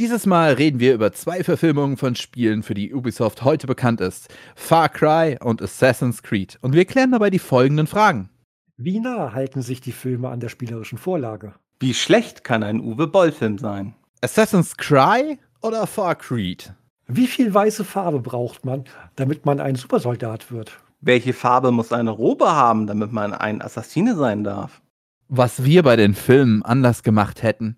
[0.00, 4.32] Dieses Mal reden wir über zwei Verfilmungen von Spielen, für die Ubisoft heute bekannt ist:
[4.56, 6.58] Far Cry und Assassin's Creed.
[6.62, 8.30] Und wir klären dabei die folgenden Fragen.
[8.78, 11.52] Wie nah halten sich die Filme an der spielerischen Vorlage?
[11.80, 13.94] Wie schlecht kann ein Uwe Boll-Film sein?
[14.22, 16.72] Assassin's Cry oder Far Creed?
[17.06, 18.84] Wie viel weiße Farbe braucht man,
[19.16, 20.80] damit man ein Supersoldat wird?
[21.02, 24.80] Welche Farbe muss eine Robe haben, damit man ein Assassine sein darf?
[25.28, 27.76] Was wir bei den Filmen anders gemacht hätten.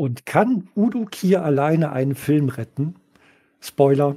[0.00, 2.94] Und kann Udo Kier alleine einen Film retten?
[3.60, 4.16] Spoiler,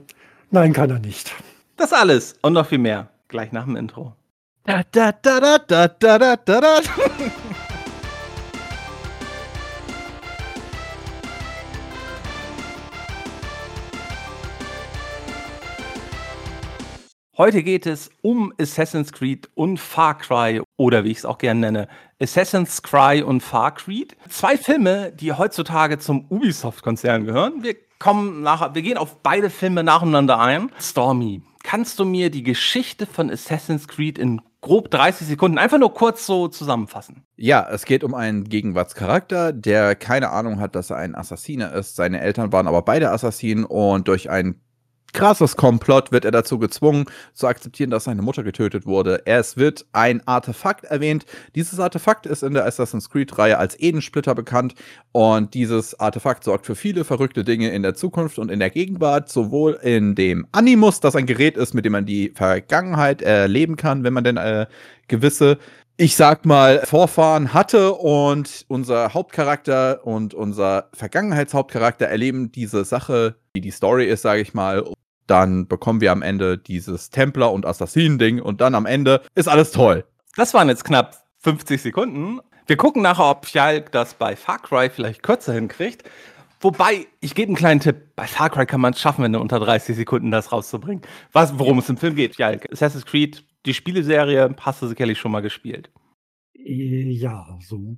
[0.50, 1.36] nein, kann er nicht.
[1.76, 3.10] Das alles und noch viel mehr.
[3.28, 4.16] Gleich nach dem Intro.
[4.64, 6.80] Da, da, da, da, da, da, da, da,
[17.36, 21.62] Heute geht es um Assassin's Creed und Far Cry oder wie ich es auch gerne
[21.62, 21.88] nenne,
[22.22, 24.16] Assassin's Cry und Far Creed.
[24.30, 27.64] Zwei Filme, die heutzutage zum Ubisoft-Konzern gehören.
[27.64, 30.70] Wir kommen nachher, wir gehen auf beide Filme nacheinander ein.
[30.80, 35.92] Stormy, kannst du mir die Geschichte von Assassin's Creed in grob 30 Sekunden einfach nur
[35.96, 37.24] kurz so zusammenfassen?
[37.36, 41.96] Ja, es geht um einen Gegenwartscharakter, der keine Ahnung hat, dass er ein Assassiner ist.
[41.96, 44.62] Seine Eltern waren aber beide Assassinen und durch einen
[45.14, 49.22] krasses Komplott wird er dazu gezwungen, zu akzeptieren, dass seine Mutter getötet wurde.
[49.26, 51.26] Es wird ein Artefakt erwähnt.
[51.56, 54.76] Dieses Artefakt ist in der Assassin's Creed-Reihe als Edensplitter bekannt
[55.12, 59.30] und dieses Artefakt sorgt für viele verrückte Dinge in der Zukunft und in der Gegenwart,
[59.30, 64.04] sowohl in dem Animus, das ein Gerät ist, mit dem man die Vergangenheit erleben kann,
[64.04, 64.66] wenn man denn äh,
[65.08, 65.58] gewisse
[65.96, 73.62] ich sag mal, Vorfahren hatte und unser Hauptcharakter und unser Vergangenheitshauptcharakter erleben diese Sache, die
[73.62, 74.84] die Story ist, sage ich mal,
[75.28, 79.72] dann bekommen wir am Ende dieses Templer- und Assassinen-Ding und dann am Ende ist alles
[79.72, 80.06] toll.
[80.36, 82.40] Das waren jetzt knapp 50 Sekunden.
[82.66, 86.10] Wir gucken nachher, ob Fjalk das bei Far Cry vielleicht kürzer hinkriegt.
[86.62, 88.16] Wobei, ich gebe einen kleinen Tipp.
[88.16, 91.04] Bei Far Cry kann man es schaffen, wenn du unter 30 Sekunden das rauszubringen.
[91.34, 92.72] Was, worum es im Film geht, Fjalk.
[92.72, 95.92] Assassin's Creed, die Spieleserie, hast du sicherlich schon mal gespielt.
[96.56, 97.98] Äh, ja, so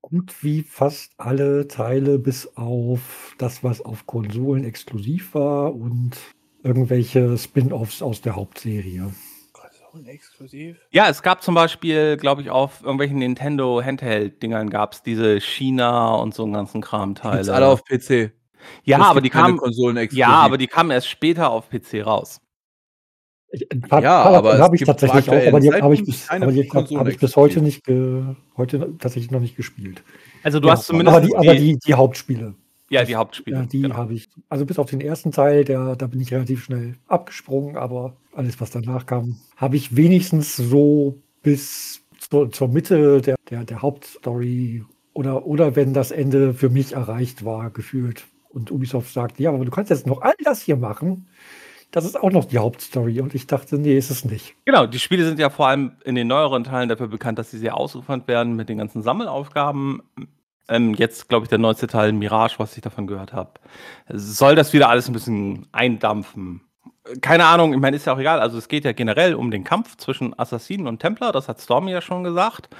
[0.00, 6.12] gut wie fast alle Teile bis auf das, was auf Konsolen exklusiv war und
[6.62, 9.12] irgendwelche Spin-offs aus der Hauptserie.
[9.52, 10.76] Konsolen exklusiv?
[10.90, 16.14] Ja, es gab zum Beispiel, glaube ich, auf irgendwelchen Nintendo Handheld-Dingern gab es diese China
[16.16, 17.36] und so einen ganzen Kram-Teile.
[17.36, 18.32] Gibt's alle auf PC.
[18.84, 20.20] Ja, aber die kamen, Konsolen exklusiv.
[20.20, 22.40] ja, aber die kamen erst später auf PC raus.
[23.70, 26.52] Ein paar, Ja, paar aber habe ich tatsächlich auch, aber die habe ich, bis, aber
[26.52, 28.22] die Konsolen hab ich bis heute nicht, ge,
[28.56, 30.02] heute tatsächlich noch nicht gespielt.
[30.42, 32.54] Also du Ja, hast zumindest aber die, aber die, die Hauptspiele,
[32.88, 33.56] ja, die Hauptspiele.
[33.58, 33.96] ja, die genau.
[33.96, 37.76] habe ich, also bis auf den ersten Teil, der, da bin ich relativ schnell abgesprungen,
[37.76, 43.64] aber alles, was danach kam, habe ich wenigstens so bis zur, zur Mitte der, der,
[43.64, 48.24] der Hauptstory oder, oder wenn das Ende für mich erreicht war, gefühlt.
[48.48, 51.26] Und Ubisoft sagt, ja, aber du kannst jetzt noch all das hier machen.
[51.92, 53.20] Das ist auch noch die Hauptstory.
[53.20, 54.54] Und ich dachte, nee, ist es nicht.
[54.64, 57.58] Genau, die Spiele sind ja vor allem in den neueren Teilen dafür bekannt, dass sie
[57.58, 60.02] sehr ausufernd werden mit den ganzen Sammelaufgaben.
[60.68, 63.52] Ähm, jetzt, glaube ich, der neueste Teil Mirage, was ich davon gehört habe.
[64.08, 66.62] Soll das wieder alles ein bisschen eindampfen?
[67.20, 68.40] Keine Ahnung, ich meine, ist ja auch egal.
[68.40, 71.90] Also es geht ja generell um den Kampf zwischen Assassinen und Templer, das hat Stormy
[71.92, 72.70] ja schon gesagt.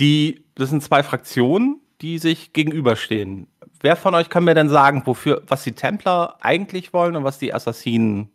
[0.00, 3.46] Die, das sind zwei Fraktionen, die sich gegenüberstehen.
[3.80, 7.38] Wer von euch kann mir denn sagen, wofür, was die Templer eigentlich wollen und was
[7.38, 8.30] die Assassinen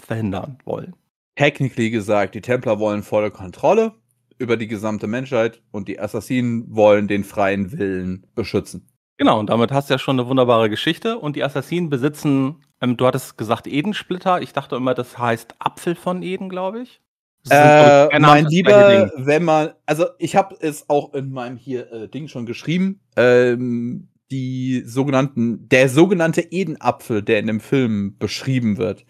[0.00, 0.94] verhindern wollen?
[1.36, 3.92] Technically gesagt, die Templer wollen volle Kontrolle
[4.38, 8.88] über die gesamte Menschheit und die Assassinen wollen den freien Willen beschützen.
[9.18, 11.18] Genau, und damit hast du ja schon eine wunderbare Geschichte.
[11.18, 14.40] Und die Assassinen besitzen, ähm, du hattest gesagt Edensplitter.
[14.40, 17.00] Ich dachte immer, das heißt Apfel von Eden, glaube ich.
[17.46, 22.08] Äh, keine mein Lieber, wenn man, also ich habe es auch in meinem hier äh,
[22.08, 29.06] Ding schon geschrieben, ähm, die sogenannten, der sogenannte Edenapfel, der in dem Film beschrieben wird,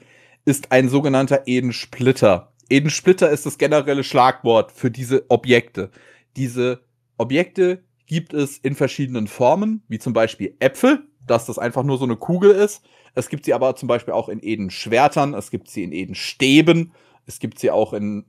[0.49, 2.53] ist ein sogenannter Edensplitter.
[2.71, 5.91] Edensplitter ist das generelle Schlagwort für diese Objekte.
[6.37, 6.81] Diese
[7.19, 12.05] Objekte gibt es in verschiedenen Formen, wie zum Beispiel Äpfel, dass das einfach nur so
[12.05, 12.83] eine Kugel ist.
[13.15, 16.95] Es gibt sie aber zum Beispiel auch in Edenschwertern, es gibt sie in Edenstäben,
[17.27, 18.25] es gibt sie auch in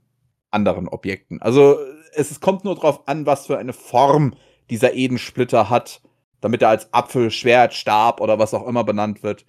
[0.50, 1.40] anderen Objekten.
[1.40, 1.78] Also
[2.12, 4.34] es, kommt nur darauf an, was für eine Form
[4.68, 6.02] dieser Edensplitter hat,
[6.42, 9.46] damit er als Apfel, Schwert, Stab oder was auch immer benannt wird.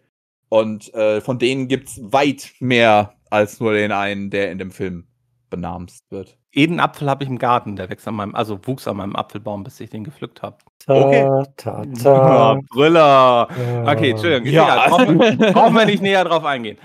[0.53, 5.07] Und äh, von denen gibt's weit mehr als nur den einen, der in dem Film
[5.49, 6.37] benamst wird.
[6.51, 9.79] Edenapfel habe ich im Garten, der wächst an meinem, also wuchs an meinem Apfelbaum, bis
[9.79, 10.57] ich den gepflückt habe.
[10.85, 11.45] Ta, Okay.
[11.55, 12.59] ta, ta.
[12.69, 13.47] Brüller.
[13.57, 14.47] Äh, Okay, Entschuldigung.
[14.51, 14.67] Ja.
[14.67, 14.89] Ja.
[14.89, 16.77] Brauchen, wir- brauchen wir nicht näher drauf eingehen.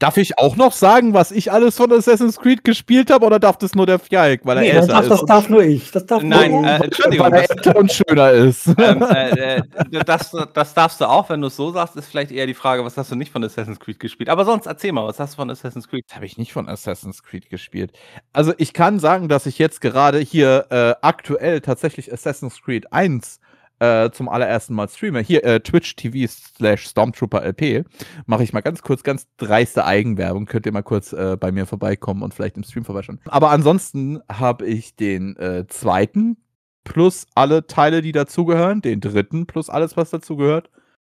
[0.00, 3.58] Darf ich auch noch sagen, was ich alles von Assassin's Creed gespielt habe, oder darf
[3.58, 5.10] das nur der Fjalk, weil er Nee, älter das, darf, ist?
[5.10, 5.90] das darf nur ich.
[5.92, 8.66] Das darf Nein, nur äh, Entschuldigung, weil er das, älter und schöner ist.
[8.76, 9.62] ähm, äh, äh,
[10.04, 12.84] das, das darfst du auch, wenn du es so sagst, ist vielleicht eher die Frage,
[12.84, 14.28] was hast du nicht von Assassin's Creed gespielt?
[14.28, 16.04] Aber sonst erzähl mal, was hast du von Assassin's Creed?
[16.12, 17.92] habe ich nicht von Assassin's Creed gespielt.
[18.32, 23.38] Also ich kann sagen, dass ich jetzt gerade hier äh, aktuell tatsächlich Assassin's Creed 1
[23.78, 25.20] äh, zum allerersten Mal streame.
[25.20, 27.84] Hier äh, Twitch TV slash Stormtrooper LP.
[28.26, 30.46] Mache ich mal ganz kurz, ganz dreiste Eigenwerbung.
[30.46, 33.20] Könnt ihr mal kurz äh, bei mir vorbeikommen und vielleicht im Stream vorbeischauen.
[33.26, 36.36] Aber ansonsten habe ich den äh, zweiten
[36.84, 40.70] plus alle Teile, die dazugehören, den dritten plus alles, was dazugehört,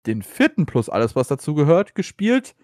[0.06, 2.54] den vierten plus alles, was dazugehört, gespielt.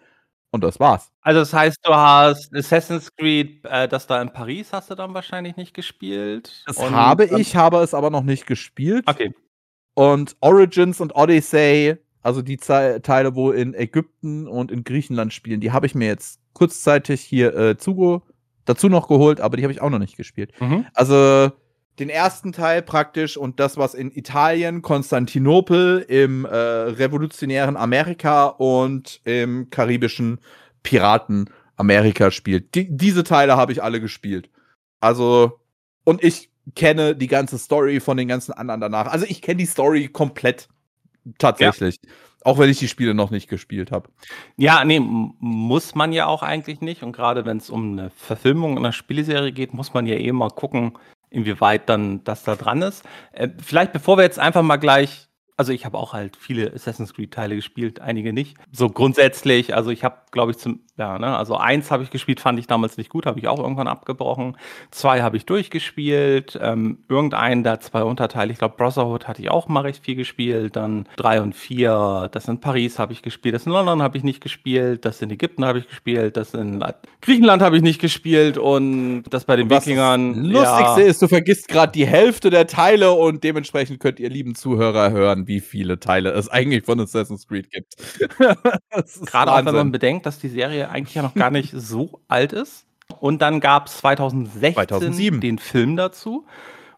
[0.52, 1.12] Und das war's.
[1.22, 5.14] Also das heißt, du hast Assassin's Creed, äh, das da in Paris hast du dann
[5.14, 6.64] wahrscheinlich nicht gespielt.
[6.66, 9.04] Das habe ich, habe es aber noch nicht gespielt.
[9.06, 9.32] Okay.
[10.00, 15.60] Und Origins und Odyssey, also die Ze Teile, wo in Ägypten und in Griechenland spielen,
[15.60, 18.22] die habe ich mir jetzt kurzzeitig hier äh, zuge
[18.64, 20.58] dazu noch geholt, aber die habe ich auch noch nicht gespielt.
[20.58, 20.86] Mhm.
[20.94, 21.52] Also
[21.98, 29.20] den ersten Teil praktisch und das, was in Italien, Konstantinopel, im äh, revolutionären Amerika und
[29.24, 30.40] im karibischen
[30.82, 32.74] Piraten Amerika spielt.
[32.74, 34.48] Die, diese Teile habe ich alle gespielt.
[34.98, 35.60] Also,
[36.04, 39.06] und ich kenne die ganze Story von den ganzen anderen danach.
[39.06, 40.68] Also ich kenne die Story komplett
[41.38, 41.98] tatsächlich.
[42.42, 44.08] Auch wenn ich die Spiele noch nicht gespielt habe.
[44.56, 47.02] Ja, nee, muss man ja auch eigentlich nicht.
[47.02, 50.48] Und gerade wenn es um eine Verfilmung einer Spieleserie geht, muss man ja eh mal
[50.48, 50.96] gucken,
[51.28, 53.04] inwieweit dann das da dran ist.
[53.32, 55.28] Äh, vielleicht bevor wir jetzt einfach mal gleich,
[55.60, 58.56] also ich habe auch halt viele Assassin's Creed Teile gespielt, einige nicht.
[58.72, 62.40] So grundsätzlich, also ich habe, glaube ich, zum, ja, ne, also eins habe ich gespielt,
[62.40, 64.56] fand ich damals nicht gut, habe ich auch irgendwann abgebrochen.
[64.90, 69.68] Zwei habe ich durchgespielt, ähm, irgendeinen der zwei Unterteile, ich glaube Brotherhood hatte ich auch
[69.68, 73.66] mal recht viel gespielt, dann drei und vier, das in Paris habe ich gespielt, das
[73.66, 76.82] in London habe ich nicht gespielt, das in Ägypten habe ich gespielt, das in
[77.20, 80.42] Griechenland habe ich nicht gespielt und das bei den Was Wikingern.
[80.42, 84.54] das Lustigste ist, du vergisst gerade die Hälfte der Teile und dementsprechend könnt ihr lieben
[84.54, 87.96] Zuhörer hören, wie viele Teile es eigentlich von Assassin's Creed gibt.
[89.26, 92.52] Gerade auch wenn man bedenkt, dass die Serie eigentlich ja noch gar nicht so alt
[92.52, 92.86] ist.
[93.18, 95.40] Und dann gab es 2016 2007.
[95.40, 96.46] den Film dazu.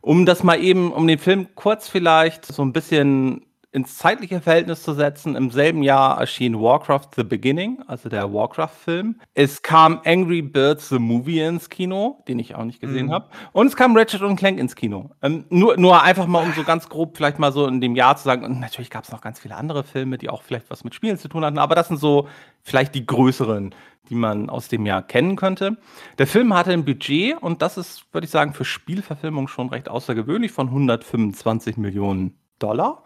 [0.02, 4.82] Um das mal eben, um den Film kurz vielleicht so ein bisschen ins zeitliche Verhältnis
[4.82, 9.19] zu setzen, im selben Jahr erschien Warcraft The Beginning, also der Warcraft-Film.
[9.32, 13.12] Es kam Angry Birds The Movie ins Kino, den ich auch nicht gesehen Mhm.
[13.12, 13.28] habe.
[13.52, 15.10] Und es kam Ratchet und Clank ins Kino.
[15.22, 18.14] Ähm, nur, nur einfach mal, um so ganz grob vielleicht mal so in dem Jahr
[18.19, 20.84] zu sagen, und natürlich gab es noch ganz viele andere Filme, die auch vielleicht was
[20.84, 22.28] mit Spielen zu tun hatten, aber das sind so
[22.60, 23.74] vielleicht die größeren,
[24.10, 25.78] die man aus dem Jahr kennen könnte.
[26.19, 29.88] Der Film hatte ein Budget, und das ist, würde ich sagen, für Spielverfilmung schon recht
[29.88, 33.04] außergewöhnlich, von 125 Millionen Dollar.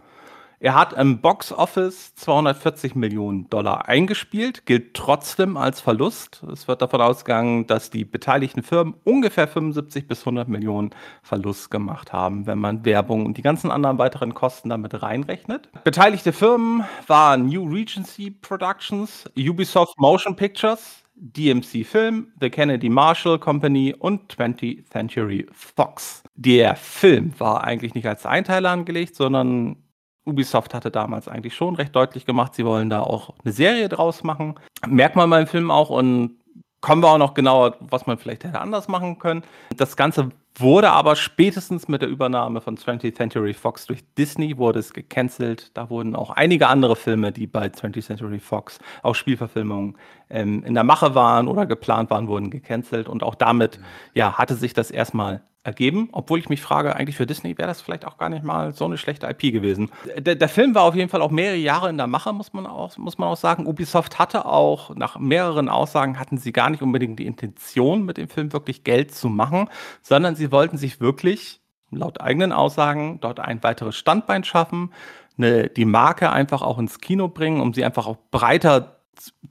[0.58, 6.43] Er hat im Box Office 240 Millionen Dollar eingespielt, gilt trotzdem als Verlust.
[6.50, 10.91] Es wird davon ausgegangen, dass die beteiligten Firmen ungefähr 75 bis 100 Millionen
[11.23, 15.69] Verlust gemacht haben, wenn man Werbung und die ganzen anderen weiteren Kosten damit reinrechnet.
[15.85, 23.94] Beteiligte Firmen waren New Regency Productions, Ubisoft Motion Pictures, DMC Film, The Kennedy Marshall Company
[23.99, 26.23] und 20th Century Fox.
[26.35, 29.76] Der Film war eigentlich nicht als Einteiler angelegt, sondern
[30.26, 34.25] Ubisoft hatte damals eigentlich schon recht deutlich gemacht, sie wollen da auch eine Serie draus
[34.25, 34.56] machen.
[34.87, 36.38] Merkt man beim Film auch und
[36.81, 39.43] kommen wir auch noch genauer, was man vielleicht hätte anders machen können.
[39.76, 44.78] Das Ganze wurde aber spätestens mit der Übernahme von 20th Century Fox durch Disney wurde
[44.78, 45.70] es gecancelt.
[45.75, 49.97] Da wurden auch einige andere Filme, die bei 20th Century Fox auch Spielverfilmungen
[50.30, 53.09] ähm, in der Mache waren oder geplant waren, wurden gecancelt.
[53.09, 53.80] Und auch damit
[54.14, 57.80] ja, hatte sich das erstmal ergeben, obwohl ich mich frage, eigentlich für Disney wäre das
[57.80, 59.90] vielleicht auch gar nicht mal so eine schlechte IP gewesen.
[60.16, 62.66] Der, der Film war auf jeden Fall auch mehrere Jahre in der Mache, muss man
[62.66, 63.66] auch, muss man auch sagen.
[63.66, 68.28] Ubisoft hatte auch, nach mehreren Aussagen, hatten sie gar nicht unbedingt die Intention, mit dem
[68.28, 69.68] Film wirklich Geld zu machen,
[70.02, 74.92] sondern sie wollten sich wirklich, laut eigenen Aussagen, dort ein weiteres Standbein schaffen,
[75.38, 78.96] eine, die Marke einfach auch ins Kino bringen, um sie einfach auch breiter z-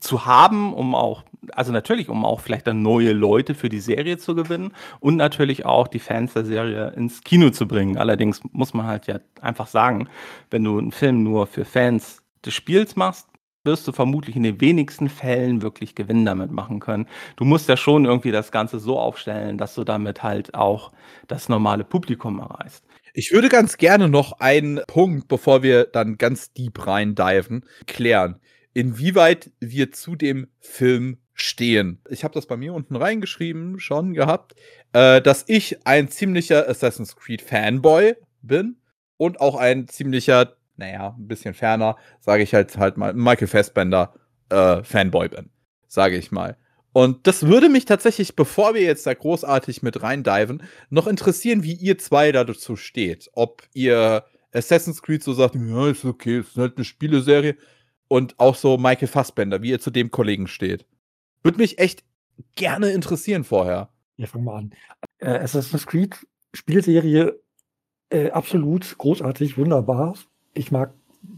[0.00, 4.18] zu haben, um auch, also natürlich, um auch vielleicht dann neue Leute für die Serie
[4.18, 7.98] zu gewinnen und natürlich auch die Fans der Serie ins Kino zu bringen.
[7.98, 10.08] Allerdings muss man halt ja einfach sagen,
[10.50, 13.28] wenn du einen Film nur für Fans des Spiels machst,
[13.66, 17.06] wirst du vermutlich in den wenigsten Fällen wirklich Gewinn damit machen können.
[17.34, 20.92] Du musst ja schon irgendwie das Ganze so aufstellen, dass du damit halt auch
[21.26, 22.84] das normale Publikum erreichst.
[23.12, 28.40] Ich würde ganz gerne noch einen Punkt, bevor wir dann ganz deep rein diven, klären.
[28.76, 31.98] Inwieweit wir zu dem Film stehen.
[32.10, 34.54] Ich habe das bei mir unten reingeschrieben, schon gehabt,
[34.92, 38.76] äh, dass ich ein ziemlicher Assassin's Creed Fanboy bin
[39.16, 44.12] und auch ein ziemlicher, naja, ein bisschen ferner, sage ich halt halt mal, Michael Fassbender
[44.50, 45.48] äh, Fanboy bin.
[45.88, 46.58] sage ich mal.
[46.92, 51.72] Und das würde mich tatsächlich, bevor wir jetzt da großartig mit reindiven, noch interessieren, wie
[51.72, 53.30] ihr zwei dazu steht.
[53.32, 57.56] Ob ihr Assassin's Creed so sagt, ja, ist okay, ist halt eine Spieleserie.
[58.08, 60.86] Und auch so Michael Fassbender, wie ihr zu dem Kollegen steht.
[61.42, 62.04] Würde mich echt
[62.54, 63.88] gerne interessieren vorher.
[64.16, 64.72] Ja, fang mal an.
[65.18, 66.16] Äh, Assassin's Creed
[66.54, 67.38] Spielserie
[68.10, 70.14] äh, absolut großartig, wunderbar.
[70.54, 70.92] Ich mag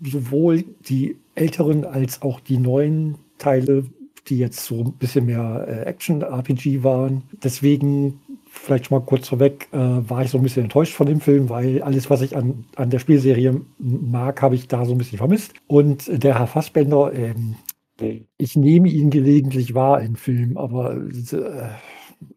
[0.05, 3.87] sowohl die älteren als auch die neuen Teile,
[4.29, 7.23] die jetzt so ein bisschen mehr äh, Action-RPG waren.
[7.43, 8.21] Deswegen,
[8.51, 11.49] vielleicht schon mal kurz vorweg, äh, war ich so ein bisschen enttäuscht von dem Film,
[11.49, 15.19] weil alles, was ich an, an der Spielserie mag, habe ich da so ein bisschen
[15.19, 15.55] vermisst.
[15.67, 17.57] Und der Herr Fassbender, ähm,
[18.37, 21.69] ich nehme ihn gelegentlich wahr in Filmen, aber äh,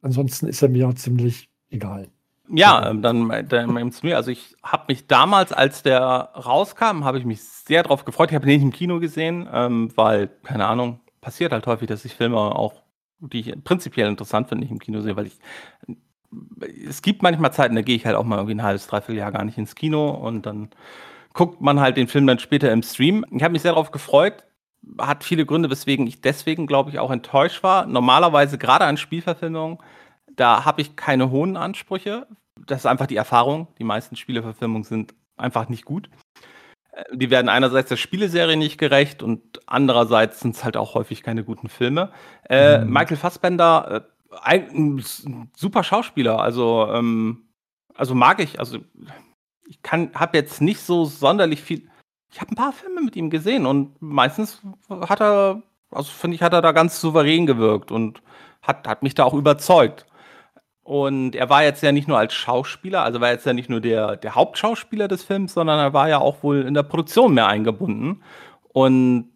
[0.01, 2.07] ansonsten ist er mir ziemlich egal.
[2.53, 4.17] Ja, ähm, dann, dann zu mir.
[4.17, 8.29] Also ich habe mich damals, als der rauskam, habe ich mich sehr darauf gefreut.
[8.29, 12.03] Ich habe ihn nicht im Kino gesehen, ähm, weil, keine Ahnung, passiert halt häufig, dass
[12.03, 12.81] ich Filme auch,
[13.21, 15.37] die ich prinzipiell interessant finde, nicht im Kino sehe, weil ich
[16.87, 19.31] es gibt manchmal Zeiten, da gehe ich halt auch mal irgendwie ein halbes, dreiviertel Jahr
[19.31, 20.69] gar nicht ins Kino und dann
[21.33, 23.25] guckt man halt den Film dann später im Stream.
[23.31, 24.45] Ich habe mich sehr darauf gefreut,
[24.97, 27.85] hat viele Gründe, weswegen ich deswegen, glaube ich, auch enttäuscht war.
[27.85, 29.77] Normalerweise, gerade an Spielverfilmungen,
[30.35, 32.27] da habe ich keine hohen Ansprüche.
[32.65, 33.67] Das ist einfach die Erfahrung.
[33.79, 36.09] Die meisten Spieleverfilmungen sind einfach nicht gut.
[36.91, 41.23] Äh, die werden einerseits der Spieleserie nicht gerecht und andererseits sind es halt auch häufig
[41.23, 42.11] keine guten Filme.
[42.49, 42.91] Äh, mhm.
[42.91, 47.49] Michael Fassbender, äh, ein, ein, super Schauspieler, also, ähm,
[47.95, 48.59] also mag ich.
[48.59, 48.79] Also
[49.67, 51.91] ich habe jetzt nicht so sonderlich viel
[52.31, 56.41] ich habe ein paar Filme mit ihm gesehen und meistens hat er, also finde ich,
[56.41, 58.21] hat er da ganz souverän gewirkt und
[58.61, 60.05] hat, hat mich da auch überzeugt.
[60.83, 63.81] Und er war jetzt ja nicht nur als Schauspieler, also war jetzt ja nicht nur
[63.81, 67.47] der, der Hauptschauspieler des Films, sondern er war ja auch wohl in der Produktion mehr
[67.47, 68.23] eingebunden.
[68.69, 69.29] Und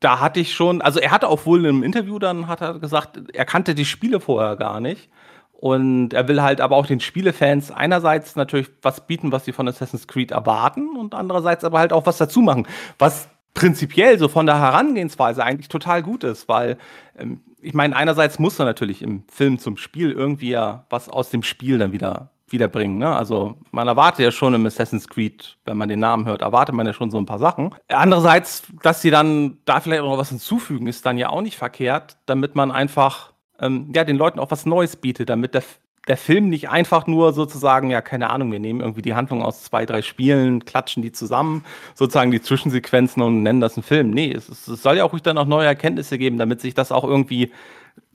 [0.00, 3.20] da hatte ich schon, also er hatte auch wohl im Interview dann hat er gesagt,
[3.32, 5.08] er kannte die Spiele vorher gar nicht.
[5.52, 9.66] Und er will halt aber auch den Spielefans einerseits natürlich was bieten, was sie von
[9.66, 14.46] Assassin's Creed erwarten und andererseits aber halt auch was dazu machen, was prinzipiell so von
[14.46, 16.78] der Herangehensweise eigentlich total gut ist, weil
[17.18, 21.30] ähm, ich meine, einerseits muss er natürlich im Film zum Spiel irgendwie ja was aus
[21.30, 22.98] dem Spiel dann wieder wiederbringen.
[22.98, 23.14] Ne?
[23.14, 26.86] Also man erwartet ja schon im Assassin's Creed, wenn man den Namen hört, erwartet man
[26.86, 27.74] ja schon so ein paar Sachen.
[27.88, 31.56] Andererseits, dass sie dann da vielleicht auch noch was hinzufügen, ist dann ja auch nicht
[31.56, 35.62] verkehrt, damit man einfach ähm, ja, den Leuten auch was Neues bietet, damit der,
[36.08, 39.62] der Film nicht einfach nur sozusagen, ja, keine Ahnung, wir nehmen irgendwie die Handlung aus
[39.62, 44.10] zwei, drei Spielen, klatschen die zusammen, sozusagen die Zwischensequenzen und nennen das einen Film.
[44.10, 46.92] Nee, es, es soll ja auch ruhig dann auch neue Erkenntnisse geben, damit sich das
[46.92, 47.52] auch irgendwie,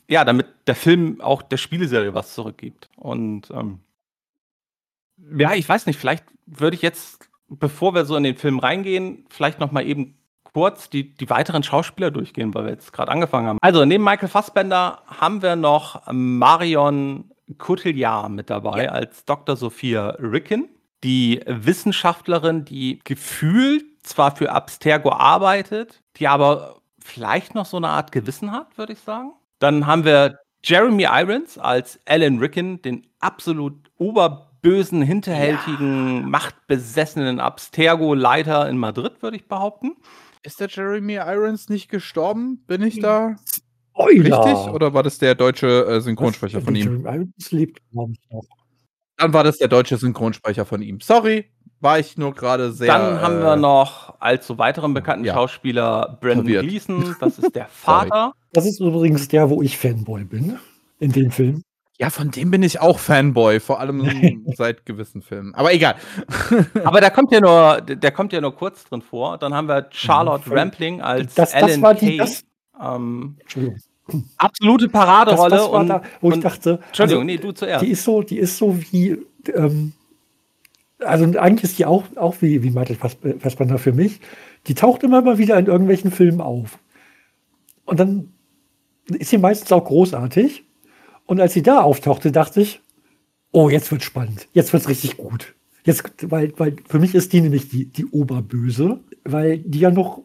[0.10, 2.90] ja, damit der Film auch der Spieleserie was zurückgibt.
[2.98, 3.80] Und ähm,
[5.38, 9.26] ja, ich weiß nicht, vielleicht würde ich jetzt, bevor wir so in den Film reingehen,
[9.30, 10.16] vielleicht noch mal eben
[10.54, 13.58] kurz die, die weiteren Schauspieler durchgehen, weil wir jetzt gerade angefangen haben.
[13.62, 18.92] Also neben Michael Fassbender haben wir noch Marion Cotillard mit dabei ja.
[18.92, 19.56] als Dr.
[19.56, 20.70] Sophia Ricken,
[21.04, 28.12] die Wissenschaftlerin, die gefühlt zwar für Abstergo arbeitet, die aber vielleicht noch so eine Art
[28.12, 29.34] Gewissen hat, würde ich sagen.
[29.60, 36.28] Dann haben wir Jeremy Irons als Alan Ricken, den absolut oberbösen, hinterhältigen, ja.
[36.28, 39.98] machtbesessenen Abstergo-Leiter in Madrid, würde ich behaupten.
[40.42, 42.64] Ist der Jeremy Irons nicht gestorben?
[42.66, 43.36] Bin ich da
[43.94, 44.46] Spoiler.
[44.46, 44.74] richtig?
[44.74, 47.06] Oder war das der deutsche äh, Synchronsprecher Was, von ihm?
[47.06, 48.44] Irons lebt, glaube ich, noch.
[49.18, 51.00] Dann war das der deutsche Synchronsprecher von ihm.
[51.00, 51.46] Sorry,
[51.80, 52.88] war ich nur gerade sehr.
[52.88, 55.34] Dann haben wir äh, noch als so weiteren bekannten ja.
[55.34, 56.68] Schauspieler Brandon Verwirrt.
[56.68, 58.34] Gleason, das ist der Vater.
[58.52, 60.58] das ist übrigens der, wo ich Fanboy bin
[61.00, 61.62] in dem Film.
[62.00, 65.54] Ja, von dem bin ich auch Fanboy, vor allem seit gewissen Filmen.
[65.54, 65.96] Aber egal.
[66.84, 69.38] Aber der kommt ja nur, der kommt ja nur kurz drin vor.
[69.38, 70.58] Dann haben wir Charlotte mhm.
[70.58, 72.44] Rampling als das, das Ellen war die, das,
[72.80, 73.38] ähm,
[74.38, 75.50] absolute Paraderolle.
[75.50, 77.86] Das, das war und, da, wo und, ich dachte, Entschuldigung, also, nee, du zuerst.
[77.86, 79.18] Die ist so, die ist so wie,
[79.53, 79.94] ähm,
[81.00, 84.20] also eigentlich ist die auch, auch wie, wie Michael Fassbender für mich.
[84.68, 86.80] Die taucht immer mal wieder in irgendwelchen Filmen auf.
[87.86, 88.34] Und dann
[89.08, 90.63] ist sie meistens auch großartig.
[91.25, 92.82] Und als sie da auftauchte, dachte ich,
[93.51, 94.48] oh, jetzt wird spannend.
[94.53, 95.53] Jetzt wird es richtig gut.
[95.86, 100.24] Jetzt, weil, weil für mich ist die nämlich die, die Oberböse, weil die ja noch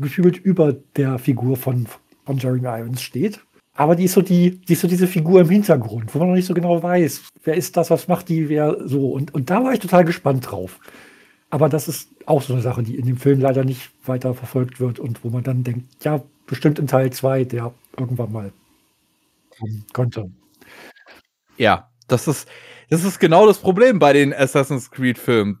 [0.00, 1.86] gefühlt über der Figur von,
[2.24, 3.40] von Jeremy Irons steht.
[3.74, 6.34] Aber die ist so die, die ist so diese Figur im Hintergrund, wo man noch
[6.34, 9.10] nicht so genau weiß, wer ist das, was macht die, wer so.
[9.10, 10.80] Und, und da war ich total gespannt drauf.
[11.50, 14.80] Aber das ist auch so eine Sache, die in dem Film leider nicht weiter verfolgt
[14.80, 18.52] wird und wo man dann denkt, ja, bestimmt in Teil 2, der irgendwann mal
[19.58, 20.30] kommen könnte.
[21.56, 22.48] Ja, das ist,
[22.88, 25.58] das ist genau das Problem bei den Assassin's Creed-Filmen.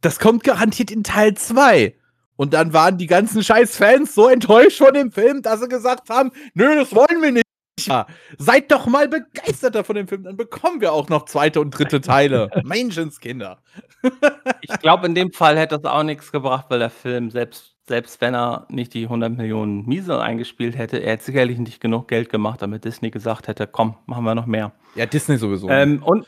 [0.00, 1.94] Das kommt garantiert in Teil 2.
[2.40, 6.08] Und dann waren die ganzen scheiß Fans so enttäuscht von dem Film, dass sie gesagt
[6.08, 7.44] haben, nö, das wollen wir nicht.
[8.38, 12.00] Seid doch mal begeisterter von dem Film, dann bekommen wir auch noch zweite und dritte
[12.00, 12.48] Teile.
[12.64, 13.58] Menschenskinder.
[14.62, 18.22] ich glaube, in dem Fall hätte das auch nichts gebracht, weil der Film, selbst, selbst
[18.22, 22.30] wenn er nicht die 100 Millionen Miese eingespielt hätte, er hätte sicherlich nicht genug Geld
[22.30, 24.72] gemacht, damit Disney gesagt hätte, komm, machen wir noch mehr.
[24.94, 25.68] Ja, Disney sowieso.
[25.68, 26.24] Ähm, und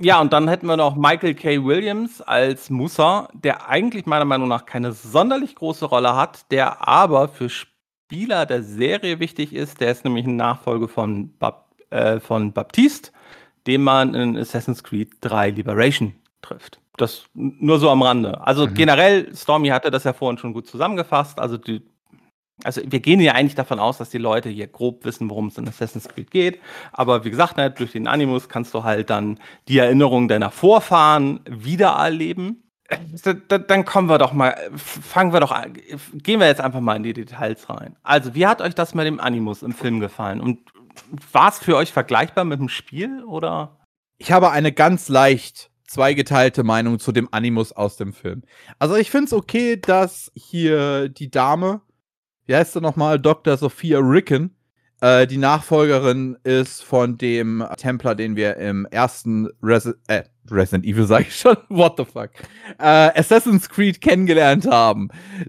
[0.00, 1.64] ja, und dann hätten wir noch Michael K.
[1.64, 7.28] Williams als Musa, der eigentlich meiner Meinung nach keine sonderlich große Rolle hat, der aber
[7.28, 9.80] für Spieler der Serie wichtig ist.
[9.80, 13.10] Der ist nämlich ein Nachfolger von, Bap äh, von Baptiste,
[13.66, 16.78] den man in Assassin's Creed 3 Liberation trifft.
[16.96, 18.46] Das nur so am Rande.
[18.46, 18.74] Also mhm.
[18.74, 21.40] generell, Stormy hatte das ja vorhin schon gut zusammengefasst.
[21.40, 21.82] Also die
[22.64, 25.58] also wir gehen ja eigentlich davon aus, dass die Leute hier grob wissen, worum es
[25.58, 26.60] in Assassin's Creed geht.
[26.92, 31.40] Aber wie gesagt, ne, durch den Animus kannst du halt dann die Erinnerungen deiner Vorfahren
[31.48, 32.62] wiedererleben.
[33.48, 35.72] Dann kommen wir doch mal, fangen wir doch an,
[36.12, 37.96] gehen wir jetzt einfach mal in die Details rein.
[38.02, 40.40] Also, wie hat euch das mit dem Animus im Film gefallen?
[40.40, 40.58] Und
[41.32, 43.78] war es für euch vergleichbar mit dem Spiel oder?
[44.18, 48.42] Ich habe eine ganz leicht zweigeteilte Meinung zu dem Animus aus dem Film.
[48.78, 51.80] Also, ich finde es okay, dass hier die Dame
[52.46, 53.18] wie heißt sie nochmal?
[53.18, 53.56] Dr.
[53.56, 54.54] Sophia Ricken.
[55.00, 61.06] Äh, die Nachfolgerin ist von dem Templer, den wir im ersten Resi äh, Resident Evil,
[61.08, 61.56] sag ich schon.
[61.68, 62.30] What the fuck?
[62.78, 65.08] Äh, Assassin's Creed kennengelernt haben.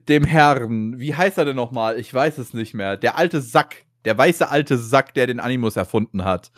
[0.10, 1.00] Dem Herrn.
[1.00, 2.00] Wie heißt er denn nochmal?
[2.00, 2.98] Ich weiß es nicht mehr.
[2.98, 3.86] Der alte Sack.
[4.06, 6.52] Der weiße alte Sack, der den Animus erfunden hat.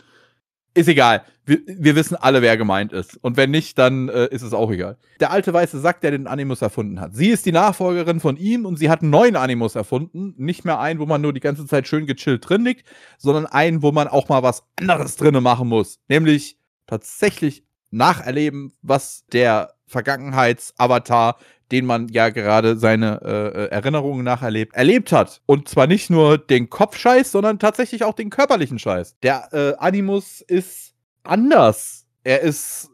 [0.75, 1.23] Ist egal.
[1.45, 3.17] Wir, wir, wissen alle, wer gemeint ist.
[3.23, 4.97] Und wenn nicht, dann äh, ist es auch egal.
[5.21, 7.15] Der alte weiße Sack, der den Animus erfunden hat.
[7.15, 10.33] Sie ist die Nachfolgerin von ihm und sie hat einen neuen Animus erfunden.
[10.37, 12.85] Nicht mehr einen, wo man nur die ganze Zeit schön gechillt drin liegt,
[13.17, 15.99] sondern einen, wo man auch mal was anderes drinne machen muss.
[16.09, 21.37] Nämlich tatsächlich nacherleben, was der Vergangenheitsavatar
[21.71, 25.41] den man ja gerade seine äh, äh, Erinnerungen nacherlebt, erlebt hat.
[25.45, 29.17] Und zwar nicht nur den Kopfscheiß, sondern tatsächlich auch den körperlichen Scheiß.
[29.23, 30.93] Der äh, Animus ist
[31.23, 32.05] anders.
[32.23, 32.89] Er ist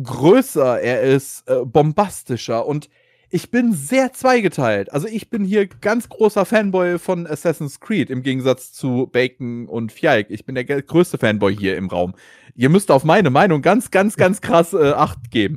[0.00, 2.88] größer, er ist äh, bombastischer und
[3.30, 4.92] ich bin sehr zweigeteilt.
[4.92, 9.92] Also ich bin hier ganz großer Fanboy von Assassin's Creed im Gegensatz zu Bacon und
[9.92, 10.26] Fjijk.
[10.30, 12.14] Ich bin der größte Fanboy hier im Raum.
[12.56, 15.56] Ihr müsst auf meine Meinung ganz, ganz, ganz krass äh, Acht geben.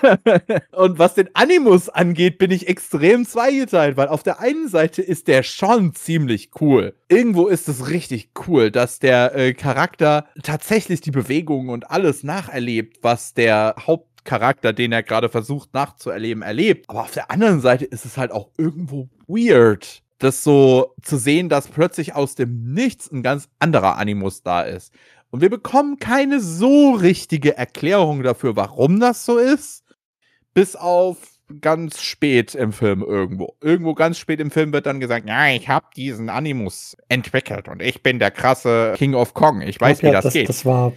[0.72, 5.28] und was den Animus angeht, bin ich extrem zweigeteilt, weil auf der einen Seite ist
[5.28, 6.94] der schon ziemlich cool.
[7.08, 12.98] Irgendwo ist es richtig cool, dass der äh, Charakter tatsächlich die Bewegungen und alles nacherlebt,
[13.00, 16.88] was der Haupt Charakter, den er gerade versucht nachzuerleben, erlebt.
[16.88, 21.48] Aber auf der anderen Seite ist es halt auch irgendwo weird, das so zu sehen,
[21.48, 24.92] dass plötzlich aus dem Nichts ein ganz anderer Animus da ist.
[25.30, 29.84] Und wir bekommen keine so richtige Erklärung dafür, warum das so ist,
[30.54, 31.18] bis auf
[31.60, 33.54] ganz spät im Film irgendwo.
[33.60, 37.80] Irgendwo ganz spät im Film wird dann gesagt, ja, ich habe diesen Animus entwickelt und
[37.80, 39.62] ich bin der krasse King of Kong.
[39.62, 40.48] Ich weiß, ja, wie das, das, geht.
[40.48, 40.92] Das war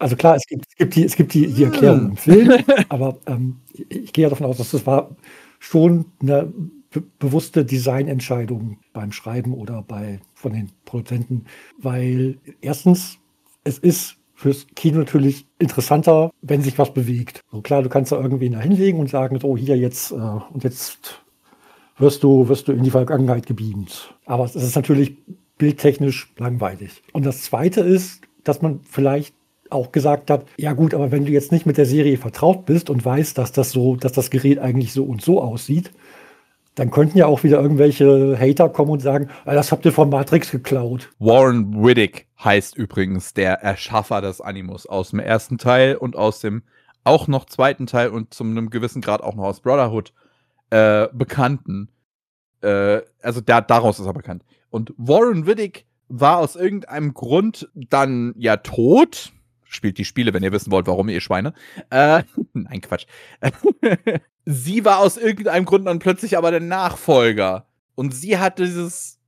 [0.00, 3.18] also klar, es gibt, es gibt, die, es gibt die, die Erklärung im Film, aber
[3.26, 5.14] ähm, ich gehe ja davon aus, dass das war
[5.58, 6.52] schon eine
[6.90, 11.44] be bewusste Designentscheidung beim Schreiben oder bei von den Produzenten,
[11.78, 13.18] weil erstens
[13.62, 17.42] es ist fürs Kino natürlich interessanter, wenn sich was bewegt.
[17.52, 20.64] So klar, du kannst da irgendwie da hinlegen und sagen, so hier jetzt äh, und
[20.64, 21.20] jetzt
[21.98, 24.14] wirst du wirst du in die Vergangenheit gebeamt.
[24.24, 25.18] Aber es ist natürlich
[25.58, 27.02] bildtechnisch langweilig.
[27.12, 29.34] Und das Zweite ist, dass man vielleicht
[29.70, 32.90] auch gesagt hat, ja gut, aber wenn du jetzt nicht mit der Serie vertraut bist
[32.90, 35.90] und weißt, dass das so, dass das Gerät eigentlich so und so aussieht,
[36.74, 40.08] dann könnten ja auch wieder irgendwelche Hater kommen und sagen, ah, das habt ihr von
[40.08, 41.10] Matrix geklaut.
[41.18, 46.62] Warren Widdick heißt übrigens der Erschaffer des Animus aus dem ersten Teil und aus dem
[47.04, 50.12] auch noch zweiten Teil und zu einem gewissen Grad auch noch aus Brotherhood
[50.70, 51.88] äh, bekannten.
[52.62, 54.44] Äh, also da, daraus ist er bekannt.
[54.70, 59.32] Und Warren Widdick war aus irgendeinem Grund dann ja tot
[59.70, 61.54] spielt die Spiele, wenn ihr wissen wollt, warum ihr Schweine.
[61.90, 63.06] Äh, nein, Quatsch.
[64.44, 67.66] sie war aus irgendeinem Grund dann plötzlich aber der Nachfolger.
[67.94, 69.18] Und sie hat dieses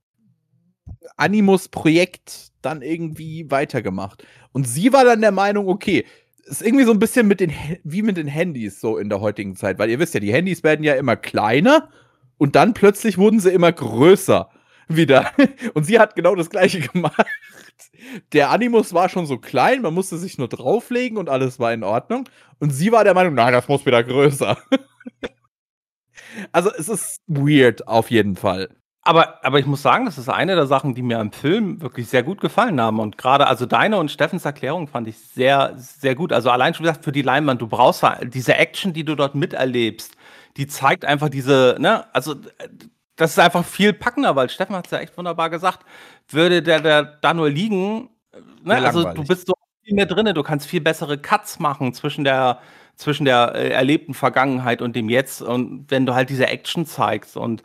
[1.17, 4.25] Animus-Projekt dann irgendwie weitergemacht.
[4.51, 6.05] Und sie war dann der Meinung, okay,
[6.45, 7.53] ist irgendwie so ein bisschen mit den,
[7.83, 10.63] wie mit den Handys so in der heutigen Zeit, weil ihr wisst ja, die Handys
[10.63, 11.89] werden ja immer kleiner
[12.37, 14.49] und dann plötzlich wurden sie immer größer
[14.89, 15.31] wieder.
[15.73, 17.25] Und sie hat genau das gleiche gemacht
[18.31, 21.83] der Animus war schon so klein, man musste sich nur drauflegen und alles war in
[21.83, 22.27] Ordnung.
[22.59, 24.57] Und sie war der Meinung, nein, das muss wieder größer.
[26.51, 28.69] also es ist weird auf jeden Fall.
[29.05, 32.07] Aber, aber ich muss sagen, das ist eine der Sachen, die mir am Film wirklich
[32.07, 32.99] sehr gut gefallen haben.
[32.99, 36.31] Und gerade, also deine und Steffens Erklärung fand ich sehr, sehr gut.
[36.31, 40.15] Also allein schon gesagt, für die Leinwand, du brauchst diese Action, die du dort miterlebst,
[40.55, 42.35] die zeigt einfach diese, ne, also
[43.15, 45.85] das ist einfach viel packender, weil Steffen hat es ja echt wunderbar gesagt.
[46.29, 48.09] Würde der, der da nur liegen,
[48.63, 52.23] ne, also du bist so viel mehr drin, du kannst viel bessere Cuts machen zwischen
[52.23, 52.59] der,
[52.95, 57.37] zwischen der äh, erlebten Vergangenheit und dem Jetzt und wenn du halt diese Action zeigst
[57.37, 57.63] und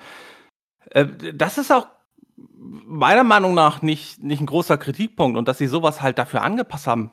[0.91, 1.87] äh, das ist auch
[2.37, 6.87] meiner Meinung nach nicht, nicht ein großer Kritikpunkt und dass sie sowas halt dafür angepasst
[6.87, 7.11] haben.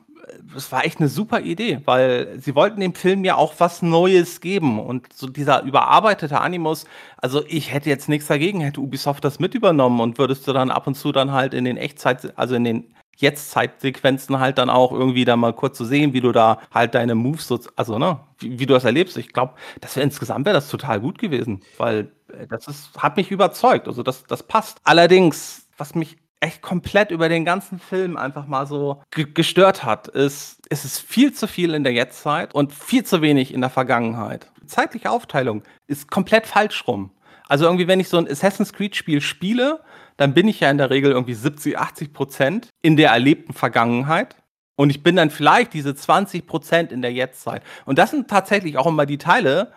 [0.54, 4.40] Das war echt eine super Idee, weil sie wollten dem Film ja auch was Neues
[4.40, 6.84] geben und so dieser überarbeitete Animus,
[7.16, 10.70] also ich hätte jetzt nichts dagegen, hätte Ubisoft das mit übernommen und würdest du dann
[10.70, 14.92] ab und zu dann halt in den Echtzeit, also in den Jetzt-Zeitsequenzen halt dann auch
[14.92, 18.20] irgendwie da mal kurz zu sehen, wie du da halt deine Moves, so, also ne,
[18.38, 19.16] wie, wie du das erlebst.
[19.16, 23.16] Ich glaube, das wäre insgesamt wäre das total gut gewesen, weil äh, das ist, hat
[23.16, 23.88] mich überzeugt.
[23.88, 24.78] Also das, das passt.
[24.84, 30.66] Allerdings, was mich echt komplett über den ganzen Film einfach mal so gestört hat, ist,
[30.68, 34.50] ist es viel zu viel in der Jetztzeit und viel zu wenig in der Vergangenheit.
[34.66, 37.10] Zeitliche Aufteilung ist komplett falsch rum.
[37.48, 39.80] Also irgendwie, wenn ich so ein Assassin's Creed-Spiel spiele,
[40.16, 44.36] dann bin ich ja in der Regel irgendwie 70, 80 Prozent in der erlebten Vergangenheit.
[44.76, 47.62] Und ich bin dann vielleicht diese 20 Prozent in der Jetztzeit.
[47.86, 49.72] Und das sind tatsächlich auch immer die Teile,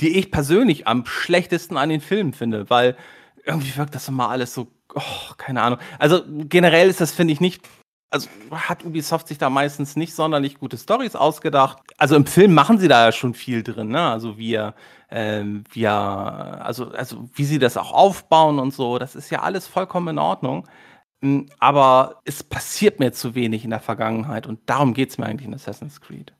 [0.00, 2.96] die ich persönlich am schlechtesten an den Filmen finde, weil
[3.44, 5.78] irgendwie wirkt das immer alles so, oh, keine Ahnung.
[5.98, 7.62] Also generell ist das, finde ich, nicht
[8.12, 11.78] also hat Ubisoft sich da meistens nicht sonderlich gute Stories ausgedacht.
[11.96, 14.10] Also im Film machen sie da ja schon viel drin, ne?
[14.10, 14.74] Also wir,
[15.10, 19.66] ähm, wir, also, also wie sie das auch aufbauen und so, das ist ja alles
[19.66, 20.68] vollkommen in Ordnung.
[21.22, 25.26] Hm, aber es passiert mir zu wenig in der Vergangenheit und darum geht es mir
[25.26, 26.34] eigentlich in Assassin's Creed.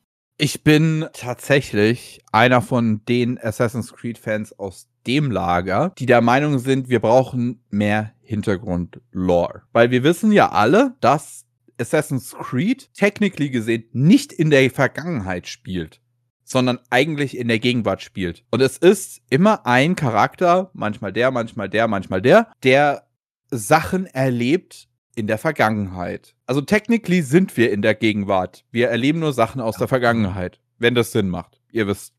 [0.44, 6.88] Ich bin tatsächlich einer von den Assassin's Creed-Fans aus dem Lager, die der Meinung sind,
[6.88, 9.62] wir brauchen mehr Hintergrund-Lore.
[9.72, 11.46] Weil wir wissen ja alle, dass
[11.80, 16.00] Assassin's Creed technically gesehen nicht in der Vergangenheit spielt,
[16.42, 18.42] sondern eigentlich in der Gegenwart spielt.
[18.50, 23.06] Und es ist immer ein Charakter, manchmal der, manchmal der, manchmal der, der
[23.52, 26.34] Sachen erlebt in der Vergangenheit.
[26.46, 28.64] Also technically sind wir in der Gegenwart.
[28.70, 31.60] Wir erleben nur Sachen aus der Vergangenheit, wenn das Sinn macht.
[31.70, 32.14] Ihr wisst,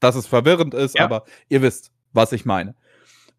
[0.00, 1.04] dass es verwirrend ist, ja.
[1.04, 2.74] aber ihr wisst, was ich meine.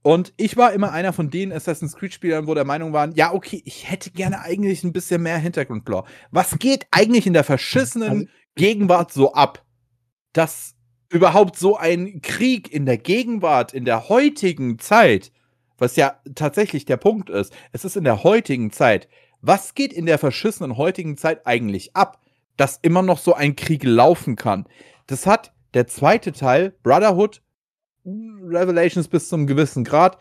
[0.02, 3.62] Und ich war immer einer von den Assassin's Creed-Spielern, wo der Meinung waren, ja, okay,
[3.66, 6.06] ich hätte gerne eigentlich ein bisschen mehr Hintergrundlore.
[6.30, 9.66] Was geht eigentlich in der verschissenen also Gegenwart so ab?
[10.32, 10.76] Dass
[11.10, 15.32] überhaupt so ein Krieg in der Gegenwart, in der heutigen Zeit,
[15.78, 19.08] was ja tatsächlich der Punkt ist, es ist in der heutigen Zeit.
[19.42, 22.22] Was geht in der verschissenen heutigen Zeit eigentlich ab,
[22.58, 24.66] dass immer noch so ein Krieg laufen kann?
[25.08, 27.42] Das hat der zweite Teil, Brotherhood,
[28.06, 30.18] Revelations bis zum gewissen Grad,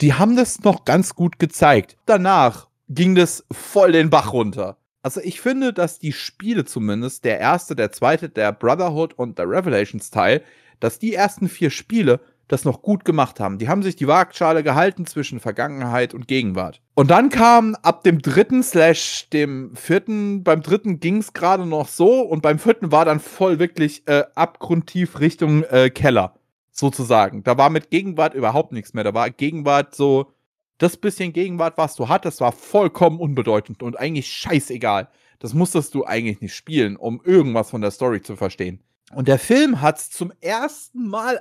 [0.00, 1.96] die haben das noch ganz gut gezeigt.
[2.06, 4.76] Danach ging das voll den Bach runter.
[5.02, 9.48] Also ich finde, dass die Spiele zumindest, der erste, der zweite, der Brotherhood und der
[9.48, 10.42] Revelations Teil,
[10.78, 12.20] dass die ersten vier Spiele
[12.52, 13.56] das noch gut gemacht haben.
[13.56, 16.82] Die haben sich die Waagschale gehalten zwischen Vergangenheit und Gegenwart.
[16.94, 21.88] Und dann kam ab dem dritten slash dem vierten, beim dritten ging es gerade noch
[21.88, 26.34] so und beim vierten war dann voll wirklich äh, abgrundtief Richtung äh, Keller
[26.70, 27.42] sozusagen.
[27.42, 29.04] Da war mit Gegenwart überhaupt nichts mehr.
[29.04, 30.30] Da war Gegenwart so,
[30.76, 35.08] das bisschen Gegenwart, was du hattest, war vollkommen unbedeutend und eigentlich scheißegal.
[35.38, 38.82] Das musstest du eigentlich nicht spielen, um irgendwas von der Story zu verstehen.
[39.14, 41.40] Und der Film hat es zum ersten Mal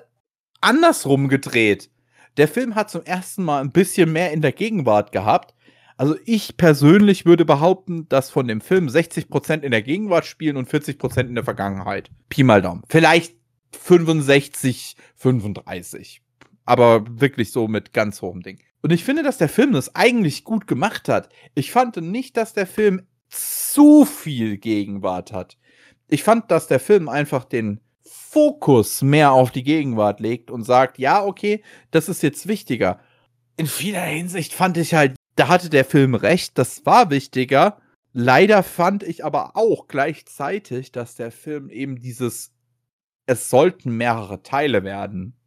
[0.61, 1.89] andersrum gedreht.
[2.37, 5.53] Der Film hat zum ersten Mal ein bisschen mehr in der Gegenwart gehabt.
[5.97, 10.69] Also ich persönlich würde behaupten, dass von dem Film 60% in der Gegenwart spielen und
[10.69, 12.09] 40% in der Vergangenheit.
[12.29, 12.83] Pi mal Daumen.
[12.87, 13.35] Vielleicht
[13.73, 16.21] 65, 35.
[16.65, 18.59] Aber wirklich so mit ganz hohem Ding.
[18.81, 21.29] Und ich finde, dass der Film das eigentlich gut gemacht hat.
[21.53, 25.57] Ich fand nicht, dass der Film zu viel Gegenwart hat.
[26.07, 27.79] Ich fand, dass der Film einfach den
[28.13, 32.99] Fokus mehr auf die Gegenwart legt und sagt, ja, okay, das ist jetzt wichtiger.
[33.57, 37.79] In vieler Hinsicht fand ich halt, da hatte der Film recht, das war wichtiger.
[38.13, 42.51] Leider fand ich aber auch gleichzeitig, dass der Film eben dieses
[43.25, 45.37] es sollten mehrere Teile werden,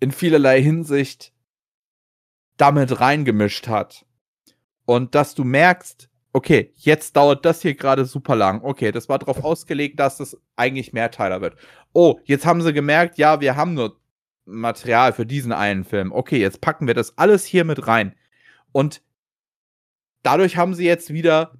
[0.00, 1.32] in vielerlei Hinsicht
[2.58, 4.04] damit reingemischt hat.
[4.84, 8.62] Und dass du merkst, okay, jetzt dauert das hier gerade super lang.
[8.62, 11.56] Okay, das war darauf ausgelegt, dass es eigentlich Mehrteiler wird.
[11.92, 14.00] Oh, jetzt haben sie gemerkt, ja, wir haben nur
[14.44, 16.12] Material für diesen einen Film.
[16.12, 18.14] Okay, jetzt packen wir das alles hier mit rein.
[18.72, 19.02] Und
[20.22, 21.52] dadurch haben sie jetzt wieder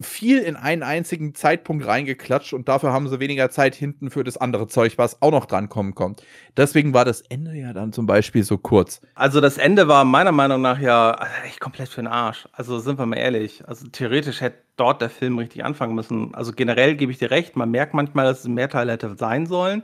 [0.00, 4.38] viel in einen einzigen Zeitpunkt reingeklatscht und dafür haben sie weniger Zeit hinten für das
[4.38, 6.22] andere Zeug, was auch noch drankommen kommt.
[6.56, 9.02] Deswegen war das Ende ja dann zum Beispiel so kurz.
[9.14, 12.48] Also das Ende war meiner Meinung nach ja echt komplett für den Arsch.
[12.52, 13.62] Also sind wir mal ehrlich.
[13.68, 16.34] Also theoretisch hätte dort der Film richtig anfangen müssen.
[16.34, 19.44] Also generell gebe ich dir recht, man merkt manchmal, dass es ein Mehrteil hätte sein
[19.44, 19.82] sollen.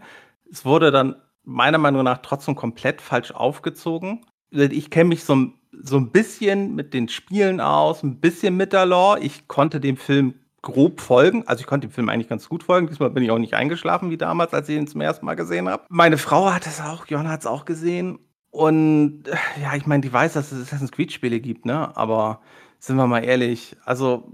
[0.51, 4.25] Es wurde dann meiner Meinung nach trotzdem komplett falsch aufgezogen.
[4.51, 5.49] Ich kenne mich so,
[5.83, 9.21] so ein bisschen mit den Spielen aus, ein bisschen mit der Lore.
[9.21, 11.45] Ich konnte dem Film grob folgen.
[11.47, 12.89] Also ich konnte dem Film eigentlich ganz gut folgen.
[12.89, 15.69] Diesmal bin ich auch nicht eingeschlafen wie damals, als ich ihn zum ersten Mal gesehen
[15.69, 15.85] habe.
[15.89, 18.19] Meine Frau hat es auch, Jonna hat es auch gesehen.
[18.51, 21.97] Und äh, ja, ich meine, die weiß, dass es Assassin's Creed-Spiele gibt, ne?
[21.97, 22.41] Aber
[22.79, 24.33] sind wir mal ehrlich, also,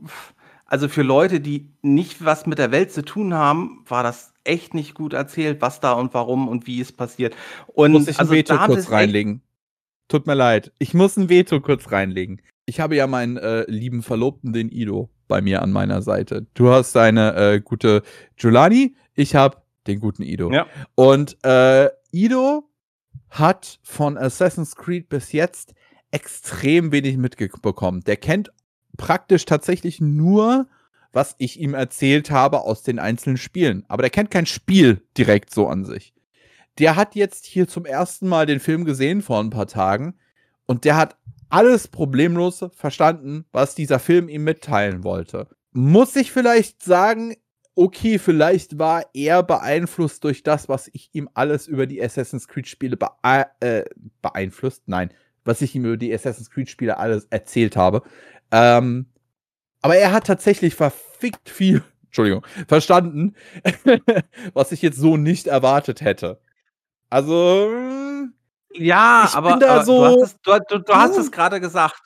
[0.64, 4.74] also für Leute, die nicht was mit der Welt zu tun haben, war das echt
[4.74, 7.34] nicht gut erzählt, was da und warum und wie es passiert.
[7.66, 9.42] Und muss ich ein also Veto da kurz reinlegen.
[10.12, 10.72] Tut mir leid.
[10.78, 12.42] Ich muss ein Veto kurz reinlegen.
[12.66, 16.46] Ich habe ja meinen äh, lieben Verlobten, den Ido, bei mir an meiner Seite.
[16.52, 18.02] Du hast deine äh, gute
[18.36, 20.52] Giuliani, ich habe den guten Ido.
[20.52, 20.66] Ja.
[20.96, 22.68] Und äh, Ido
[23.30, 25.72] hat von Assassin's Creed bis jetzt
[26.10, 28.02] extrem wenig mitbekommen.
[28.02, 28.52] Der kennt
[28.98, 30.68] praktisch tatsächlich nur,
[31.14, 33.86] was ich ihm erzählt habe aus den einzelnen Spielen.
[33.88, 36.12] Aber der kennt kein Spiel direkt so an sich.
[36.78, 40.14] Der hat jetzt hier zum ersten Mal den Film gesehen vor ein paar Tagen
[40.66, 41.16] und der hat
[41.48, 45.48] alles problemlos verstanden, was dieser Film ihm mitteilen wollte.
[45.72, 47.36] Muss ich vielleicht sagen,
[47.74, 52.96] okay, vielleicht war er beeinflusst durch das, was ich ihm alles über die Assassin's Creed-Spiele
[52.96, 53.84] bee äh,
[54.20, 54.84] beeinflusst.
[54.86, 55.12] Nein,
[55.44, 58.02] was ich ihm über die Assassin's Creed-Spiele alles erzählt habe.
[58.50, 59.06] Ähm,
[59.80, 63.34] aber er hat tatsächlich verfickt viel, Entschuldigung, verstanden,
[64.54, 66.40] was ich jetzt so nicht erwartet hätte.
[67.12, 67.70] Also,
[68.74, 71.30] Ja, Ich aber, bin da aber so- du hast es, du, du, du hast es
[71.30, 72.00] gerade gesagt.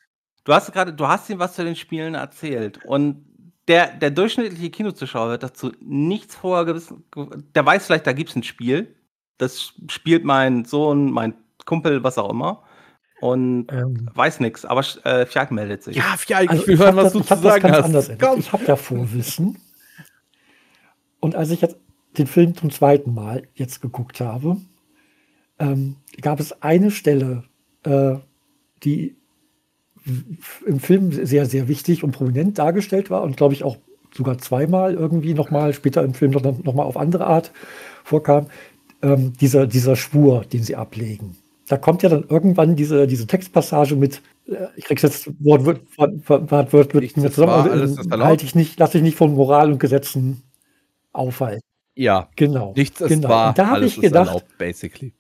[0.45, 2.85] Du hast gerade, du hast ihm was zu den Spielen erzählt.
[2.85, 3.25] Und
[3.69, 7.05] der, der durchschnittliche Kinozuschauer wird dazu nichts vorher gewissen.
[7.55, 8.97] Der weiß vielleicht, da gibt es ein Spiel.
[9.39, 11.35] Das spielt mein Sohn, mein
[11.67, 12.63] Kumpel, was auch immer.
[13.21, 14.65] Und Ähm, weiß nichts.
[14.65, 15.97] Aber äh, Fjag meldet sich.
[15.97, 18.39] ja, ja, ich also will ich hören, hab was das, du zu sagen ganz hast.
[18.39, 19.59] Ich habe ja Vorwissen.
[21.21, 21.77] Und als ich jetzt
[22.19, 24.57] den Film zum zweiten Mal jetzt geguckt habe,
[25.59, 27.45] ähm, gab es eine Stelle,
[27.85, 28.17] äh,
[28.83, 29.17] die
[30.67, 33.77] im Film sehr, sehr wichtig und prominent dargestellt war und glaube ich auch
[34.15, 37.53] sogar zweimal irgendwie nochmal später im Film noch, noch mal auf andere Art
[38.05, 38.47] vorkam.
[39.03, 41.37] Ähm, dieser, dieser Schwur, den sie ablegen.
[41.69, 45.81] Da kommt ja dann irgendwann diese, diese Textpassage mit, äh, ich krieg's jetzt Wort, Wort,
[45.97, 48.23] Wort, Wort, nicht mehr zusammen, erlaubt.
[48.25, 50.43] halte ich nicht, lasse ich nicht von Moral und Gesetzen
[51.13, 51.61] aufhalten.
[51.95, 52.73] Ja, Genau.
[52.77, 53.29] nichts ist genau.
[53.29, 55.13] wahr, Und da habe ich gedacht, erlaubt, basically.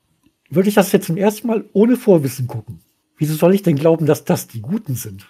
[0.51, 2.81] Würde ich das jetzt zum ersten Mal ohne Vorwissen gucken?
[3.17, 5.27] Wieso soll ich denn glauben, dass das die Guten sind?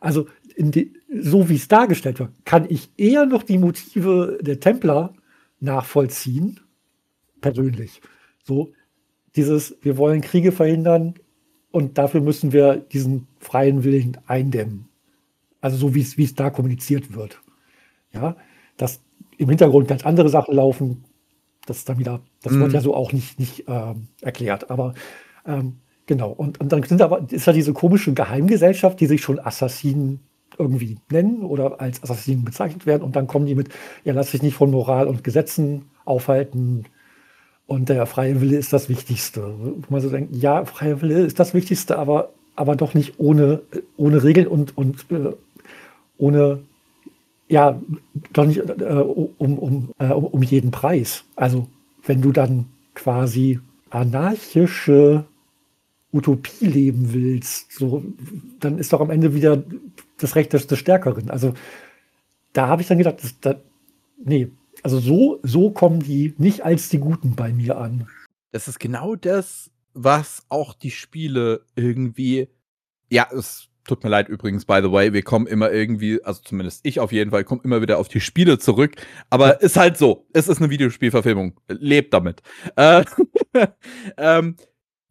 [0.00, 5.14] Also, die, so wie es dargestellt wird, kann ich eher noch die Motive der Templer
[5.60, 6.60] nachvollziehen,
[7.40, 8.00] persönlich.
[8.44, 8.72] So,
[9.36, 11.14] dieses, wir wollen Kriege verhindern
[11.70, 14.88] und dafür müssen wir diesen freien Willen eindämmen.
[15.60, 17.40] Also so wie es, wie es da kommuniziert wird.
[18.12, 18.36] Ja,
[18.76, 19.00] dass
[19.36, 21.04] im Hintergrund ganz andere Sachen laufen,
[21.70, 22.60] das ist dann wieder, das Mhm.
[22.60, 24.70] wird ja so auch nicht, nicht ähm, erklärt.
[24.70, 24.94] Aber
[25.46, 29.38] ähm, genau, und, und dann sind aber, ist ja diese komische Geheimgesellschaft, die sich schon
[29.38, 30.20] Assassinen
[30.58, 33.02] irgendwie nennen oder als Assassinen bezeichnet werden.
[33.02, 33.70] Und dann kommen die mit,
[34.04, 36.84] ja, lass dich nicht von Moral und Gesetzen aufhalten.
[37.66, 39.54] Und der freie Wille ist das Wichtigste.
[39.58, 43.62] Wo man so denkt, ja, freier Wille ist das Wichtigste, aber, aber doch nicht ohne,
[43.96, 45.32] ohne Regeln und, und äh,
[46.18, 46.60] ohne,
[47.50, 47.82] ja,
[48.32, 51.24] doch nicht äh, um, um, äh, um, jeden Preis.
[51.34, 51.66] Also,
[52.04, 53.58] wenn du dann quasi
[53.90, 55.24] anarchische
[56.12, 58.04] Utopie leben willst, so,
[58.60, 59.64] dann ist doch am Ende wieder
[60.18, 61.28] das Recht des, des Stärkeren.
[61.28, 61.54] Also,
[62.52, 63.56] da habe ich dann gedacht, das, da,
[64.24, 64.52] nee,
[64.84, 68.06] also so, so kommen die nicht als die Guten bei mir an.
[68.52, 72.48] Das ist genau das, was auch die Spiele irgendwie.
[73.08, 76.86] Ja, es tut mir leid übrigens, by the way, wir kommen immer irgendwie, also zumindest
[76.86, 78.94] ich auf jeden Fall, komme immer wieder auf die Spiele zurück.
[79.30, 80.26] Aber ist halt so.
[80.32, 81.58] Es ist eine Videospielverfilmung.
[81.68, 82.42] Lebt damit.
[82.76, 83.04] Äh,
[84.16, 84.56] ähm,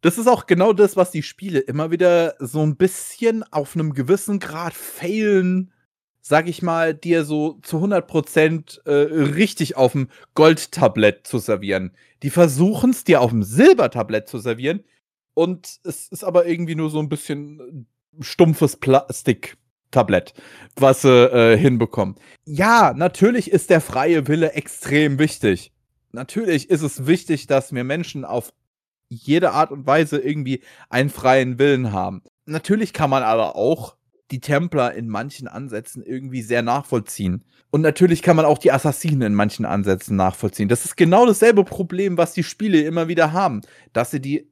[0.00, 3.92] das ist auch genau das, was die Spiele immer wieder so ein bisschen auf einem
[3.92, 5.72] gewissen Grad failen,
[6.22, 8.90] sag ich mal, dir so zu 100% äh,
[9.34, 11.92] richtig auf dem Goldtablett zu servieren.
[12.22, 14.84] Die versuchen es dir auf dem Silbertablett zu servieren
[15.34, 17.86] und es ist aber irgendwie nur so ein bisschen
[18.18, 20.34] stumpfes Plastiktablett,
[20.76, 22.16] was sie äh, hinbekommen.
[22.44, 25.72] Ja, natürlich ist der freie Wille extrem wichtig.
[26.12, 28.52] Natürlich ist es wichtig, dass wir Menschen auf
[29.08, 32.22] jede Art und Weise irgendwie einen freien Willen haben.
[32.46, 33.96] Natürlich kann man aber auch
[34.30, 37.44] die Templer in manchen Ansätzen irgendwie sehr nachvollziehen.
[37.70, 40.68] Und natürlich kann man auch die Assassinen in manchen Ansätzen nachvollziehen.
[40.68, 43.60] Das ist genau dasselbe Problem, was die Spiele immer wieder haben,
[43.92, 44.50] dass sie die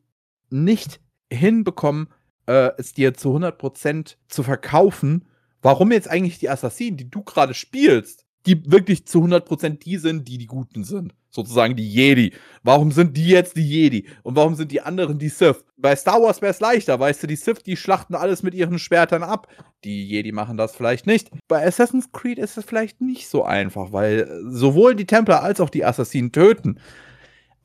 [0.51, 1.01] nicht
[1.33, 2.09] hinbekommen,
[2.49, 5.27] äh, es dir zu 100% zu verkaufen,
[5.63, 10.27] warum jetzt eigentlich die Assassinen, die du gerade spielst, die wirklich zu 100% die sind,
[10.27, 11.15] die die Guten sind.
[11.31, 12.33] Sozusagen die Jedi.
[12.63, 14.09] Warum sind die jetzt die Jedi?
[14.23, 15.63] Und warum sind die anderen die Sith?
[15.77, 18.79] Bei Star Wars wäre es leichter, weißt du, die Sith, die schlachten alles mit ihren
[18.79, 19.47] Schwertern ab.
[19.85, 21.31] Die Jedi machen das vielleicht nicht.
[21.47, 25.71] Bei Assassin's Creed ist es vielleicht nicht so einfach, weil sowohl die Templer als auch
[25.71, 26.81] die Assassinen töten.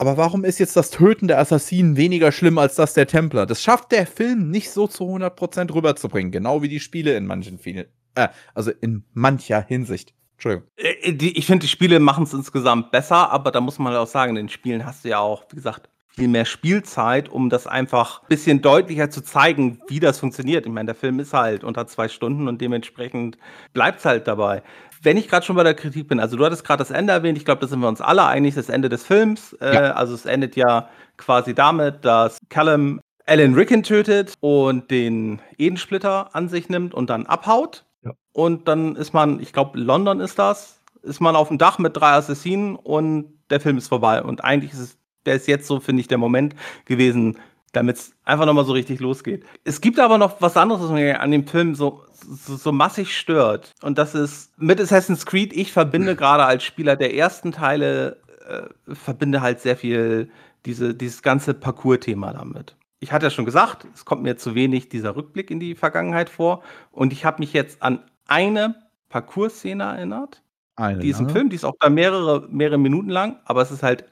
[0.03, 3.45] Aber warum ist jetzt das Töten der Assassinen weniger schlimm als das der Templer?
[3.45, 7.57] Das schafft der Film nicht so zu 100% rüberzubringen, genau wie die Spiele in manchen
[7.57, 7.85] vielen,
[8.15, 10.13] äh, also in mancher Hinsicht.
[10.33, 10.67] Entschuldigung.
[10.75, 14.31] Äh, ich finde, die Spiele machen es insgesamt besser, aber da muss man auch sagen,
[14.31, 18.23] in den Spielen hast du ja auch, wie gesagt, viel mehr Spielzeit, um das einfach
[18.23, 20.65] ein bisschen deutlicher zu zeigen, wie das funktioniert.
[20.65, 23.37] Ich meine, der Film ist halt unter zwei Stunden und dementsprechend
[23.71, 24.63] bleibt es halt dabei.
[25.03, 27.37] Wenn ich gerade schon bei der Kritik bin, also du hattest gerade das Ende erwähnt,
[27.37, 29.53] ich glaube, da sind wir uns alle einig, das Ende des Films.
[29.53, 29.91] Äh, ja.
[29.91, 36.49] Also es endet ja quasi damit, dass Callum Alan Rickon tötet und den Edensplitter an
[36.49, 37.85] sich nimmt und dann abhaut.
[38.03, 38.11] Ja.
[38.31, 41.95] Und dann ist man, ich glaube, London ist das, ist man auf dem Dach mit
[41.95, 44.23] drei Assassinen und der Film ist vorbei.
[44.23, 47.37] Und eigentlich ist es wäre es jetzt so, finde ich, der Moment gewesen,
[47.73, 49.43] damit es einfach nochmal so richtig losgeht.
[49.63, 53.17] Es gibt aber noch was anderes, was mir an dem Film so, so, so massig
[53.17, 53.73] stört.
[53.81, 58.93] Und das ist mit Assassin's Creed, ich verbinde gerade als Spieler der ersten Teile, äh,
[58.93, 60.29] verbinde halt sehr viel
[60.65, 62.77] diese, dieses ganze Parcours-Thema damit.
[62.99, 66.29] Ich hatte ja schon gesagt, es kommt mir zu wenig dieser Rückblick in die Vergangenheit
[66.29, 66.63] vor.
[66.91, 68.75] Und ich habe mich jetzt an eine
[69.09, 70.41] Parcours-Szene erinnert.
[70.75, 73.71] Eine, die ist im Film, die ist auch da mehrere, mehrere Minuten lang, aber es
[73.71, 74.05] ist halt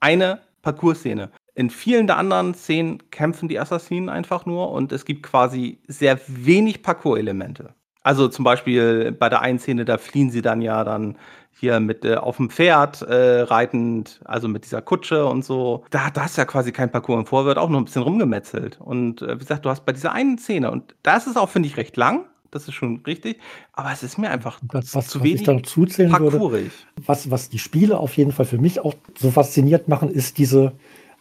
[0.00, 1.30] eine Parcours-Szene.
[1.54, 6.18] In vielen der anderen Szenen kämpfen die Assassinen einfach nur und es gibt quasi sehr
[6.26, 7.74] wenig Parcours-Elemente.
[8.02, 11.16] Also zum Beispiel bei der einen Szene, da fliehen sie dann ja dann
[11.52, 15.84] hier mit äh, auf dem Pferd äh, reitend, also mit dieser Kutsche und so.
[15.90, 18.80] Da, da ist ja quasi kein Parcours im Vor, wird auch nur ein bisschen rumgemetzelt.
[18.80, 21.68] Und äh, wie gesagt, du hast bei dieser einen Szene, und da ist auch, finde
[21.68, 23.38] ich, recht lang, das ist schon richtig.
[23.72, 26.70] Aber es ist mir einfach was, was, zu wenig ich da noch zuzählen würde,
[27.06, 30.72] was, was die Spiele auf jeden Fall für mich auch so fasziniert machen, ist diese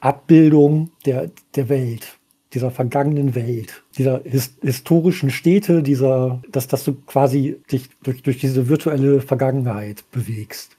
[0.01, 2.19] Abbildung der, der Welt,
[2.53, 8.39] dieser vergangenen Welt, dieser his, historischen Städte, dieser, dass, dass du quasi dich durch, durch
[8.39, 10.77] diese virtuelle Vergangenheit bewegst.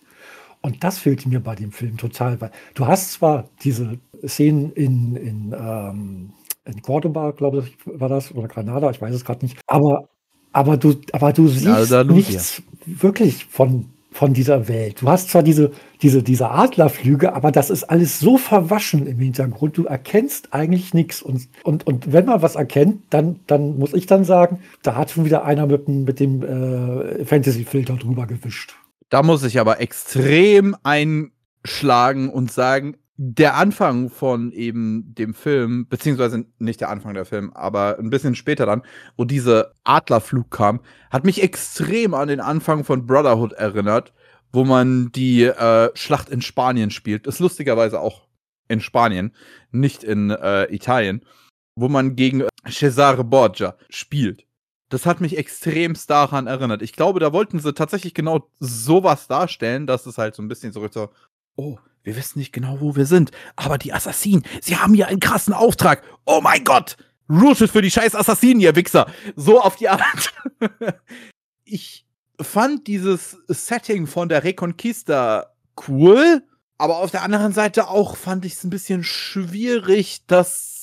[0.61, 5.17] Und das fehlt mir bei dem Film total, weil du hast zwar diese Szenen in,
[5.17, 6.31] in, ähm,
[6.65, 9.59] in Cordoba, glaube ich, war das, oder Granada, ich weiß es gerade nicht.
[9.67, 10.09] Aber
[10.53, 15.03] aber du, aber du siehst nichts wirklich von, von dieser Welt.
[15.03, 15.73] Du hast zwar diese,
[16.03, 19.77] diese, diese Adlerflüge, aber das ist alles so verwaschen im Hintergrund.
[19.77, 21.23] Du erkennst eigentlich nichts.
[21.23, 25.11] Und, und, und wenn man was erkennt, dann, dann muss ich dann sagen, da hat
[25.11, 28.75] schon wieder einer mit, mit dem äh, Fantasy-Filter drüber gewischt.
[29.09, 36.47] Da muss ich aber extrem einschlagen und sagen, der Anfang von eben dem Film, beziehungsweise
[36.59, 38.83] nicht der Anfang der Film, aber ein bisschen später dann,
[39.17, 44.13] wo diese Adlerflug kam, hat mich extrem an den Anfang von Brotherhood erinnert,
[44.53, 47.27] wo man die äh, Schlacht in Spanien spielt.
[47.27, 48.29] Ist lustigerweise auch
[48.69, 49.33] in Spanien,
[49.71, 51.25] nicht in äh, Italien,
[51.77, 54.47] wo man gegen Cesare Borgia spielt.
[54.89, 56.83] Das hat mich extremst daran erinnert.
[56.83, 60.73] Ich glaube, da wollten sie tatsächlich genau sowas darstellen, dass es halt so ein bisschen
[60.73, 61.11] so,
[61.57, 65.21] oh, wir wissen nicht genau, wo wir sind, aber die Assassinen, sie haben hier einen
[65.21, 66.03] krassen Auftrag.
[66.25, 66.97] Oh mein Gott!
[67.29, 69.07] Routet für die scheiß Assassinen, ihr Wichser!
[69.37, 70.33] So auf die Art.
[71.65, 72.05] ich
[72.41, 75.55] fand dieses Setting von der Reconquista
[75.89, 76.43] cool,
[76.79, 80.82] aber auf der anderen Seite auch fand ich es ein bisschen schwierig, dass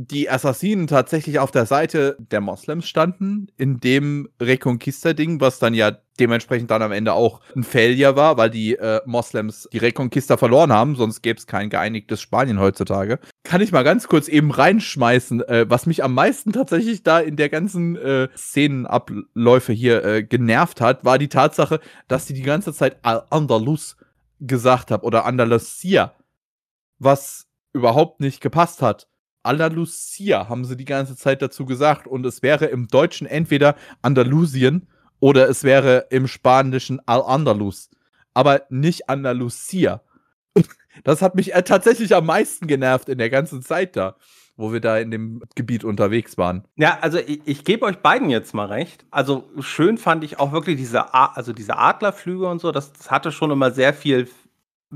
[0.00, 5.90] die Assassinen tatsächlich auf der Seite der Moslems standen, in dem Reconquista-Ding, was dann ja
[6.20, 10.72] dementsprechend dann am Ende auch ein Failure war, weil die äh, Moslems die Reconquista verloren
[10.72, 13.18] haben, sonst gäbe es kein geeinigtes Spanien heutzutage.
[13.42, 17.34] Kann ich mal ganz kurz eben reinschmeißen, äh, was mich am meisten tatsächlich da in
[17.34, 22.72] der ganzen äh, Szenenabläufe hier äh, genervt hat, war die Tatsache, dass sie die ganze
[22.72, 23.96] Zeit Al-Andalus
[24.38, 26.14] gesagt haben oder Andalusia,
[27.00, 29.08] was überhaupt nicht gepasst hat
[29.48, 34.86] Andalusia haben sie die ganze Zeit dazu gesagt und es wäre im Deutschen entweder Andalusien
[35.20, 37.90] oder es wäre im Spanischen Al-Andalus,
[38.34, 40.02] aber nicht Andalusia.
[41.04, 44.16] Das hat mich äh, tatsächlich am meisten genervt in der ganzen Zeit da,
[44.56, 46.64] wo wir da in dem Gebiet unterwegs waren.
[46.74, 49.06] Ja, also ich, ich gebe euch beiden jetzt mal recht.
[49.12, 53.30] Also schön fand ich auch wirklich diese, also diese Adlerflüge und so, das, das hatte
[53.30, 54.28] schon immer sehr viel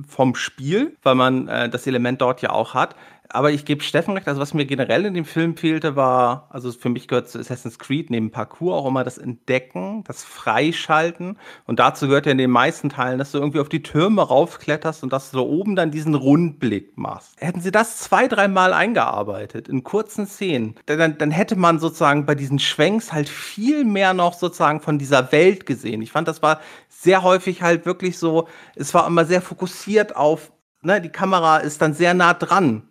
[0.09, 2.96] vom Spiel, weil man äh, das Element dort ja auch hat.
[3.33, 6.70] Aber ich gebe Steffen recht, also was mir generell in dem Film fehlte, war, also
[6.70, 11.39] für mich gehört zu Assassin's Creed neben Parcours auch immer das Entdecken, das Freischalten.
[11.64, 15.03] Und dazu gehört ja in den meisten Teilen, dass du irgendwie auf die Türme raufkletterst
[15.03, 17.41] und dass du da oben dann diesen Rundblick machst.
[17.41, 22.35] Hätten sie das zwei, dreimal eingearbeitet, in kurzen Szenen, dann, dann hätte man sozusagen bei
[22.35, 26.03] diesen Schwenks halt viel mehr noch sozusagen von dieser Welt gesehen.
[26.03, 30.53] Ich fand, das war sehr häufig halt wirklich so, es war immer sehr fokussiert auf,
[30.83, 32.89] ne, die Kamera ist dann sehr nah dran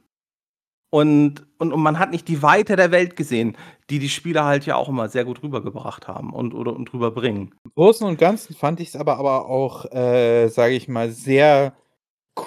[0.91, 3.57] und, und, und man hat nicht die Weite der Welt gesehen,
[3.89, 7.55] die die Spieler halt ja auch immer sehr gut rübergebracht haben und, oder, und rüberbringen.
[7.63, 11.73] Im Großen und Ganzen fand ich es aber, aber auch, äh, sage ich mal, sehr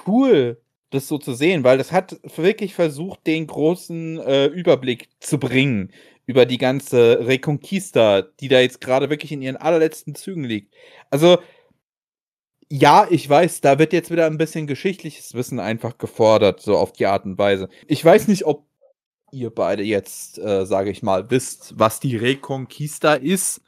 [0.07, 5.39] cool, das so zu sehen, weil das hat wirklich versucht, den großen äh, Überblick zu
[5.39, 5.91] bringen
[6.27, 10.75] über die ganze Reconquista, die da jetzt gerade wirklich in ihren allerletzten Zügen liegt.
[11.11, 11.39] Also,
[12.71, 16.93] ja, ich weiß, da wird jetzt wieder ein bisschen geschichtliches Wissen einfach gefordert, so auf
[16.93, 17.69] die Art und Weise.
[17.87, 18.67] Ich weiß nicht, ob
[19.33, 23.61] ihr beide jetzt, äh, sage ich mal, wisst, was die Reconquista ist.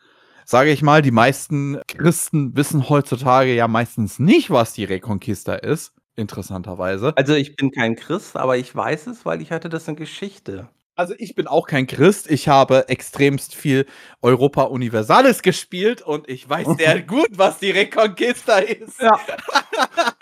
[0.45, 5.93] Sage ich mal, die meisten Christen wissen heutzutage ja meistens nicht, was die Reconquista ist.
[6.15, 7.13] Interessanterweise.
[7.17, 10.69] Also ich bin kein Christ, aber ich weiß es, weil ich hatte das in Geschichte.
[10.99, 12.31] Also ich bin auch kein Christ.
[12.31, 13.85] Ich habe extremst viel
[14.23, 18.99] Europa Universalis gespielt und ich weiß sehr gut, was die Reconquista ist.
[19.03, 19.21] Ja.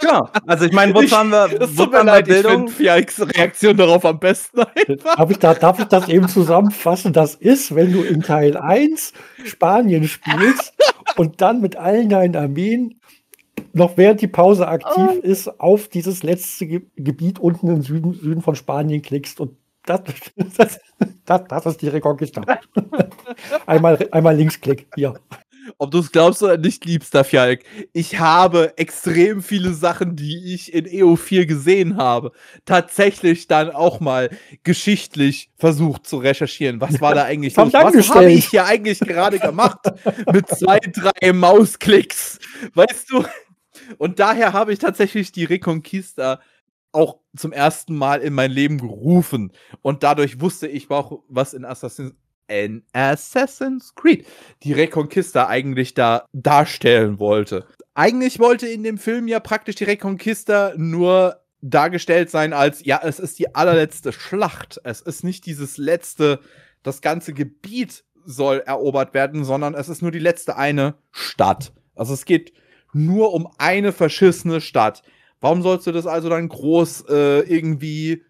[0.00, 0.28] genau.
[0.48, 2.66] Also ich meine, wozu haben wir, das tut mir leid, Bildung?
[2.66, 5.14] Ich finde Reaktion darauf am besten einfach.
[5.16, 7.12] Darf ich, da, darf ich das eben zusammenfassen?
[7.12, 9.12] Das ist, wenn du in Teil 1
[9.44, 10.74] Spanien spielst
[11.16, 13.00] und dann mit allen deinen Armeen
[13.72, 15.20] noch während die Pause aktiv oh.
[15.20, 19.56] ist, auf dieses letzte Gebiet unten im Süden, Süden von Spanien klickst und
[19.86, 20.00] das,
[20.56, 20.80] das,
[21.24, 22.42] das, das ist die Reconquista.
[23.66, 25.14] einmal, einmal Linksklick, hier.
[25.78, 27.64] Ob du es glaubst oder nicht, liebster Fjalk,
[27.94, 32.32] ich habe extrem viele Sachen, die ich in EO4 gesehen habe,
[32.66, 34.28] tatsächlich dann auch mal
[34.62, 36.82] geschichtlich versucht zu recherchieren.
[36.82, 37.72] Was war da eigentlich los?
[37.72, 39.80] Was habe ich hier eigentlich gerade gemacht?
[40.30, 42.38] Mit zwei, drei Mausklicks.
[42.74, 43.24] Weißt du?
[43.96, 46.40] Und daher habe ich tatsächlich die Reconquista
[46.94, 49.52] auch zum ersten Mal in mein Leben gerufen.
[49.82, 52.14] Und dadurch wusste ich auch, was in Assassin's,
[52.46, 54.26] in Assassin's Creed
[54.62, 57.66] die Reconquista eigentlich da darstellen wollte.
[57.94, 63.18] Eigentlich wollte in dem Film ja praktisch die Reconquista nur dargestellt sein als, ja, es
[63.18, 64.80] ist die allerletzte Schlacht.
[64.84, 66.40] Es ist nicht dieses letzte,
[66.82, 71.72] das ganze Gebiet soll erobert werden, sondern es ist nur die letzte eine Stadt.
[71.94, 72.52] Also es geht
[72.92, 75.02] nur um eine verschissene Stadt.
[75.44, 78.22] Warum sollst du das also dann groß äh, irgendwie.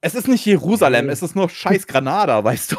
[0.00, 2.76] Es ist nicht Jerusalem, es ist nur scheiß Granada, weißt du?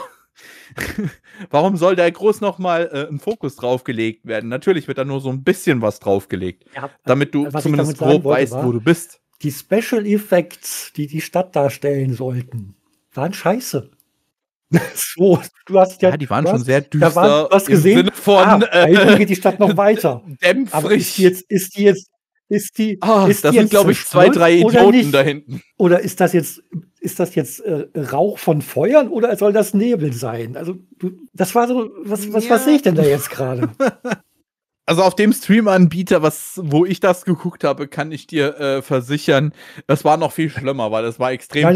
[1.50, 4.50] Warum soll da groß nochmal äh, ein Fokus draufgelegt werden?
[4.50, 8.42] Natürlich wird da nur so ein bisschen was draufgelegt, ja, damit du zumindest grob wollte,
[8.42, 9.22] weißt, wo du bist.
[9.42, 12.76] Die Special Effects, die die Stadt darstellen sollten,
[13.14, 13.90] waren scheiße.
[14.96, 17.08] so, du hast ja, ja die waren schon sehr düster.
[17.08, 20.24] Da waren, du hast gesehen, von, ah, äh, geht die Stadt noch weiter.
[20.44, 20.74] Dämpfrig.
[20.74, 22.12] Aber ist die jetzt, ist die jetzt
[22.50, 22.98] ist die.
[23.02, 25.62] Ah, ist das die sind, glaube ich, zwei, drei Idioten da hinten.
[25.78, 26.64] Oder ist das jetzt,
[27.00, 30.56] ist das jetzt äh, Rauch von Feuern oder soll das Nebel sein?
[30.56, 30.76] Also,
[31.34, 32.52] das war so, was, was, ja.
[32.52, 33.70] was sehe ich denn da jetzt gerade?
[34.90, 39.52] Also auf dem Stream-Anbieter, was, wo ich das geguckt habe, kann ich dir äh, versichern,
[39.86, 41.76] das war noch viel schlimmer, weil es war extrem Nein.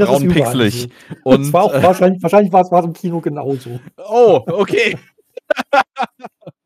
[1.23, 3.81] Und war auch äh, wahrscheinlich, wahrscheinlich war es im Kino genauso.
[3.97, 4.97] Oh, okay.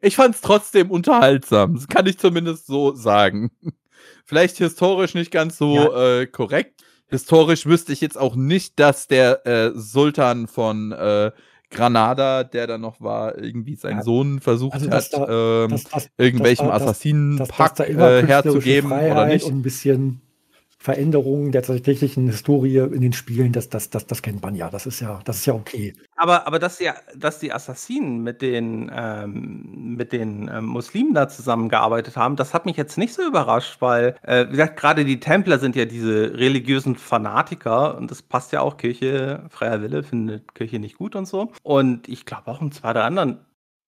[0.00, 1.74] ich fand es trotzdem unterhaltsam.
[1.74, 3.50] Das kann ich zumindest so sagen.
[4.24, 6.20] Vielleicht historisch nicht ganz so ja.
[6.20, 6.82] äh, korrekt.
[7.08, 11.30] Historisch wüsste ich jetzt auch nicht, dass der äh, Sultan von äh,
[11.70, 14.02] Granada, der da noch war, irgendwie seinen ja.
[14.02, 19.44] Sohn versucht also, hat, da, ähm, das, das, irgendwelchem Assassinenpakt äh, herzugeben oder nicht.
[19.44, 20.20] Und ein bisschen
[20.82, 24.68] Veränderungen der tatsächlichen Historie in den Spielen, das, das, das, das kennt man ja.
[24.68, 25.94] Das ist ja, das ist ja okay.
[26.16, 31.28] Aber, aber dass, die, dass die Assassinen mit den, ähm, mit den ähm, Muslimen da
[31.28, 35.20] zusammengearbeitet haben, das hat mich jetzt nicht so überrascht, weil, äh, wie gesagt, gerade die
[35.20, 38.76] Templer sind ja diese religiösen Fanatiker und das passt ja auch.
[38.76, 41.52] Kirche, freier Wille findet Kirche nicht gut und so.
[41.62, 43.38] Und ich glaube auch in zwei der anderen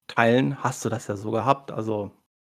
[0.07, 1.73] Teilen hast du das ja so gehabt.
[1.73, 2.13] Also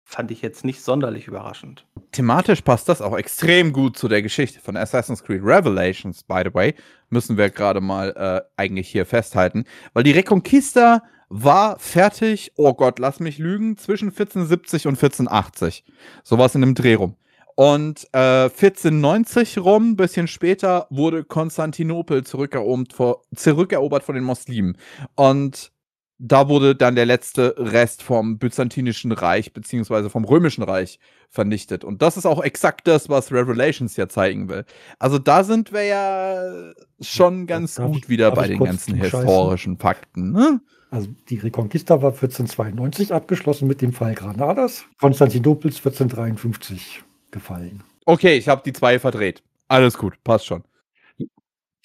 [0.08, 1.84] fand ich jetzt nicht sonderlich überraschend.
[2.12, 6.54] Thematisch passt das auch extrem gut zu der Geschichte von Assassin's Creed Revelations, by the
[6.54, 6.74] way.
[7.10, 9.66] Müssen wir gerade mal äh, eigentlich hier festhalten.
[9.92, 15.84] Weil die Reconquista war fertig, oh Gott, lass mich lügen, zwischen 1470 und 1480.
[16.24, 17.16] Sowas in dem Dreh rum.
[17.54, 24.78] Und äh, 1490 rum, bisschen später, wurde Konstantinopel zurückerobert, vor, zurückerobert von den Muslimen.
[25.16, 25.70] Und
[26.18, 30.98] da wurde dann der letzte Rest vom Byzantinischen Reich beziehungsweise vom Römischen Reich
[31.30, 31.84] vernichtet.
[31.84, 34.64] Und das ist auch exakt das, was Revelations ja zeigen will.
[34.98, 39.78] Also da sind wir ja schon ganz darf gut ich, wieder bei den ganzen historischen
[39.78, 40.32] Fakten.
[40.32, 40.60] Ne?
[40.90, 44.86] Also die Reconquista war 1492 abgeschlossen mit dem Fall Granadas.
[45.00, 47.84] Konstantinopel 1453 gefallen.
[48.06, 49.42] Okay, ich habe die zwei verdreht.
[49.68, 50.64] Alles gut, passt schon.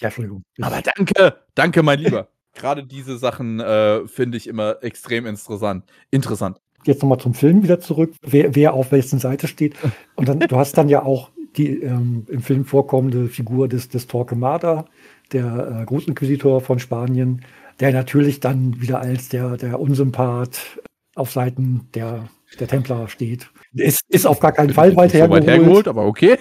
[0.00, 0.42] Ja, Entschuldigung.
[0.60, 2.28] Aber danke, danke, mein Lieber.
[2.54, 5.84] Gerade diese Sachen äh, finde ich immer extrem interessant.
[6.10, 6.60] Interessant.
[6.84, 9.74] Jetzt nochmal zum Film wieder zurück, wer, wer auf welchen Seite steht.
[10.16, 14.06] Und dann, du hast dann ja auch die ähm, im Film vorkommende Figur des, des
[14.06, 14.86] Torquemada,
[15.32, 17.44] der äh, Großinquisitor von Spanien,
[17.80, 20.80] der natürlich dann wieder als der, der Unsympath
[21.14, 22.28] auf Seiten der,
[22.58, 23.50] der Templer steht.
[23.76, 25.42] Es ist auf gar keinen Fall weit hergeholt.
[25.42, 26.38] So weit hergeholt, aber okay.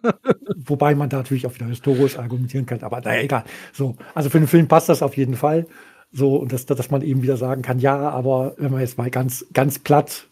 [0.56, 3.44] Wobei man da natürlich auch wieder historisch argumentieren kann, aber naja, egal.
[3.72, 5.66] So, also für den Film passt das auf jeden Fall.
[6.12, 9.10] So, und dass, dass man eben wieder sagen kann, ja, aber wenn man jetzt mal
[9.10, 10.28] ganz, ganz platt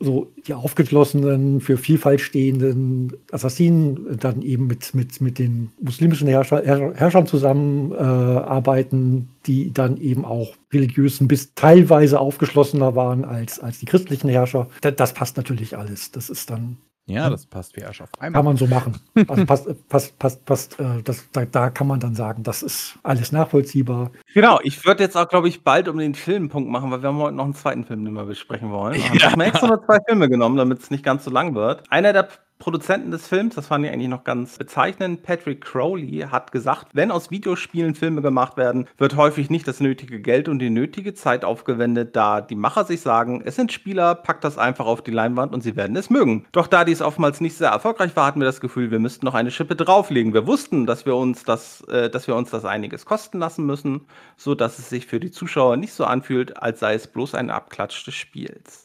[0.00, 6.62] so die aufgeschlossenen, für Vielfalt stehenden Assassinen dann eben mit, mit, mit den muslimischen Herrscher,
[6.64, 13.86] Herrschern zusammenarbeiten, äh, die dann eben auch religiösen bis teilweise aufgeschlossener waren als, als die
[13.86, 14.68] christlichen Herrscher.
[14.80, 16.10] Das, das passt natürlich alles.
[16.10, 16.76] Das ist dann
[17.06, 18.38] ja, das passt wie Arsch auf einmal.
[18.38, 18.96] Kann man so machen.
[19.28, 22.98] Also passt, passt, passt, passt äh, das, da, da, kann man dann sagen, das ist
[23.02, 24.10] alles nachvollziehbar.
[24.32, 27.18] Genau, ich würde jetzt auch, glaube ich, bald um den Filmpunkt machen, weil wir haben
[27.18, 29.00] heute noch einen zweiten Film, den wir besprechen wollen.
[29.00, 29.12] Ja.
[29.12, 31.82] Ich habe extra noch zwei Filme genommen, damit es nicht ganz so lang wird.
[31.90, 32.28] Einer der
[32.58, 37.10] Produzenten des Films, das fand ich eigentlich noch ganz bezeichnend, Patrick Crowley, hat gesagt, wenn
[37.10, 41.44] aus Videospielen Filme gemacht werden, wird häufig nicht das nötige Geld und die nötige Zeit
[41.44, 45.52] aufgewendet, da die Macher sich sagen, es sind Spieler, packt das einfach auf die Leinwand
[45.52, 46.46] und sie werden es mögen.
[46.52, 49.34] Doch da dies oftmals nicht sehr erfolgreich war, hatten wir das Gefühl, wir müssten noch
[49.34, 50.32] eine Schippe drauflegen.
[50.32, 54.06] Wir wussten, dass wir uns das, äh, dass wir uns das einiges kosten lassen müssen,
[54.36, 57.50] so dass es sich für die Zuschauer nicht so anfühlt, als sei es bloß ein
[57.50, 58.83] Abklatsch des Spiels.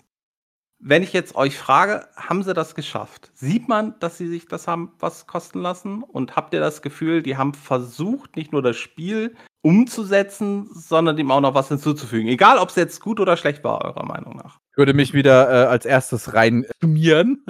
[0.81, 3.31] Wenn ich jetzt euch frage, haben sie das geschafft?
[3.33, 6.03] Sieht man, dass sie sich das haben was kosten lassen?
[6.03, 11.31] Und habt ihr das Gefühl, die haben versucht, nicht nur das Spiel umzusetzen, sondern dem
[11.31, 12.29] auch noch was hinzuzufügen?
[12.29, 14.59] Egal, ob es jetzt gut oder schlecht war, eurer Meinung nach.
[14.71, 17.43] Ich würde mich wieder äh, als erstes rein schmieren.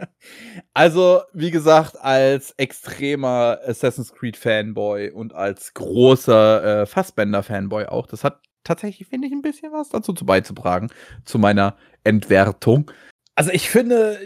[0.72, 8.06] also, wie gesagt, als extremer Assassin's Creed Fanboy und als großer äh, Fassbender Fanboy auch,
[8.06, 10.88] das hat tatsächlich, finde ich, ein bisschen was dazu zu beizutragen,
[11.26, 12.90] zu meiner Entwertung.
[13.34, 14.18] Also ich finde,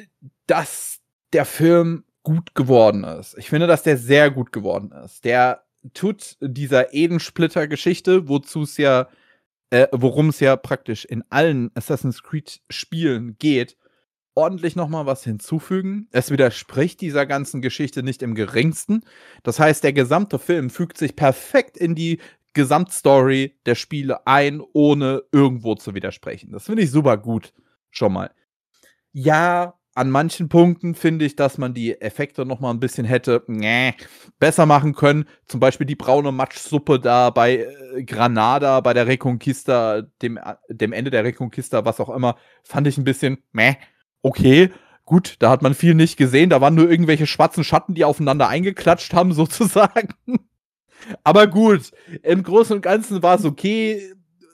[0.47, 0.99] dass
[1.33, 3.37] der Film gut geworden ist.
[3.39, 5.25] Ich finde, dass der sehr gut geworden ist.
[5.25, 5.65] Der
[5.95, 9.09] tut dieser Edensplitter-Geschichte, wozu es ja,
[9.71, 13.77] äh, worum es ja praktisch in allen Assassin's Creed-Spielen geht,
[14.35, 16.09] ordentlich nochmal was hinzufügen.
[16.11, 19.05] Es widerspricht dieser ganzen Geschichte nicht im geringsten.
[19.43, 22.21] Das heißt, der gesamte Film fügt sich perfekt in die
[22.55, 26.53] Gesamtstory der Spiele ein, ohne irgendwo zu widersprechen.
[26.53, 27.53] Das finde ich super gut
[27.91, 28.31] schon mal.
[29.13, 33.43] Ja, an manchen Punkten finde ich, dass man die Effekte noch mal ein bisschen hätte
[33.49, 33.95] nee,
[34.39, 35.25] besser machen können.
[35.47, 37.67] Zum Beispiel die braune Matschsuppe da bei
[37.97, 42.97] äh, Granada, bei der Reconquista, dem, dem Ende der Reconquista, was auch immer, fand ich
[42.97, 43.75] ein bisschen meh,
[44.23, 44.71] okay.
[45.05, 46.51] Gut, da hat man viel nicht gesehen.
[46.51, 50.15] Da waren nur irgendwelche schwarzen Schatten, die aufeinander eingeklatscht haben, sozusagen.
[51.25, 51.91] Aber gut,
[52.23, 54.13] im Großen und Ganzen war es okay.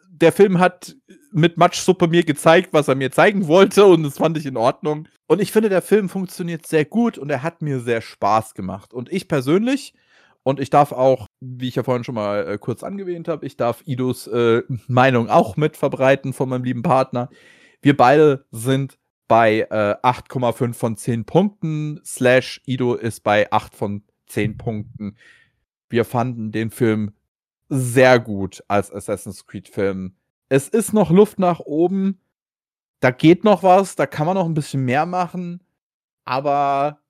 [0.08, 0.96] Der Film hat
[1.34, 5.08] mit Matschsuppe mir gezeigt, was er mir zeigen wollte und das fand ich in Ordnung.
[5.26, 8.94] Und ich finde, der Film funktioniert sehr gut und er hat mir sehr Spaß gemacht.
[8.94, 9.94] Und ich persönlich,
[10.44, 13.56] und ich darf auch, wie ich ja vorhin schon mal äh, kurz angewähnt habe, ich
[13.56, 17.28] darf Idos äh, Meinung auch mit verbreiten von meinem lieben Partner.
[17.82, 24.04] Wir beide sind bei äh, 8,5 von 10 Punkten, slash Ido ist bei 8 von
[24.26, 25.16] 10 Punkten.
[25.88, 27.12] Wir fanden den Film
[27.68, 30.14] sehr gut als Assassin's Creed-Film
[30.54, 32.20] es ist noch Luft nach oben.
[33.00, 35.64] Da geht noch was, da kann man noch ein bisschen mehr machen.
[36.24, 37.00] Aber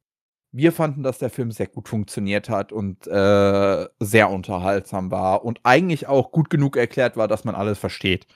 [0.51, 5.61] wir fanden, dass der Film sehr gut funktioniert hat und äh, sehr unterhaltsam war und
[5.63, 8.27] eigentlich auch gut genug erklärt war, dass man alles versteht.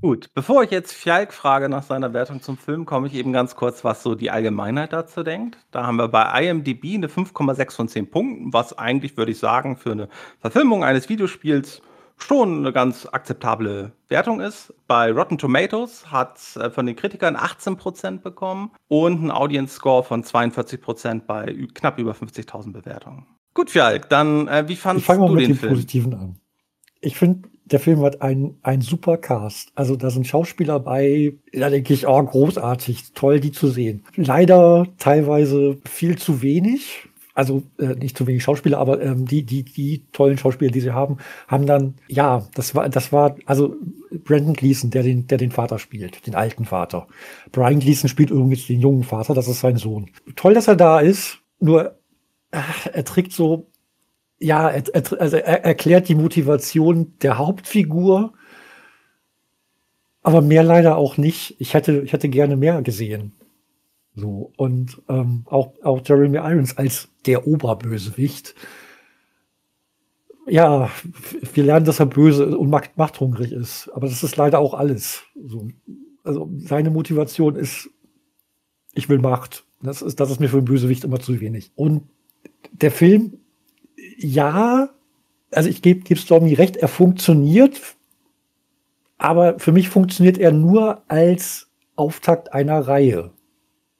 [0.00, 3.54] Gut, bevor ich jetzt Fjalk frage nach seiner Wertung zum Film, komme ich eben ganz
[3.54, 5.58] kurz, was so die Allgemeinheit dazu denkt.
[5.70, 9.76] Da haben wir bei IMDb eine 5,6 von 10 Punkten, was eigentlich, würde ich sagen,
[9.76, 10.08] für eine
[10.40, 11.82] Verfilmung eines Videospiels
[12.22, 14.72] schon eine ganz akzeptable Wertung ist.
[14.86, 20.02] Bei Rotten Tomatoes hat es äh, von den Kritikern 18% bekommen und einen Audience Score
[20.02, 23.26] von 42% bei knapp über 50.000 Bewertungen.
[23.54, 25.72] Gut, Fjalk, dann äh, wie fandest du mal mit den Film?
[25.72, 26.38] Positiven an.
[27.00, 29.72] Ich finde, der Film hat einen, einen super Cast.
[29.74, 34.04] Also da sind Schauspieler bei, da denke ich, oh, großartig, toll, die zu sehen.
[34.14, 39.64] Leider teilweise viel zu wenig also äh, nicht zu wenig Schauspieler, aber ähm, die, die,
[39.64, 41.18] die tollen Schauspieler, die sie haben,
[41.48, 43.74] haben dann, ja, das war, das war, also
[44.24, 47.06] Brandon Gleason, der den, der den Vater spielt, den alten Vater.
[47.50, 50.10] Brian Gleason spielt übrigens den jungen Vater, das ist sein Sohn.
[50.36, 51.98] Toll, dass er da ist, nur
[52.50, 53.66] ach, er trägt so,
[54.38, 58.34] ja, er, er, also er erklärt die Motivation der Hauptfigur,
[60.22, 61.56] aber mehr leider auch nicht.
[61.58, 63.32] Ich hätte, ich hätte gerne mehr gesehen.
[64.14, 68.54] So, und ähm, auch, auch Jeremy Irons als der Oberbösewicht.
[70.46, 70.90] Ja,
[71.54, 73.88] wir lernen, dass er böse und macht, machthungrig ist.
[73.94, 75.22] Aber das ist leider auch alles.
[75.34, 75.68] So,
[76.24, 77.88] also seine Motivation ist,
[78.92, 79.64] ich will Macht.
[79.82, 81.72] Das ist, das ist mir für einen Bösewicht immer zu wenig.
[81.74, 82.02] Und
[82.72, 83.38] der Film,
[84.18, 84.90] ja,
[85.50, 87.80] also ich gebe geb Stormy recht, er funktioniert,
[89.16, 93.32] aber für mich funktioniert er nur als Auftakt einer Reihe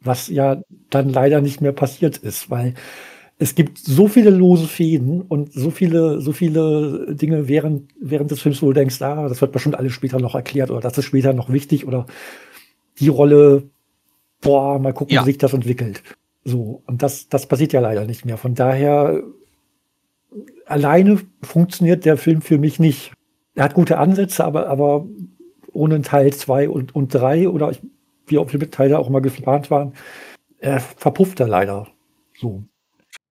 [0.05, 2.75] was ja dann leider nicht mehr passiert ist, weil
[3.39, 8.41] es gibt so viele lose Fäden und so viele, so viele Dinge während, während des
[8.41, 11.07] Films, wo du denkst, ah, das wird bestimmt alles später noch erklärt oder das ist
[11.07, 12.07] später noch wichtig oder
[13.01, 13.65] die Rolle,
[14.41, 15.23] boah, mal gucken, ja.
[15.23, 16.03] wie sich das entwickelt.
[16.45, 18.37] So, und das, das passiert ja leider nicht mehr.
[18.37, 19.23] Von daher,
[20.67, 23.13] alleine funktioniert der Film für mich nicht.
[23.55, 25.07] Er hat gute Ansätze, aber, aber
[25.73, 27.81] ohne Teil 2 und, und 3 oder ich
[28.27, 29.95] wie auch viele Teile auch mal geplant waren,
[30.59, 31.89] äh, verpufft er leider.
[32.39, 32.65] So.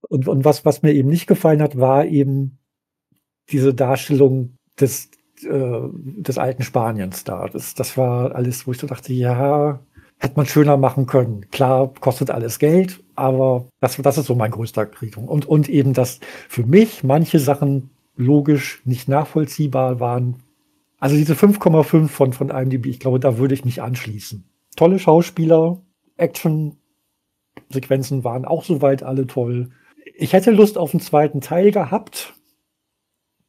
[0.10, 2.60] Und, und was, was mir eben nicht gefallen hat, war eben
[3.50, 5.10] diese Darstellung des,
[5.44, 7.48] äh, des alten Spaniens da.
[7.48, 9.80] Das, das war alles, wo ich so dachte, ja,
[10.18, 11.50] hätte man schöner machen können.
[11.52, 15.30] Klar, kostet alles Geld, aber das, das ist so mein größter Kritikpunkt.
[15.30, 20.44] Und, und eben, dass für mich manche Sachen logisch nicht nachvollziehbar waren.
[21.00, 25.82] Also diese 5,5 von, von IMDb, ich glaube, da würde ich mich anschließen tolle Schauspieler,
[26.18, 29.72] Action-Sequenzen waren auch soweit alle toll.
[30.16, 32.34] Ich hätte Lust auf einen zweiten Teil gehabt,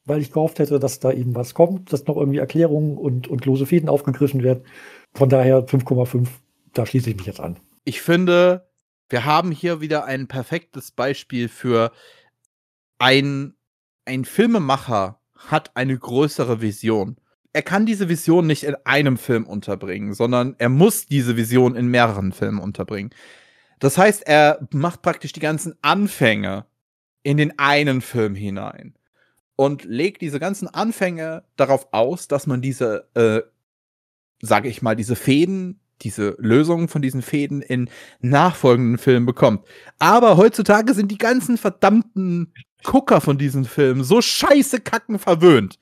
[0.04, 3.44] weil ich gehofft hätte, dass da eben was kommt, dass noch irgendwie Erklärungen und, und
[3.44, 4.64] lose Fäden aufgegriffen werden.
[5.14, 6.28] Von daher 5,5,
[6.72, 7.58] da schließe ich mich jetzt an.
[7.84, 8.68] Ich finde,
[9.08, 11.92] wir haben hier wieder ein perfektes Beispiel für
[12.98, 13.54] ein,
[14.04, 17.16] ein Filmemacher hat eine größere Vision
[17.52, 21.88] er kann diese Vision nicht in einem Film unterbringen, sondern er muss diese Vision in
[21.88, 23.10] mehreren Filmen unterbringen.
[23.78, 26.66] Das heißt, er macht praktisch die ganzen Anfänge
[27.22, 28.94] in den einen Film hinein
[29.56, 33.42] und legt diese ganzen Anfänge darauf aus, dass man diese, äh,
[34.40, 37.90] sage ich mal, diese Fäden, diese Lösungen von diesen Fäden in
[38.20, 39.66] nachfolgenden Filmen bekommt.
[39.98, 45.78] Aber heutzutage sind die ganzen verdammten Gucker von diesen Filmen so scheiße kacken verwöhnt,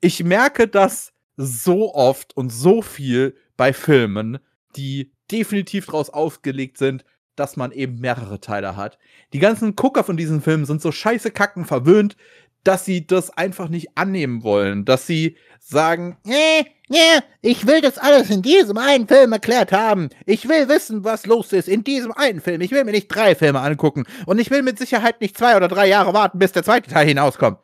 [0.00, 4.38] ich merke das so oft und so viel bei Filmen,
[4.76, 7.04] die definitiv daraus ausgelegt sind,
[7.36, 8.98] dass man eben mehrere Teile hat.
[9.32, 12.16] Die ganzen Gucker von diesen Filmen sind so scheiße kacken verwöhnt,
[12.64, 17.96] dass sie das einfach nicht annehmen wollen, dass sie sagen, nee, nee, ich will das
[17.96, 20.10] alles in diesem einen Film erklärt haben.
[20.26, 22.60] Ich will wissen, was los ist in diesem einen Film.
[22.60, 25.68] Ich will mir nicht drei Filme angucken und ich will mit Sicherheit nicht zwei oder
[25.68, 27.58] drei Jahre warten, bis der zweite Teil hinauskommt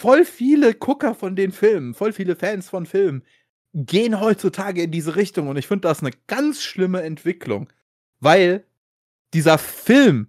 [0.00, 3.22] voll viele Gucker von den Filmen, voll viele Fans von Filmen
[3.74, 7.68] gehen heutzutage in diese Richtung und ich finde das eine ganz schlimme Entwicklung,
[8.18, 8.64] weil
[9.34, 10.28] dieser Film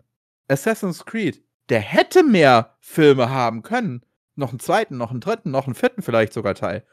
[0.49, 4.05] Assassin's Creed, der hätte mehr Filme haben können,
[4.35, 6.85] noch einen zweiten, noch einen dritten, noch einen vierten vielleicht sogar Teil,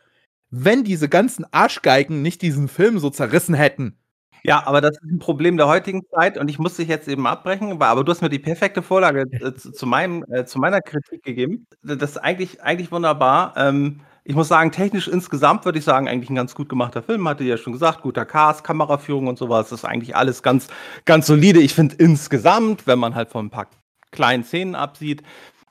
[0.51, 3.99] wenn diese ganzen Arschgeigen nicht diesen Film so zerrissen hätten.
[4.45, 7.27] Ja, aber das ist ein Problem der heutigen Zeit und ich muss dich jetzt eben
[7.27, 10.81] abbrechen, aber du hast mir die perfekte Vorlage äh, zu, zu, meinem, äh, zu meiner
[10.81, 11.67] Kritik gegeben.
[11.83, 13.55] Das ist eigentlich, eigentlich wunderbar.
[13.57, 17.27] Ähm, ich muss sagen, technisch insgesamt würde ich sagen, eigentlich ein ganz gut gemachter Film.
[17.27, 19.71] Hatte ja schon gesagt, guter Cast, Kameraführung und sowas.
[19.71, 20.69] Das ist eigentlich alles ganz,
[21.07, 21.61] ganz solide.
[21.61, 23.69] Ich finde insgesamt, wenn man halt von ein paar
[24.11, 25.23] kleinen Szenen absieht,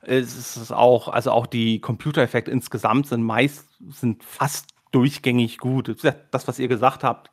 [0.02, 5.96] ist es auch, also auch die Computereffekte insgesamt sind meist, sind fast durchgängig gut.
[6.32, 7.30] Das, was ihr gesagt habt,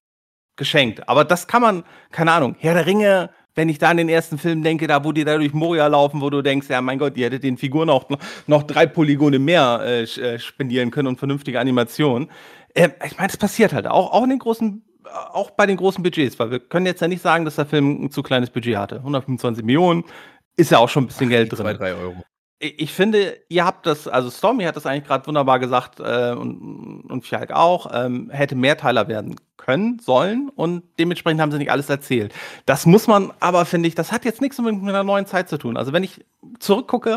[0.56, 1.08] geschenkt.
[1.08, 4.38] Aber das kann man, keine Ahnung, Herr der Ringe, wenn ich da an den ersten
[4.38, 7.16] Film denke, da wo die da durch Moria laufen, wo du denkst, ja mein Gott,
[7.16, 8.08] die hätte den Figuren auch
[8.46, 12.30] noch drei Polygone mehr äh, äh, spendieren können und vernünftige Animationen.
[12.74, 14.82] Äh, ich meine, das passiert halt auch, auch in den großen,
[15.32, 18.04] auch bei den großen Budgets, weil wir können jetzt ja nicht sagen, dass der Film
[18.04, 18.96] ein zu kleines Budget hatte.
[18.96, 20.04] 125 Millionen
[20.56, 21.60] ist ja auch schon ein bisschen Geld drin.
[21.60, 22.24] Zwei, drei Euro
[22.58, 27.02] ich finde, ihr habt das, also Stormy hat das eigentlich gerade wunderbar gesagt äh, und,
[27.10, 31.88] und Fjalk auch, ähm, hätte Mehrteiler werden können, sollen und dementsprechend haben sie nicht alles
[31.88, 32.32] erzählt.
[32.66, 35.58] Das muss man aber, finde ich, das hat jetzt nichts mit einer neuen Zeit zu
[35.58, 35.76] tun.
[35.76, 36.24] Also wenn ich
[36.58, 37.16] zurückgucke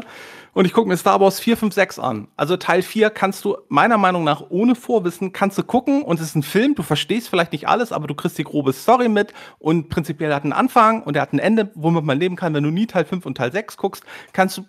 [0.54, 3.58] und ich gucke mir Star Wars 4, 5, 6 an, also Teil 4 kannst du
[3.70, 7.30] meiner Meinung nach ohne Vorwissen, kannst du gucken und es ist ein Film, du verstehst
[7.30, 11.04] vielleicht nicht alles, aber du kriegst die grobe Story mit und prinzipiell hat einen Anfang
[11.04, 12.54] und er hat ein Ende, womit man leben kann.
[12.54, 14.64] Wenn du nie Teil 5 und Teil 6 guckst, kannst du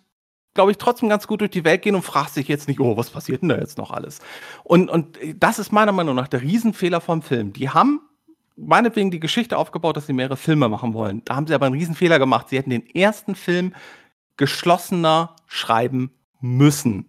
[0.59, 2.97] glaube ich, trotzdem ganz gut durch die Welt gehen und fragst sich jetzt nicht, oh,
[2.97, 4.19] was passiert denn da jetzt noch alles?
[4.65, 7.53] Und, und das ist meiner Meinung nach der Riesenfehler vom Film.
[7.53, 8.01] Die haben
[8.57, 11.23] meinetwegen die Geschichte aufgebaut, dass sie mehrere Filme machen wollen.
[11.25, 12.49] Da haben sie aber einen Riesenfehler gemacht.
[12.49, 13.73] Sie hätten den ersten Film
[14.37, 17.07] geschlossener schreiben müssen.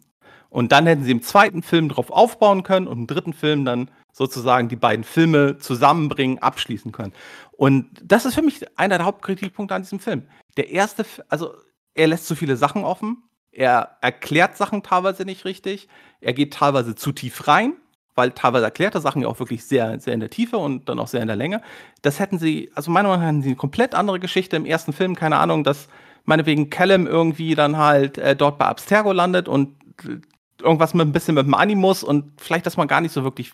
[0.51, 3.89] Und dann hätten sie im zweiten Film darauf aufbauen können und im dritten Film dann
[4.11, 7.13] sozusagen die beiden Filme zusammenbringen, abschließen können.
[7.53, 10.27] Und das ist für mich einer der Hauptkritikpunkte an diesem Film.
[10.55, 11.55] Der erste, also
[11.95, 13.23] er lässt zu viele Sachen offen.
[13.51, 15.87] Er erklärt Sachen teilweise nicht richtig.
[16.21, 17.73] Er geht teilweise zu tief rein,
[18.15, 20.99] weil teilweise erklärt er Sachen ja auch wirklich sehr, sehr in der Tiefe und dann
[20.99, 21.61] auch sehr in der Länge.
[22.01, 24.93] Das hätten sie, also meiner Meinung nach hätten sie eine komplett andere Geschichte im ersten
[24.93, 25.87] Film, keine Ahnung, dass
[26.25, 30.19] meinetwegen Callum irgendwie dann halt äh, dort bei Abstergo landet und äh,
[30.61, 33.53] irgendwas mit ein bisschen mit dem Animus und vielleicht, dass man gar nicht so wirklich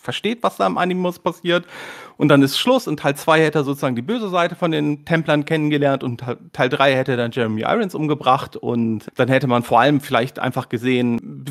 [0.00, 1.66] versteht, was da im Animus passiert.
[2.16, 2.86] Und dann ist Schluss.
[2.86, 6.68] In Teil 2 hätte er sozusagen die böse Seite von den Templern kennengelernt und Teil
[6.68, 11.44] 3 hätte dann Jeremy Irons umgebracht und dann hätte man vor allem vielleicht einfach gesehen,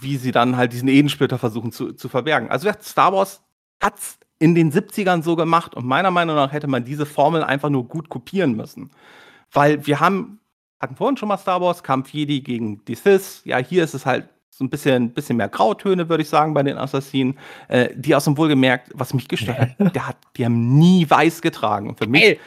[0.00, 2.50] wie sie dann halt diesen Edensplitter versuchen zu, zu verbergen.
[2.50, 3.42] Also Star Wars
[3.80, 7.44] hat es in den 70ern so gemacht und meiner Meinung nach hätte man diese Formel
[7.44, 8.90] einfach nur gut kopieren müssen.
[9.52, 10.40] Weil wir haben,
[10.80, 13.42] hatten vorhin schon mal Star Wars, Kampf Jedi gegen die Sith.
[13.44, 16.62] Ja, hier ist es halt so ein bisschen, bisschen mehr Grautöne, würde ich sagen, bei
[16.62, 17.36] den Assassinen.
[17.66, 21.42] Äh, die aus dem Wohlgemerkt, was mich gestört hat, der hat, die haben nie weiß
[21.42, 21.88] getragen.
[21.88, 22.40] Und für mich Ey,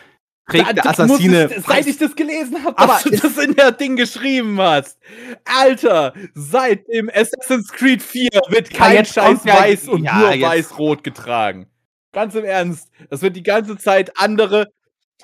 [0.48, 1.50] trägt der Assassine.
[1.52, 4.98] Es, seit ich das gelesen habe, dass du das in der Ding geschrieben hast.
[5.44, 11.68] Alter, seit dem Assassin's Creed 4 wird kein Scheiß weiß und ja, nur weiß-rot getragen.
[12.14, 12.90] Ganz im Ernst.
[13.10, 14.68] Das wird die ganze Zeit andere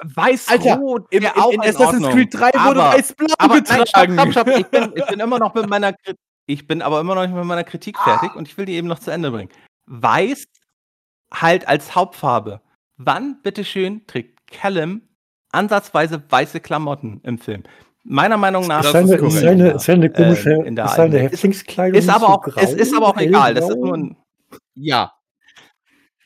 [0.01, 4.15] Weiß-Rot in, in, in Assassin's Creed 3 wurde weiß-blau getragen.
[4.15, 4.59] Nein, stopp, stopp, stopp.
[4.59, 5.93] Ich, bin, ich bin immer noch mit meiner
[6.45, 8.87] ich bin aber immer noch nicht mit meiner Kritik fertig und ich will die eben
[8.87, 9.49] noch zu Ende bringen.
[9.85, 10.45] Weiß
[11.33, 12.61] halt als Hauptfarbe.
[12.97, 15.01] Wann, bitteschön, trägt Callum
[15.51, 17.63] ansatzweise weiße Klamotten im Film?
[18.03, 18.81] Meiner Meinung nach.
[18.81, 21.97] Das ist eine, ist eine, ist eine komische äh, in der ist eine Häftlingskleidung.
[21.97, 23.53] Ist, aber auch, grau, es ist aber auch egal.
[23.53, 24.17] Das ist nur ein,
[24.75, 25.13] ja,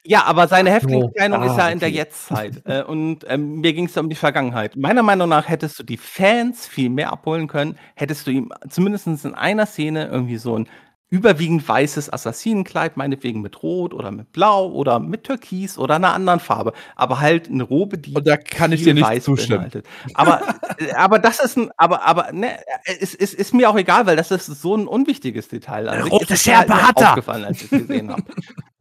[0.07, 1.73] ja, aber seine Häftlingskleidung oh, ist ja okay.
[1.73, 2.61] in der Jetztzeit.
[2.65, 4.75] Äh, und ähm, mir ging es um die Vergangenheit.
[4.75, 9.07] Meiner Meinung nach hättest du die Fans viel mehr abholen können, hättest du ihm zumindest
[9.07, 10.67] in einer Szene irgendwie so ein
[11.09, 16.39] überwiegend weißes Assassinenkleid, meinetwegen mit Rot oder mit Blau oder mit Türkis oder einer anderen
[16.39, 16.73] Farbe.
[16.95, 18.13] Aber halt eine Robe, die.
[18.13, 19.69] Und da kann ich dir nicht zustimmen.
[19.71, 19.85] Beinhaltet.
[20.13, 20.41] Aber,
[20.79, 24.17] äh, aber das ist ein, aber, aber, ne, es ist, ist, mir auch egal, weil
[24.17, 25.87] das ist so ein unwichtiges Detail.
[25.87, 27.09] Also, Rote Schärpe hat er!
[27.09, 28.23] aufgefallen, als ich es gesehen habe.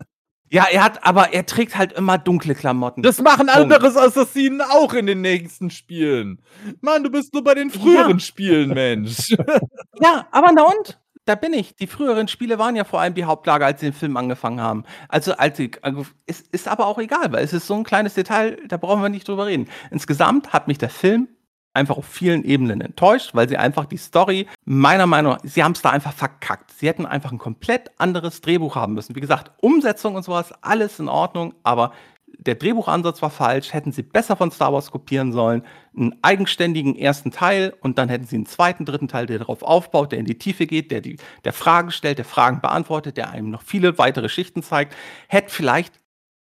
[0.50, 3.02] Ja, er hat, aber er trägt halt immer dunkle Klamotten.
[3.02, 6.40] Das machen andere Assassinen auch in den nächsten Spielen.
[6.80, 8.20] Mann, du bist nur bei den früheren ja.
[8.20, 9.30] Spielen, Mensch.
[10.00, 11.00] ja, aber na und?
[11.24, 11.74] Da bin ich.
[11.74, 14.84] Die früheren Spiele waren ja vor allem die Hauptlage, als sie den Film angefangen haben.
[15.08, 18.14] Also, als sie, also, es ist aber auch egal, weil es ist so ein kleines
[18.14, 19.68] Detail, da brauchen wir nicht drüber reden.
[19.90, 21.28] Insgesamt hat mich der Film
[21.76, 25.72] einfach auf vielen Ebenen enttäuscht, weil sie einfach die Story, meiner Meinung nach, sie haben
[25.72, 26.72] es da einfach verkackt.
[26.72, 29.14] Sie hätten einfach ein komplett anderes Drehbuch haben müssen.
[29.14, 31.92] Wie gesagt, Umsetzung und sowas, alles in Ordnung, aber
[32.38, 35.62] der Drehbuchansatz war falsch, hätten sie besser von Star Wars kopieren sollen,
[35.96, 40.12] einen eigenständigen ersten Teil und dann hätten sie einen zweiten, dritten Teil, der darauf aufbaut,
[40.12, 43.50] der in die Tiefe geht, der, die, der Fragen stellt, der Fragen beantwortet, der einem
[43.50, 44.94] noch viele weitere Schichten zeigt,
[45.28, 45.94] hätte vielleicht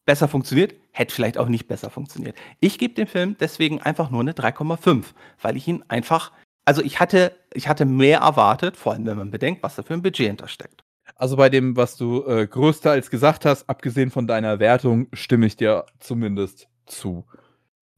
[0.06, 2.38] besser funktioniert, hätte vielleicht auch nicht besser funktioniert.
[2.60, 5.06] Ich gebe dem Film deswegen einfach nur eine 3,5,
[5.42, 6.32] weil ich ihn einfach,
[6.66, 9.96] also ich hatte, ich hatte mehr erwartet, vor allem wenn man bedenkt, was da für
[9.96, 10.84] ein Budget hintersteckt.
[11.16, 15.58] Also bei dem, was du äh, größtenteils gesagt hast, abgesehen von deiner Wertung, stimme ich
[15.58, 17.26] dir zumindest zu.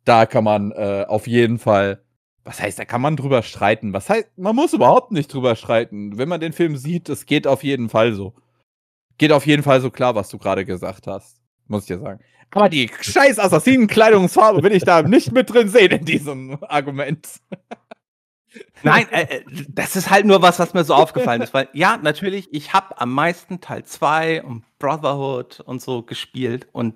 [0.05, 2.01] Da kann man äh, auf jeden Fall,
[2.43, 3.93] was heißt, da kann man drüber streiten.
[3.93, 6.17] Was heißt, man muss überhaupt nicht drüber streiten.
[6.17, 8.35] Wenn man den Film sieht, es geht auf jeden Fall so.
[9.17, 12.19] Geht auf jeden Fall so klar, was du gerade gesagt hast muss ich dir sagen.
[12.51, 17.27] Aber die scheiß Assassinenkleidungsfarbe will ich da nicht mit drin sehen in diesem Argument.
[18.83, 21.97] Nein, äh, äh, das ist halt nur was, was mir so aufgefallen ist, weil ja,
[21.97, 26.95] natürlich, ich habe am meisten Teil 2 und Brotherhood und so gespielt und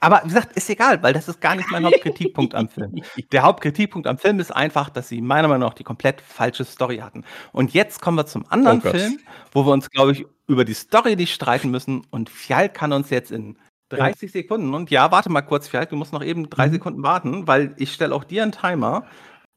[0.00, 3.02] aber wie gesagt, ist egal, weil das ist gar nicht mein Hauptkritikpunkt am Film.
[3.32, 6.98] Der Hauptkritikpunkt am Film ist einfach, dass sie meiner Meinung nach die komplett falsche Story
[6.98, 7.24] hatten.
[7.52, 9.18] Und jetzt kommen wir zum anderen oh Film,
[9.52, 12.06] wo wir uns, glaube ich, über die Story nicht streiten müssen.
[12.10, 13.58] Und Fjall kann uns jetzt in
[13.90, 14.40] 30 ja.
[14.40, 14.74] Sekunden.
[14.74, 16.72] Und ja, warte mal kurz, vielleicht, du musst noch eben drei mhm.
[16.72, 19.04] Sekunden warten, weil ich stelle auch dir einen Timer.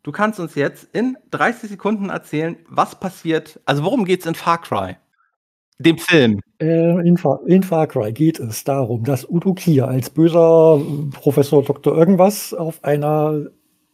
[0.03, 3.61] Du kannst uns jetzt in 30 Sekunden erzählen, was passiert.
[3.65, 4.97] Also worum geht es in Far Cry?
[5.79, 6.39] Dem Film.
[6.59, 10.81] Äh, in, Far, in Far Cry geht es darum, dass Udo Kier als böser
[11.11, 11.97] Professor Dr.
[11.97, 13.47] Irgendwas auf einer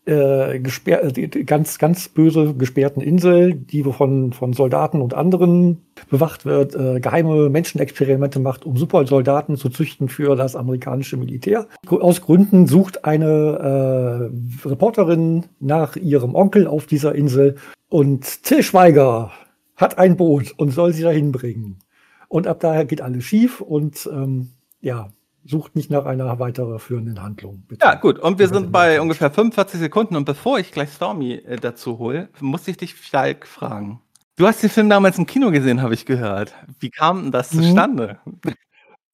[0.05, 6.45] äh, gesperr äh, ganz, ganz böse gesperrten Insel, die von, von Soldaten und anderen bewacht
[6.45, 11.67] wird, äh, geheime Menschenexperimente macht, um Supersoldaten zu züchten für das amerikanische Militär.
[11.87, 14.31] Aus Gründen sucht eine
[14.63, 17.55] äh, Reporterin nach ihrem Onkel auf dieser Insel
[17.89, 19.31] und Till Schweiger
[19.75, 21.79] hat ein Boot und soll sie dahin bringen.
[22.27, 24.49] Und ab daher geht alles schief und ähm,
[24.81, 25.09] ja,
[25.49, 27.63] sucht nicht nach einer weiterführenden Handlung.
[27.67, 27.85] Bitte.
[27.85, 28.19] Ja, gut.
[28.19, 30.15] Und wir sind bei ungefähr 45 Sekunden.
[30.15, 33.99] Und bevor ich gleich Stormy äh, dazu hole, muss ich dich, Falk, fragen.
[34.35, 36.53] Du hast den Film damals im Kino gesehen, habe ich gehört.
[36.79, 37.63] Wie kam denn das mhm.
[37.63, 38.19] zustande?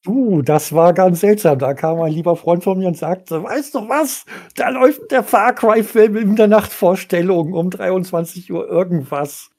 [0.03, 1.57] Du, das war ganz seltsam.
[1.57, 4.25] Da kam ein lieber Freund von mir und sagte, weißt du was?
[4.55, 9.49] Da läuft der Far Cry-Film in der Nachtvorstellung um 23 Uhr irgendwas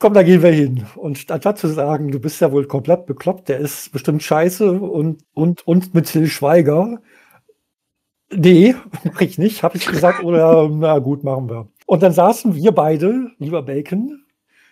[0.00, 0.84] komm, da gehen wir hin.
[0.96, 5.22] Und statt zu sagen, du bist ja wohl komplett bekloppt, der ist bestimmt scheiße und,
[5.34, 7.00] und, und mit Till Schweiger.
[8.34, 8.74] Nee,
[9.04, 11.68] mach ich nicht, habe ich gesagt, oder na gut, machen wir.
[11.86, 14.24] Und dann saßen wir beide, lieber Bacon,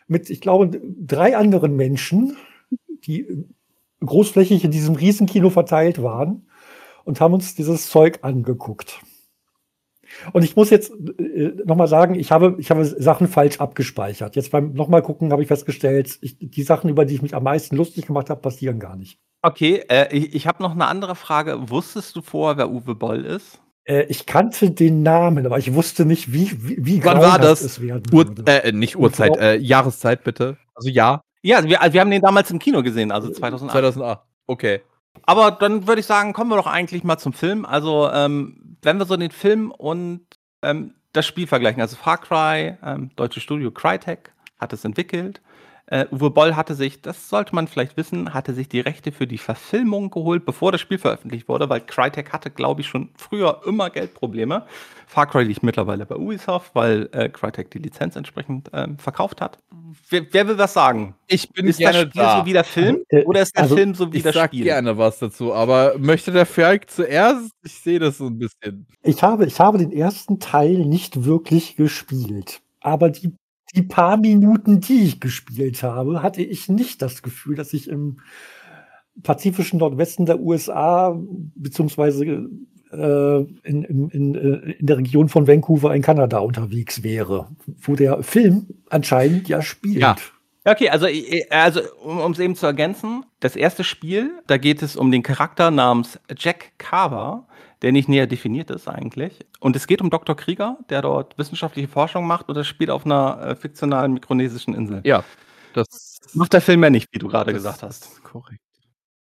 [0.09, 2.37] mit, ich glaube, drei anderen Menschen,
[3.05, 3.45] die
[4.01, 6.47] großflächig in diesem Riesenkino verteilt waren
[7.05, 9.01] und haben uns dieses Zeug angeguckt.
[10.33, 14.37] Und ich muss jetzt äh, nochmal sagen, ich habe, ich habe Sachen falsch abgespeichert.
[14.37, 17.45] Jetzt beim nochmal gucken habe ich festgestellt, ich, die Sachen, über die ich mich am
[17.45, 19.19] meisten lustig gemacht habe, passieren gar nicht.
[19.43, 21.71] Okay, äh, ich, ich habe noch eine andere Frage.
[21.71, 23.61] Wusstest du vorher, wer Uwe Boll ist?
[23.85, 27.63] Äh, ich kannte den Namen, aber ich wusste nicht, wie, wie, wie Wann war das?
[27.63, 30.57] es werden Ur äh, nicht Uhrzeit, äh, Jahreszeit bitte.
[30.75, 31.23] Also ja.
[31.43, 33.73] Ja, wir, wir haben den damals im Kino gesehen, also 2008.
[33.73, 34.81] 2008, okay.
[35.23, 37.65] Aber dann würde ich sagen, kommen wir doch eigentlich mal zum Film.
[37.65, 40.23] Also, ähm, wenn wir so den Film und
[40.63, 45.41] ähm, das Spiel vergleichen, also Far Cry, ähm, deutsche Studio Crytek hat es entwickelt.
[45.91, 49.27] Äh, Uwe Boll hatte sich, das sollte man vielleicht wissen, hatte sich die Rechte für
[49.27, 53.63] die Verfilmung geholt, bevor das Spiel veröffentlicht wurde, weil Crytek hatte, glaube ich, schon früher
[53.65, 54.67] immer Geldprobleme.
[55.07, 59.59] Far Cry liegt mittlerweile bei Ubisoft, weil äh, Crytek die Lizenz entsprechend ähm, verkauft hat.
[60.11, 61.15] Wer, wer, will was sagen?
[61.27, 62.39] Ich bin ist gerne das Spiel da.
[62.41, 64.61] so wie der Film äh, oder ist der also, Film so wie das Spiel?
[64.61, 67.51] Ich sag gerne was dazu, aber möchte der Ferg zuerst?
[67.65, 68.87] Ich sehe das so ein bisschen.
[69.03, 73.33] Ich habe, ich habe den ersten Teil nicht wirklich gespielt, aber die
[73.75, 78.19] die paar Minuten, die ich gespielt habe, hatte ich nicht das Gefühl, dass ich im
[79.23, 81.19] pazifischen Nordwesten der USA
[81.55, 82.25] beziehungsweise
[82.93, 87.49] äh, in, in, in, äh, in der Region von Vancouver in Kanada unterwegs wäre,
[87.81, 89.99] wo der Film anscheinend ja spielt.
[89.99, 90.17] Ja.
[90.65, 91.07] Okay, also,
[91.51, 95.71] also um es eben zu ergänzen, das erste Spiel, da geht es um den Charakter
[95.71, 97.48] namens Jack Carver,
[97.83, 99.47] der nicht näher definiert ist eigentlich.
[99.61, 100.37] Und es geht um Dr.
[100.37, 105.01] Krieger, der dort wissenschaftliche Forschung macht und das spielt auf einer äh, fiktionalen mikronesischen Insel.
[105.05, 105.25] Ja,
[105.73, 108.23] das macht der Film ja nicht, wie du gerade gesagt hast.
[108.23, 108.61] Korrekt.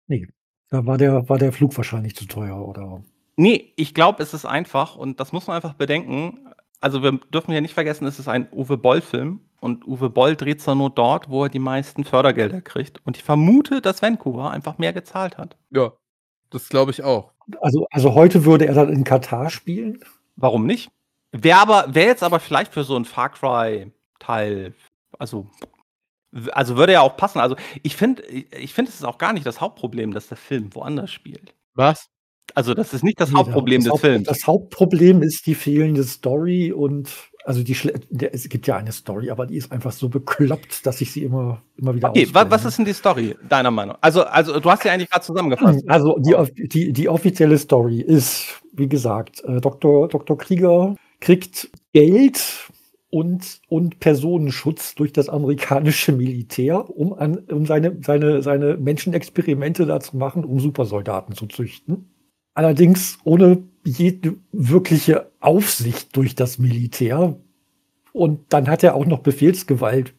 [0.07, 0.27] Nee,
[0.69, 3.03] da war der, war der Flug wahrscheinlich zu teuer, oder?
[3.35, 6.49] Nee, ich glaube, es ist einfach und das muss man einfach bedenken.
[6.79, 10.61] Also wir dürfen ja nicht vergessen, es ist ein Uwe Boll-Film und Uwe Boll dreht
[10.61, 12.99] zwar nur dort, wo er die meisten Fördergelder kriegt.
[13.05, 15.55] Und ich vermute, dass Vancouver einfach mehr gezahlt hat.
[15.69, 15.93] Ja,
[16.51, 17.31] das glaube ich auch.
[17.59, 19.99] Also, also heute würde er dann in Katar spielen?
[20.35, 20.91] Warum nicht?
[21.31, 24.73] Wäre aber, wäre jetzt aber vielleicht für so ein Far Cry-Teil,
[25.17, 25.47] also,
[26.51, 27.39] also würde ja auch passen.
[27.39, 30.73] Also ich finde, ich finde, es ist auch gar nicht das Hauptproblem, dass der Film
[30.75, 31.55] woanders spielt.
[31.73, 32.07] Was?
[32.53, 34.27] Also das ist nicht das nee, Hauptproblem das des Haupt, Films.
[34.27, 37.75] Das Hauptproblem ist die fehlende Story und also die
[38.09, 41.23] der, es gibt ja eine Story, aber die ist einfach so bekloppt, dass ich sie
[41.23, 43.95] immer, immer wieder Okay, wa was ist denn die Story, deiner Meinung?
[44.01, 45.83] Also, also du hast ja eigentlich gerade zusammengefasst.
[45.87, 50.07] Also die, die, die offizielle Story ist, wie gesagt, äh, Dr.
[50.07, 50.37] Dr.
[50.37, 52.69] Krieger kriegt Geld
[53.09, 59.99] und, und Personenschutz durch das amerikanische Militär, um, an, um seine, seine, seine Menschenexperimente da
[59.99, 62.09] zu machen, um Supersoldaten zu züchten.
[62.53, 67.37] Allerdings ohne jede wirkliche Aufsicht durch das Militär.
[68.13, 70.13] Und dann hat er auch noch Befehlsgewalt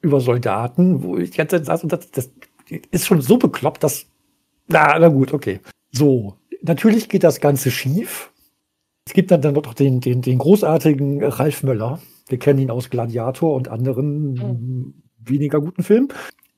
[0.00, 2.30] über Soldaten, wo ich die ganze Zeit saß und das, das
[2.90, 4.06] ist schon so bekloppt, dass.
[4.68, 5.60] Na, na gut, okay.
[5.90, 8.32] So, natürlich geht das Ganze schief.
[9.06, 12.00] Es gibt dann, dann noch den, den, den großartigen Ralf Möller.
[12.28, 14.94] Wir kennen ihn aus Gladiator und anderen mhm.
[15.18, 16.08] weniger guten Filmen,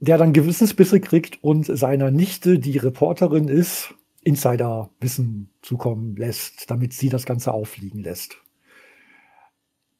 [0.01, 7.09] der dann Gewissensbisse kriegt und seiner Nichte, die Reporterin ist, Insiderwissen zukommen lässt, damit sie
[7.09, 8.37] das Ganze auffliegen lässt.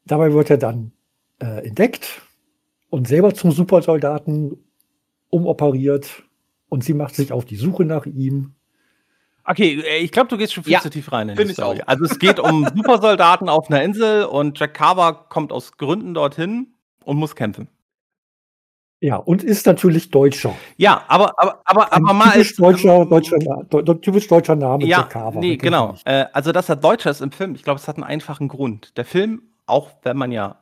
[0.05, 0.93] Dabei wird er dann
[1.41, 2.23] äh, entdeckt
[2.91, 4.57] und selber zum Supersoldaten
[5.31, 6.25] umoperiert
[6.69, 8.55] und sie macht sich auf die Suche nach ihm.
[9.45, 11.81] Okay, äh, ich glaube, du gehst schon viel ja, zu tief rein in die Story.
[11.87, 16.75] Also es geht um Supersoldaten auf einer Insel und Jack Carver kommt aus Gründen dorthin
[17.05, 17.69] und muss kämpfen.
[19.03, 20.55] Ja, und ist natürlich Deutscher.
[20.77, 24.85] Ja, aber, aber, aber, aber mal typisch deutscher, deutscher, Na- deu- deu- typisch deutscher Name,
[24.85, 25.41] Ja, Jack Carver.
[25.41, 25.95] nee, genau.
[26.05, 28.97] Äh, also, dass er Deutscher ist im Film, ich glaube, es hat einen einfachen Grund.
[28.99, 30.57] Der Film, auch wenn man ja,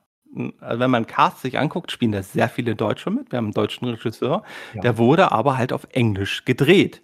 [0.60, 3.32] also wenn man Cast sich anguckt, spielen da sehr viele Deutsche mit.
[3.32, 4.42] Wir haben einen deutschen Regisseur.
[4.74, 4.82] Ja.
[4.82, 7.02] Der wurde aber halt auf Englisch gedreht.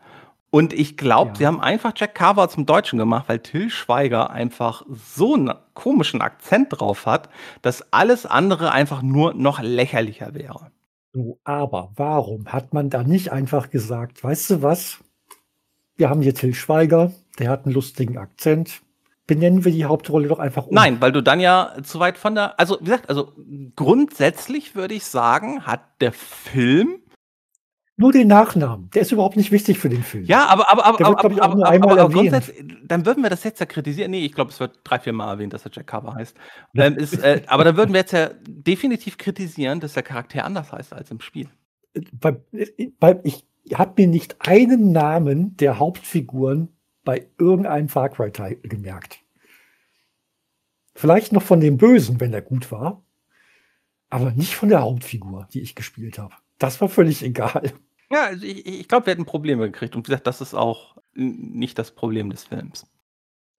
[0.50, 1.36] Und ich glaube, Ja.
[1.36, 6.20] sie haben einfach Jack Carver zum Deutschen gemacht, weil Till Schweiger einfach so einen komischen
[6.22, 7.28] Akzent drauf hat,
[7.62, 10.70] dass alles andere einfach nur noch lächerlicher wäre.
[11.14, 14.98] So, aber warum hat man da nicht einfach gesagt, weißt du was?
[15.96, 18.82] Wir haben hier Till Schweiger, der hat einen lustigen Akzent.
[19.28, 20.74] Benennen wir die Hauptrolle doch einfach um.
[20.74, 22.58] Nein, weil du dann ja zu weit von der.
[22.58, 23.32] Also, wie gesagt, also
[23.76, 26.96] grundsätzlich würde ich sagen, hat der Film.
[27.96, 28.90] Nur den Nachnamen.
[28.90, 30.24] Der ist überhaupt nicht wichtig für den Film.
[30.24, 33.30] Ja, aber, aber, aber, Der wird, aber, ich, aber, aber, aber grundsätzlich, dann würden wir
[33.30, 34.10] das jetzt ja kritisieren.
[34.10, 36.36] Nee, ich glaube, es wird drei, vier Mal erwähnt, dass er Jack Carver heißt.
[36.74, 40.72] Ähm, ist, äh, aber dann würden wir jetzt ja definitiv kritisieren, dass der Charakter anders
[40.72, 41.48] heißt als im Spiel.
[42.12, 42.36] Bei,
[42.98, 49.20] bei, ich habe mir nicht einen Namen der Hauptfiguren bei irgendeinem Far Cry-Teil gemerkt.
[50.96, 53.04] Vielleicht noch von dem Bösen, wenn er gut war,
[54.10, 56.34] aber nicht von der Hauptfigur, die ich gespielt habe.
[56.58, 57.72] Das war völlig egal.
[58.10, 59.96] Ja, also ich, ich glaube, wir hätten Probleme gekriegt.
[59.96, 62.86] Und wie gesagt, das ist auch nicht das Problem des Films.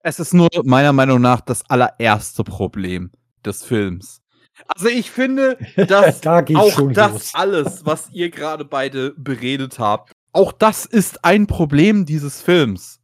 [0.00, 3.10] Es ist nur meiner Meinung nach das allererste Problem
[3.44, 4.22] des Films.
[4.68, 7.34] Also ich finde, dass Da auch das los.
[7.34, 13.00] alles, was ihr gerade beide beredet habt, auch das ist ein Problem dieses Films.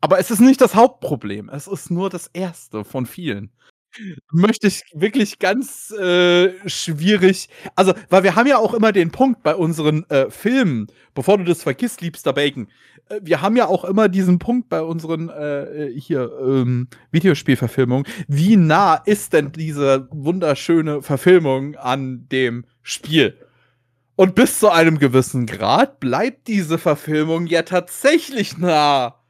[0.00, 1.48] Aber es ist nicht das Hauptproblem.
[1.48, 3.52] Es ist nur das erste von vielen.
[4.32, 7.48] Möchte ich wirklich ganz äh, schwierig.
[7.76, 11.44] Also, weil wir haben ja auch immer den Punkt bei unseren äh, Filmen, bevor du
[11.44, 12.68] das vergisst, liebster Bacon,
[13.08, 18.06] äh, wir haben ja auch immer diesen Punkt bei unseren äh, äh, hier ähm, Videospielverfilmungen.
[18.28, 23.36] Wie nah ist denn diese wunderschöne Verfilmung an dem Spiel?
[24.16, 29.21] Und bis zu einem gewissen Grad bleibt diese Verfilmung ja tatsächlich nah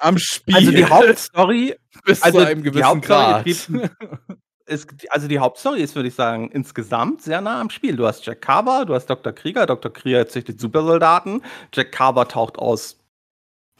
[0.00, 0.54] am Spiel.
[0.54, 3.46] Also die Hauptstory bis also zu einem gewissen Grad.
[4.70, 7.96] ist, also die Hauptstory ist, würde ich sagen, insgesamt sehr nah am Spiel.
[7.96, 9.32] Du hast Jack Carver, du hast Dr.
[9.32, 9.92] Krieger, Dr.
[9.92, 11.42] Krieger züchtet Supersoldaten,
[11.74, 12.98] Jack Carver taucht aus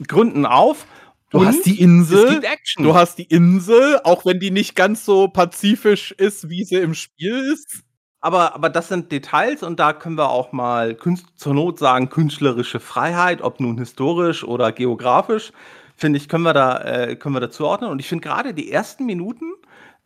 [0.07, 0.87] Gründen auf.
[1.31, 2.43] Du und hast die Insel,
[2.79, 6.95] du hast die Insel, auch wenn die nicht ganz so pazifisch ist, wie sie im
[6.95, 7.85] Spiel ist.
[8.21, 10.97] aber, aber das sind Details und da können wir auch mal
[11.37, 15.53] zur Not sagen, künstlerische Freiheit, ob nun historisch oder geografisch,
[16.01, 17.91] finde ich, können wir da, äh, können wir da zuordnen.
[17.91, 19.45] Und ich finde gerade die ersten Minuten,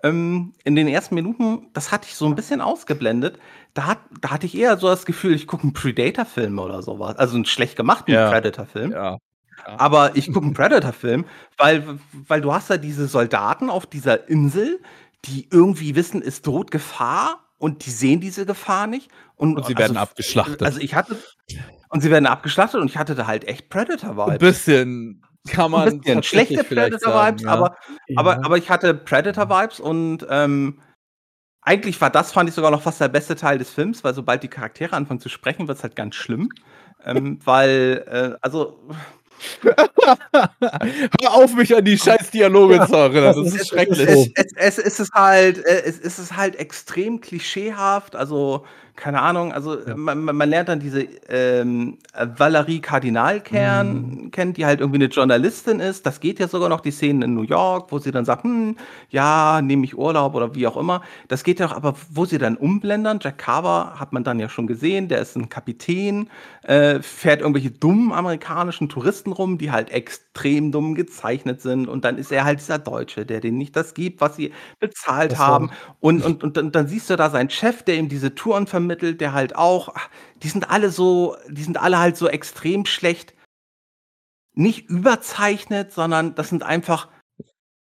[0.03, 3.39] ähm, in den ersten Minuten, das hatte ich so ein bisschen ausgeblendet.
[3.73, 7.17] Da, hat, da hatte ich eher so das Gefühl, ich gucke einen Predator-Film oder sowas.
[7.17, 8.31] Also einen schlecht gemachten Ja.
[8.31, 8.93] Predator-Film.
[8.93, 9.19] Ja.
[9.67, 11.25] Aber ich gucke einen Predator-Film,
[11.57, 14.81] weil, weil du hast da diese Soldaten auf dieser Insel,
[15.25, 19.11] die irgendwie wissen, es droht Gefahr und die sehen diese Gefahr nicht.
[19.37, 20.63] Und, Und sie werden also, abgeschlachtet.
[20.63, 21.17] Also ich hatte.
[21.89, 24.39] Und sie werden abgeschlachtet und ich hatte da halt echt Ein Predator-Vibes.
[24.39, 26.03] bisschen kann man.
[26.23, 27.49] Schlechte Predator-Vibes, ja.
[27.51, 27.77] aber,
[28.17, 30.81] aber, aber ich hatte Predator-Vibes und ähm,
[31.63, 34.43] eigentlich war das, fand ich sogar noch fast der beste Teil des Films, weil sobald
[34.43, 36.51] die Charaktere anfangen zu sprechen, wird es halt ganz schlimm.
[37.05, 38.81] ähm, weil, äh, also,
[39.63, 43.35] Hör auf, mich an die scheiß Dialoge zu erinnern.
[43.45, 44.09] das ist- schrecklich.
[44.09, 44.27] so.
[44.35, 48.65] es, es, es ist halt, äh, es, es ist halt extrem klischeehaft, also
[48.97, 49.97] keine Ahnung, also Ja.
[49.97, 51.99] man, man lernt dann diese ähm,
[52.37, 54.31] Valerie Kardinalkern Mhm.
[54.31, 56.07] kennen, die halt irgendwie eine Journalistin ist.
[56.07, 58.77] Das geht ja sogar noch die Szenen in New York, wo sie dann sagt, hm,
[59.11, 61.03] ja, nehme ich Urlaub oder wie auch immer.
[61.29, 64.49] Das geht ja auch, aber wo sie dann umblendern, Jack Carver hat man dann ja
[64.49, 66.31] schon gesehen, der ist ein Kapitän,
[66.63, 72.17] äh, fährt irgendwelche dummen amerikanischen Touristen rum, die halt extrem dumm gezeichnet sind und dann
[72.19, 75.71] ist er halt dieser Deutsche, der denen nicht das gibt, was sie bezahlt Das haben.
[76.01, 78.84] Und, und, und dann, dann siehst du da seinen Chef, der ihm diese Touren vermittelt,
[78.89, 80.09] der halt auch, ach,
[80.43, 83.35] die sind alle so, die sind alle halt so extrem schlecht,
[84.55, 87.09] nicht überzeichnet, sondern das sind einfach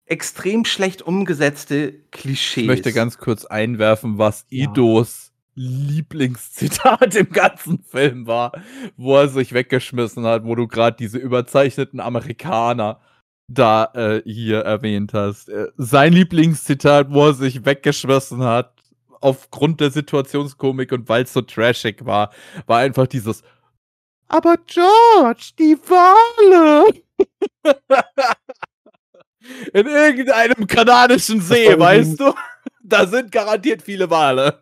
[0.05, 2.63] extrem schlecht umgesetzte Klischees.
[2.63, 4.65] Ich möchte ganz kurz einwerfen, was Ja.
[4.69, 8.51] Idos Lieblingszitat im ganzen Film war,
[8.97, 12.99] wo er sich weggeschmissen hat, wo du gerade diese überzeichneten Amerikaner
[13.47, 15.49] da äh, hier erwähnt hast.
[15.49, 18.72] Äh, sein Lieblingszitat, wo er sich weggeschmissen hat,
[19.23, 22.31] aufgrund der Situationskomik und weil es so trashig war,
[22.65, 23.43] war einfach dieses
[24.27, 26.93] Aber George, die Wale!
[29.73, 32.33] In irgendeinem kanadischen See, weißt du?
[32.81, 34.61] Da sind garantiert viele Wale.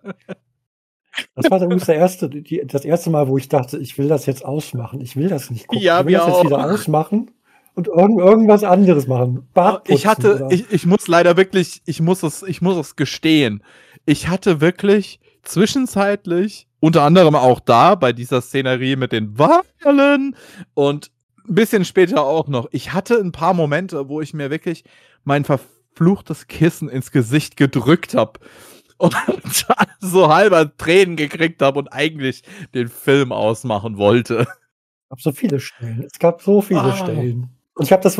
[1.36, 4.26] Das war übrigens der erste, die, das erste Mal, wo ich dachte, ich will das
[4.26, 5.01] jetzt ausmachen.
[5.01, 5.84] Ich will das nicht gucken.
[5.84, 6.45] Ja, ich will das jetzt auch.
[6.45, 7.32] wieder ausmachen
[7.76, 9.47] und irgend, irgendwas anderes machen.
[9.53, 13.64] Bartputzen Ich hatte, ich, ich muss leider wirklich, ich muss es, ich muss es gestehen.
[14.06, 20.36] Ich hatte wirklich zwischenzeitlich, unter anderem auch da bei dieser Szenerie mit den Wahlen
[20.74, 21.12] und
[21.47, 22.68] ein bisschen später auch noch.
[22.72, 24.84] Ich hatte ein paar Momente, wo ich mir wirklich
[25.24, 28.39] mein verfluchtes Kissen ins Gesicht gedrückt habe
[28.97, 29.16] und
[29.99, 32.43] so halber Tränen gekriegt habe und eigentlich
[32.74, 34.41] den Film ausmachen wollte.
[34.41, 36.04] Es gab so viele Stellen.
[36.12, 36.91] Es gab so viele oh.
[36.95, 37.49] Stellen.
[37.74, 38.18] Und ich habe das,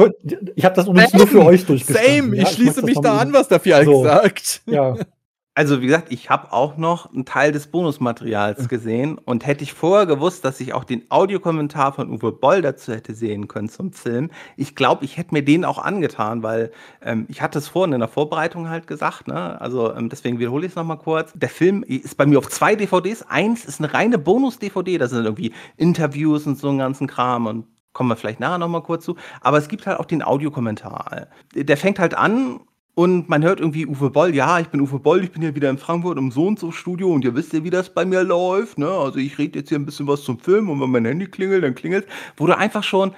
[0.56, 2.24] ich hab das übrigens nur für euch durchgestanden.
[2.24, 2.50] Same, ich ja?
[2.50, 4.02] schließe ich mich da an, was der Fial so.
[4.02, 4.62] gesagt.
[4.66, 4.96] Ja.
[5.54, 9.74] Also wie gesagt, ich habe auch noch einen Teil des Bonusmaterials gesehen und hätte ich
[9.74, 13.92] vorher gewusst, dass ich auch den Audiokommentar von Uwe Boll dazu hätte sehen können zum
[13.92, 14.30] Film.
[14.56, 16.72] Ich glaube, ich hätte mir den auch angetan, weil
[17.02, 19.28] ähm, ich hatte es vorhin in der Vorbereitung halt gesagt.
[19.28, 19.60] Ne?
[19.60, 21.34] Also ähm, deswegen wiederhole ich es nochmal kurz.
[21.34, 23.24] Der Film ist bei mir auf zwei DVDs.
[23.24, 27.66] Eins ist eine reine Bonus-DVD, da sind irgendwie Interviews und so einen ganzen Kram und
[27.92, 29.18] kommen wir vielleicht nachher nochmal kurz zu.
[29.42, 31.28] Aber es gibt halt auch den Audiokommentar.
[31.54, 32.62] Der fängt halt an
[33.02, 35.72] und man hört irgendwie Uwe Boll, ja, ich bin Uwe Boll, ich bin hier wieder
[35.72, 38.24] in Frankfurt im so und so Studio und ihr wisst ja, wie das bei mir
[38.24, 38.88] läuft, ne?
[38.88, 41.64] Also ich rede jetzt hier ein bisschen was zum Film und wenn mein Handy klingelt,
[41.64, 42.06] dann klingelt,
[42.38, 43.16] wo du einfach schon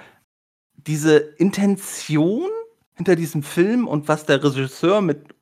[0.74, 2.48] diese Intention
[2.94, 5.34] hinter diesem Film und was der Regisseur mit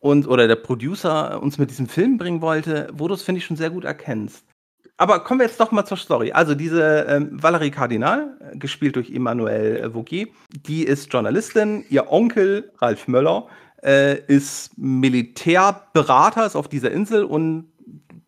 [0.00, 3.44] uns oder der Producer uns mit diesem Film bringen wollte, wo du es, finde ich,
[3.44, 4.46] schon sehr gut erkennst.
[4.98, 6.32] Aber kommen wir jetzt doch mal zur Story.
[6.32, 10.28] Also diese ähm, Valerie Cardinal, äh, gespielt durch Emmanuel äh, Vauquier,
[10.66, 11.84] die ist Journalistin.
[11.90, 13.46] Ihr Onkel Ralf Möller
[13.82, 17.70] äh, ist Militärberater, ist auf dieser Insel und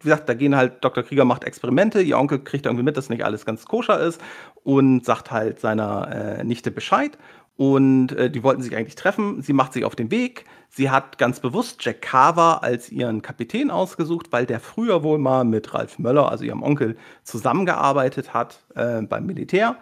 [0.00, 1.02] wie gesagt, da gehen halt, Dr.
[1.02, 4.20] Krieger macht Experimente, ihr Onkel kriegt irgendwie mit, dass nicht alles ganz koscher ist
[4.62, 7.18] und sagt halt seiner äh, Nichte Bescheid.
[7.56, 9.42] Und äh, die wollten sich eigentlich treffen.
[9.42, 10.44] Sie macht sich auf den Weg.
[10.68, 15.44] Sie hat ganz bewusst Jack Carver als ihren Kapitän ausgesucht, weil der früher wohl mal
[15.44, 19.76] mit Ralf Möller, also ihrem Onkel, zusammengearbeitet hat äh, beim Militär.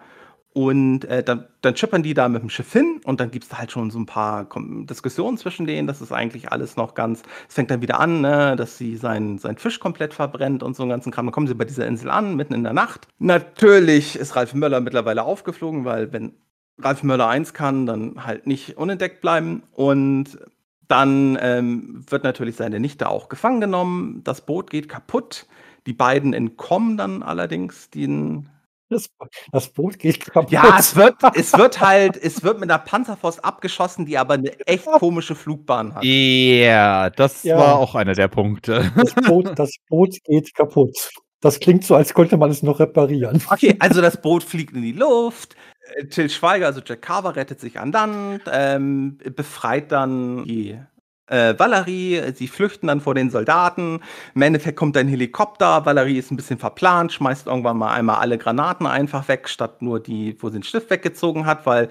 [0.57, 3.55] Und äh, dann, dann schippern die da mit dem Schiff hin und dann gibt es
[3.55, 4.47] halt schon so ein paar
[4.89, 5.87] Diskussionen zwischen denen.
[5.87, 7.21] Das ist eigentlich alles noch ganz.
[7.47, 10.81] Es fängt dann wieder an, ne, dass sie seinen sein Fisch komplett verbrennt und so
[10.81, 11.27] einen ganzen Kram.
[11.27, 13.07] Dann kommen sie bei dieser Insel an, mitten in der Nacht.
[13.19, 16.33] Natürlich ist Ralf Möller mittlerweile aufgeflogen, weil wenn
[16.79, 19.61] Ralf Möller 1 kann, dann halt nicht unentdeckt bleiben.
[19.73, 20.39] Und
[20.87, 24.21] dann ähm, wird natürlich seine Nichte auch gefangen genommen.
[24.23, 25.47] Das Boot geht kaputt.
[25.85, 28.49] Die beiden entkommen dann allerdings den.
[28.89, 29.09] Das,
[29.51, 30.49] das Boot geht kaputt.
[30.49, 34.57] Ja, es wird, es wird halt, es wird mit einer Panzerfaust abgeschossen, die aber eine
[34.65, 36.05] echt komische Flugbahn hat.
[36.05, 38.89] Yeah, das ja, das war auch einer der Punkte.
[38.95, 41.11] Das Boot, das Boot geht kaputt.
[41.41, 43.41] Das klingt so, als könnte man es noch reparieren.
[43.51, 45.55] Okay, also das Boot fliegt in die Luft,
[45.95, 50.79] äh, Till Schweiger, also Jack Carver, rettet sich an Land, ähm, befreit dann die
[51.27, 54.01] äh, Valerie, sie flüchten dann vor den Soldaten.
[54.33, 58.37] Im Endeffekt kommt ein Helikopter, Valerie ist ein bisschen verplant, schmeißt irgendwann mal einmal alle
[58.37, 61.89] Granaten einfach weg, statt nur die, wo sie den Stift weggezogen hat, weil,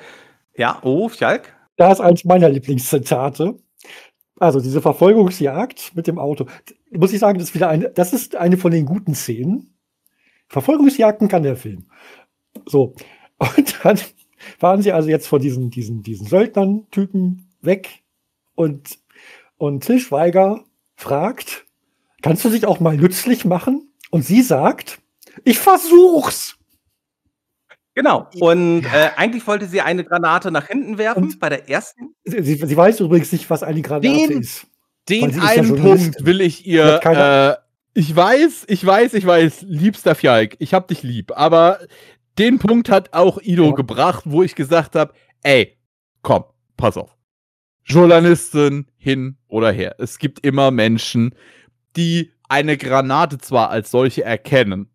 [0.57, 1.55] ja, oh, Fjalk?
[1.77, 3.57] Da ist eins meiner Lieblingszitate.
[4.39, 6.47] Also diese Verfolgungsjagd mit dem Auto.
[6.91, 9.75] Muss ich sagen, das ist wieder eine, das ist eine von den guten Szenen.
[10.49, 11.87] Verfolgungsjagden kann der Film.
[12.67, 12.95] So,
[13.39, 13.99] und dann
[14.61, 18.03] waren sie also jetzt von diesen, diesen, diesen Söldnern-Typen weg
[18.55, 18.99] und,
[19.59, 20.65] und Till Schweiger
[20.95, 21.67] fragt,
[22.23, 23.91] kannst du dich auch mal nützlich machen?
[24.11, 25.01] Und sie sagt,
[25.45, 26.56] ich versuch's.
[27.97, 28.29] Genau.
[28.41, 32.15] Und äh, eigentlich wollte sie eine Granate nach hinten werfen und bei der ersten.
[32.25, 34.67] Sie, sie, weiß übrigens nicht, was eine Granate den, ist.
[35.09, 37.01] Den einen ja Punkt will ich ihr.
[37.03, 37.57] Äh,
[37.99, 41.79] ich weiß, ich weiß, ich weiß, liebster Fjalk, ich hab dich lieb, aber
[42.39, 43.73] den Punkt hat auch Ido ja.
[43.73, 45.79] gebracht, wo ich gesagt habe, ey,
[46.21, 46.45] komm,
[46.77, 47.17] pass auf.
[47.83, 49.95] Journalistin hin oder her.
[49.99, 51.35] Es gibt immer Menschen,
[51.97, 54.91] die eine Granate zwar als solche erkennen,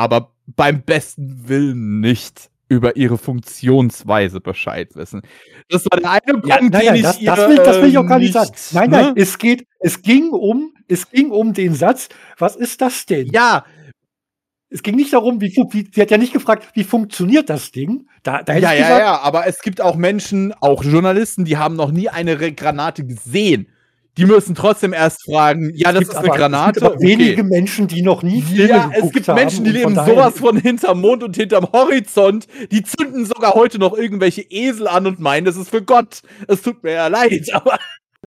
[0.00, 5.22] aber beim besten Willen nicht über ihre Funktionsweise Bescheid wissen.
[5.68, 8.06] Das war der eine ja, Punkt, den ich das, das, will, das will ich auch
[8.06, 8.52] gar nicht, sagen.
[8.72, 9.14] Nein, nein, ne?
[9.16, 13.26] es geht, es ging um, es ging um den Satz, was ist das denn?
[13.32, 13.64] Ja,
[14.70, 18.08] es ging nicht darum, wie, wie, sie hat ja nicht gefragt, wie funktioniert das Ding.
[18.22, 21.74] Da, da ja, ja, gesagt, ja, aber es gibt auch Menschen, auch Journalisten, die haben
[21.74, 23.66] noch nie eine Granate gesehen.
[24.16, 26.80] Die müssen trotzdem erst fragen, ja, das ist eine aber, Granate.
[26.80, 27.06] Es gibt okay.
[27.06, 31.00] wenige Menschen, die noch nie Filme Ja, es gibt Menschen, die leben sowas von hinterm
[31.00, 32.46] Mond und hinterm Horizont.
[32.70, 36.22] Die zünden sogar heute noch irgendwelche Esel an und meinen, das ist für Gott.
[36.48, 37.78] Es tut mir ja leid, aber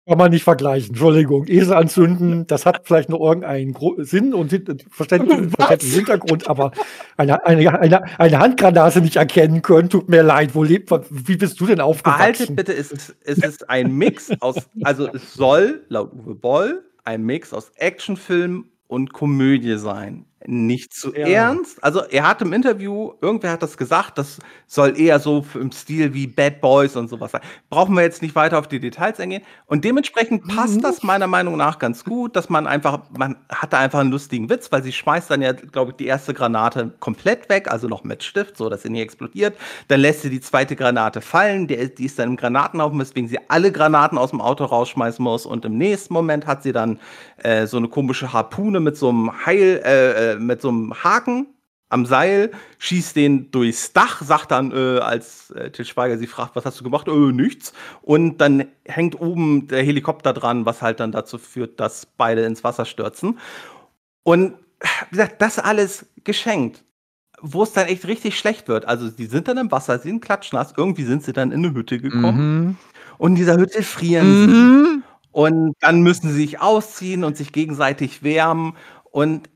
[0.07, 0.91] kann man nicht vergleichen.
[0.91, 1.47] Entschuldigung.
[1.49, 4.51] Esel anzünden, das hat vielleicht noch irgendeinen Gro Sinn und
[4.91, 5.51] verständlichen
[5.81, 6.71] Hintergrund, aber
[7.17, 10.55] eine, eine, eine, eine Handgranate nicht erkennen können, tut mir leid.
[10.55, 12.23] Wo lebt, wie bist du denn aufgewachsen?
[12.23, 16.85] Haltet bitte, es ist, es ist ein Mix aus, also es soll, laut Uwe Boll,
[17.05, 20.25] ein Mix aus Actionfilm und Komödie sein.
[20.47, 21.23] Nicht zu Ja.
[21.23, 21.83] ernst.
[21.83, 26.15] Also, er hat im Interview irgendwer hat das gesagt, das soll eher so im Stil
[26.15, 27.41] wie Bad Boys und so was sein.
[27.71, 29.43] Brauchen wir jetzt nicht weiter auf die Details eingehen.
[29.67, 30.83] Und dementsprechend passt Mhm.
[30.85, 34.49] das meiner Meinung nach ganz gut, dass man einfach man hat da einfach 'n lustigen
[34.51, 38.05] Witz, weil sie schmeißt dann ja, glaube ich, die erste Granate komplett weg, also noch
[38.05, 39.57] mit Stift, so dass sie nie explodiert.
[39.89, 43.39] Dann lässt sie die zweite Granate fallen, der die ist dann im Granatenhaufen, weswegen sie
[43.49, 47.01] alle Granaten aus'm Auto rausschmeißen muss und im nächsten Moment hat sie dann,
[47.39, 51.49] äh, so 'ne komische Harpune mit so 'nem Heil äh, äh, mit so 'nem Haken
[51.91, 56.57] am Seil, schießt den durchs Dach, sagt dann, äh, als, äh, Til Schweiger sie fragt:
[56.57, 57.73] „Was hast du gemacht?“ „Äh, nichts.“
[58.03, 62.65] Und dann hängt oben der Helikopter dran, was halt dann dazu führt, dass beide ins
[62.65, 63.39] Wasser stürzen.
[64.25, 64.55] Und
[65.11, 66.85] wie gesagt, das alles geschenkt.
[67.43, 68.87] Wo es dann echt richtig schlecht wird.
[68.87, 70.75] Also, die sind dann im Wasser, sie sind klatschnass.
[70.77, 72.67] Irgendwie sind sie dann in 'ne Hütte gekommen.
[72.69, 72.77] Mhm.
[73.19, 74.49] Und in dieser Hütte frieren sie.
[74.49, 75.05] Mhm.
[75.33, 78.75] Und dann müssen sie sich ausziehen und sich gegenseitig wärmen.
[79.13, 79.51] Und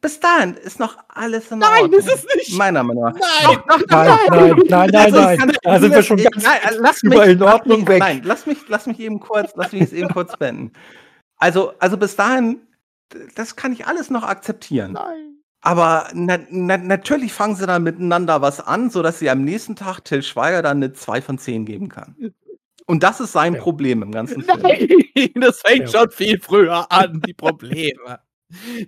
[0.00, 2.00] bis dahin ist noch alles in Nein, Ordnung.
[2.00, 2.56] ist es nicht.
[2.56, 3.14] Meiner Meinung nach.
[3.14, 3.58] Nein.
[3.68, 5.52] Doch, doch, Nein, nein, nein, nein, Also, nein.
[5.62, 7.98] Da sind wir schon ganz nein, lass über mich, in Ordnung mich, weg.
[8.00, 10.72] Nein, lass mich, lass mich eben kurz, lass mich es eben kurz beenden.
[11.38, 12.60] Also, also bis dahin,
[13.34, 14.92] das kann ich alles noch akzeptieren.
[14.92, 15.36] Nein.
[15.62, 20.00] Aber na na natürlich fangen sie dann miteinander was an, sodass sie am nächsten Tag
[20.04, 22.14] Til Schweiger dann 'ne 2 von 10 geben kann.
[22.86, 23.60] Und das ist sein Ja.
[23.60, 24.60] Problem im ganzen Film.
[24.62, 24.88] Nein,
[25.34, 26.00] das fängt Ja.
[26.00, 28.20] schon viel früher an, die Probleme.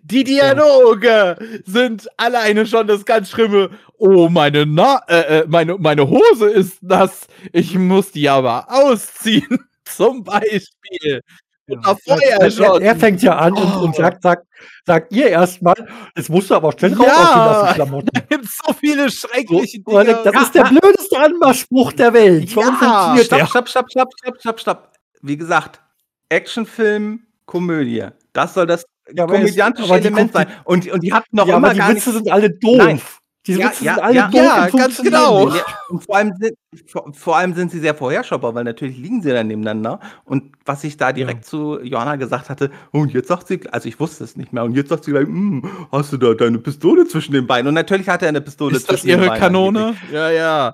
[0.03, 3.71] Die Dialoge sind alleine schon das ganz Schlimme.
[3.99, 7.27] Oh, meine, Na äh, äh, meine, meine Hose ist nass.
[7.53, 11.21] Ich muss die aber ausziehen, zum Beispiel.
[11.67, 11.97] Ja.
[12.07, 12.83] Er, er, schon.
[12.83, 13.85] er fängt ja an und, Oh.
[13.85, 14.45] und sagt, sagt,
[14.85, 15.75] sagt ihr erstmal,
[16.17, 17.63] jetzt musst du aber schnell raus Ja.
[17.69, 18.09] aus Klamotten.
[18.13, 20.23] Da gibt so viele So, schreckliche und er Dinge.
[20.25, 22.57] denkt, das ist der blödeste Anmachspruch der Welt.
[22.57, 23.15] Warum Ja.
[23.15, 24.93] funktioniert Stopp, stopp, stopp, stopp, stopp, stopp, stopp.
[25.23, 25.81] Wie gesagt,
[26.29, 28.07] Actionfilm, Komödie.
[28.33, 28.85] Das soll das
[29.15, 30.47] Ja, aber es- komödiantische aber die Element sein.
[30.65, 32.77] Und und die hatten noch ja, immer aber die gar Witze sind alle doof.
[32.79, 33.01] Nein.
[33.47, 34.29] Diese Ja, Witze ja, sind alle ja.
[34.29, 34.35] doof.
[34.35, 35.51] Ja, ganz genau.
[35.89, 36.55] und vor allem, sind,
[36.87, 39.99] vor, vor allem sind sie sehr vorherschaubar, weil natürlich liegen sie dann nebeneinander.
[40.25, 43.89] Und was ich da direkt zu Johanna gesagt hatte, oh, und jetzt sagt sie, also
[43.89, 46.59] ich wusste es nicht mehr, und jetzt sagt sie gleich, "Hm, hast du da deine
[46.59, 47.67] Pistole zwischen den Beinen?
[47.69, 49.41] Und natürlich hat er eine Pistole Ist das zwischen den ihre Beinen.
[49.41, 49.95] Kanone?
[50.13, 50.73] Ja, ja.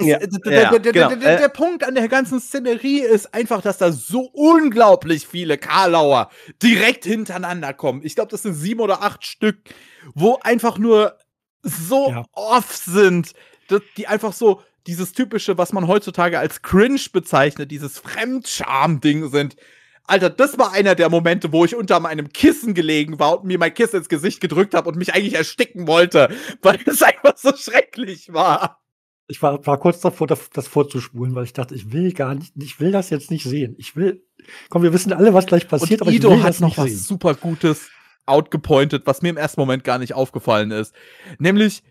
[0.00, 1.10] Ja, ja, der, genau.
[1.10, 6.30] Äh, Punkt an der ganzen Szenerie ist einfach, dass da so unglaublich viele Karlauer
[6.62, 8.02] direkt hintereinander kommen.
[8.04, 9.58] Ich glaube, das sind sieben oder acht Stück,
[10.14, 11.16] wo einfach nur
[11.62, 12.24] so Ja.
[12.32, 13.32] off sind,
[13.68, 19.56] dass die einfach so dieses typische, was man heutzutage als cringe bezeichnet, dieses Fremdscham-Ding sind.
[20.04, 23.58] Alter, das war einer der Momente, wo ich unter meinem Kissen gelegen war und mir
[23.58, 26.30] mein Kissen ins Gesicht gedrückt habe und mich eigentlich ersticken wollte,
[26.62, 28.80] weil es einfach so schrecklich war.
[29.30, 32.80] Ich war, war kurz davor, das, vorzuspulen, weil ich dachte, ich will gar nicht, ich
[32.80, 33.74] will das jetzt nicht sehen.
[33.78, 34.24] Ich will,
[34.70, 36.68] komm, wir wissen alle, was gleich passiert, und aber ich Ido will hat das noch
[36.68, 36.98] nicht was sehen.
[36.98, 37.90] super Gutes
[38.24, 40.94] outgepointet, was mir im ersten Moment gar nicht aufgefallen ist.
[41.38, 41.82] Nämlich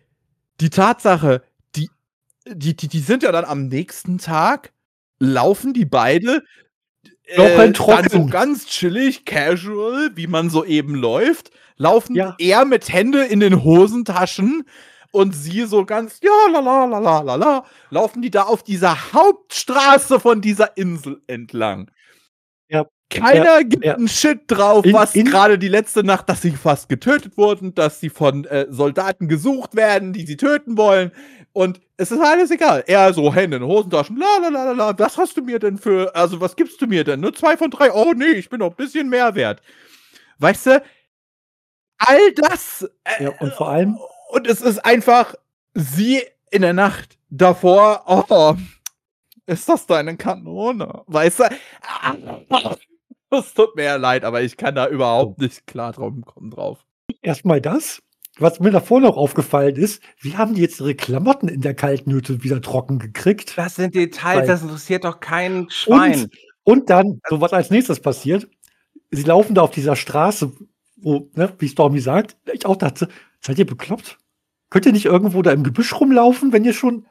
[0.59, 1.43] die Tatsache,
[1.76, 1.89] die,
[2.47, 4.73] die, die, die sind ja dann am nächsten Tag,
[5.19, 6.43] laufen die beide
[7.35, 8.09] Noch ein dann Trocken.
[8.09, 12.35] so ganz chillig, casual, wie man so eben läuft, laufen Ja.
[12.39, 14.64] er mit Hände in den Hosentaschen
[15.12, 18.64] und sie so ganz, ja, la, la, la, la, la, la, laufen die da auf
[18.64, 21.90] dieser Hauptstraße von dieser Insel entlang.
[22.70, 22.86] Ja.
[23.10, 23.96] Keiner gibt ja.
[23.96, 28.02] einen Shit drauf, In- was gerade die letzte Nacht, dass sie fast getötet wurden, dass
[28.02, 31.12] sie von äh, Soldaten gesucht werden, die sie töten wollen.
[31.54, 32.84] Und es ist alles egal.
[32.86, 35.78] Er so Hände in Hosentaschen, la la la la la, was hast du mir denn
[35.78, 37.22] für, also was gibst du mir denn?
[37.22, 39.62] Nur zwei von drei, oh nee, ich bin noch ein bisschen mehr wert.
[40.40, 40.84] Weißt du,
[42.00, 43.98] all das, äh, Ja, und vor allem,
[44.30, 45.36] und es ist einfach
[45.74, 46.22] sie
[46.52, 48.56] in der Nacht davor, oh,
[49.45, 51.04] ist das deine Kanone?
[51.08, 51.44] Weißt du?
[53.30, 56.86] Es tut mir ja leid, aber ich kann da überhaupt nicht klar drauf kommen drauf.
[57.22, 58.02] erstmal das.
[58.40, 62.12] Was mir davor noch aufgefallen ist, wie haben die jetzt ihre Klamotten in der kalten
[62.14, 63.58] Hütte wieder trocken gekriegt?
[63.58, 66.22] Das sind Details, Weil- das interessiert doch kein Schwein.
[66.22, 66.32] Und,
[66.64, 68.48] und dann, so was als nächstes passiert,
[69.12, 70.54] sie laufen da auf dieser Straße,
[70.98, 73.07] wo, ne, wie Stormy sagt, ich auch dachte,
[73.41, 74.18] seid ihr bekloppt?
[74.69, 77.06] Könnt ihr nicht irgendwo da im Gebüsch rumlaufen, wenn ihr schon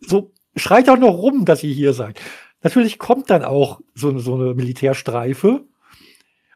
[0.00, 2.20] so, schreit auch noch rum, dass ihr hier seid.
[2.62, 5.64] Natürlich kommt dann auch so, eine- so eine Militärstreife.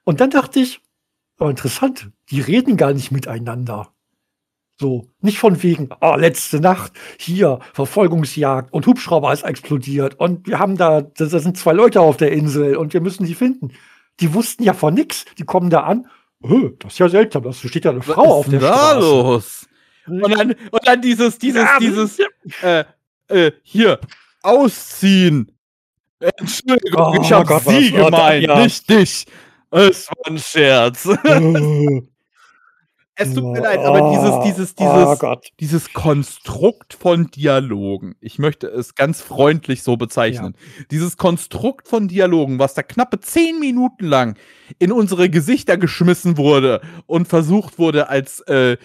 [0.04, 0.80] Und dann dachte ich,
[1.38, 3.92] oh, interessant, die reden gar nicht miteinander.
[4.80, 10.58] So, nicht von wegen, oh, letzte Nacht, hier, Verfolgungsjagd und Hubschrauber ist explodiert und wir
[10.58, 13.72] haben da, da sind zwei Leute auf der Insel und wir müssen die finden.
[14.20, 15.24] Die wussten ja von nix.
[15.38, 16.06] Die kommen da an.
[16.44, 18.98] "Hö, Das ist ja seltsam, da steht ja eine Frau auf der Straße.
[19.00, 19.68] los?
[20.06, 22.18] Und dann, und dann dieses, dieses, Ja, dieses,
[22.62, 22.84] äh,
[23.28, 24.00] äh, hier,
[24.42, 25.56] ausziehen.
[26.18, 28.62] Entschuldigung, Oh ich hab Gott, sie gemeint, Ja.
[28.62, 29.26] nicht dich.
[29.70, 31.06] Es war ein Scherz.
[31.24, 32.02] Äh,
[33.14, 35.48] Es tut mir Oh, leid, aber dieses, dieses, oh dieses, Gott.
[35.60, 40.54] dieses Konstrukt von Dialogen, ich möchte es ganz freundlich so bezeichnen,
[40.90, 44.36] dieses Konstrukt von Dialogen, was da knappe zehn Minuten lang
[44.78, 48.78] in unsere Gesichter geschmissen wurde und versucht wurde, als äh,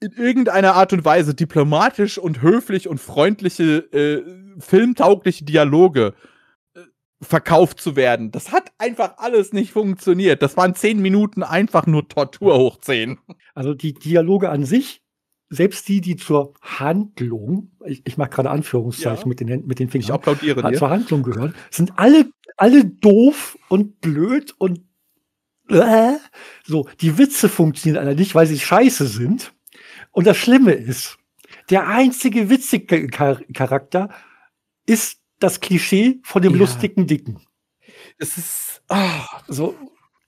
[0.00, 4.22] in irgendeiner Art und Weise diplomatisch und höflich und freundliche, äh,
[4.58, 6.31] filmtaugliche Dialoge äh,
[7.22, 8.30] verkauft zu werden.
[8.32, 10.42] Das hat einfach alles nicht funktioniert.
[10.42, 13.18] Das waren zehn Minuten einfach nur Tortur hoch zehn.
[13.54, 15.02] Also die Dialoge an sich,
[15.48, 19.28] selbst die, die zur Handlung, ich, ich mache gerade Anführungszeichen Ja.
[19.28, 20.78] mit, den, mit den Ich Fingern, applaudiere äh, dir.
[20.78, 24.80] zur Handlung gehören, sind alle, alle doof und blöd und
[25.68, 26.14] äh,
[26.64, 26.88] so.
[27.00, 29.52] Die Witze funktionieren alle nicht, weil sie scheiße sind.
[30.10, 31.18] Und das Schlimme ist,
[31.70, 34.08] der einzige witzige Char Charakter
[34.86, 36.58] ist das Klischee von dem Ja.
[36.60, 37.40] lustigen Dicken.
[38.18, 38.82] Es ist.
[38.88, 39.74] ah, So,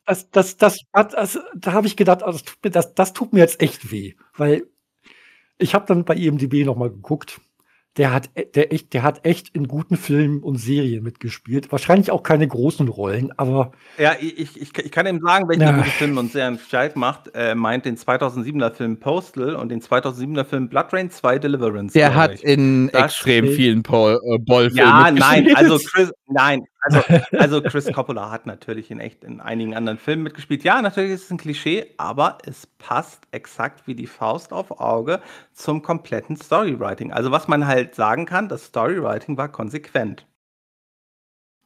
[0.07, 3.13] das, das, das, hat- das, da habe ich gedacht, oh, das, tut mir, das, das
[3.13, 4.67] tut mir jetzt echt weh, weil
[5.59, 7.41] ich habe dann bei IMDb noch mal geguckt.
[7.97, 11.71] Der hat, der echt, der hat echt in guten Filmen und Serien mitgespielt.
[11.71, 15.71] Wahrscheinlich auch keine großen Rollen, aber Ja, ich, ich, ich kann ihm sagen, welchen Ja.
[15.71, 15.77] ja.
[15.77, 17.29] gute Film und Serien Streit macht.
[17.29, 21.93] Er meint den 2007er Film Postal und den 2007er Film Blood Rain 2 Deliverance.
[21.95, 22.43] der hat ich.
[22.45, 27.01] in Das extrem vielen Paul, äh, Boll-Filmen Ja, nein, also Chris, nein, also,
[27.39, 30.65] also Chris Coppola hat natürlich in echt in einigen anderen Filmen mitgespielt.
[30.65, 35.21] Ja, natürlich ist es ein Klischee, aber es passt exakt wie die Faust auf Auge
[35.53, 37.13] zum kompletten Storywriting.
[37.13, 40.27] Also was man halt sagen kann, das Storywriting war konsequent.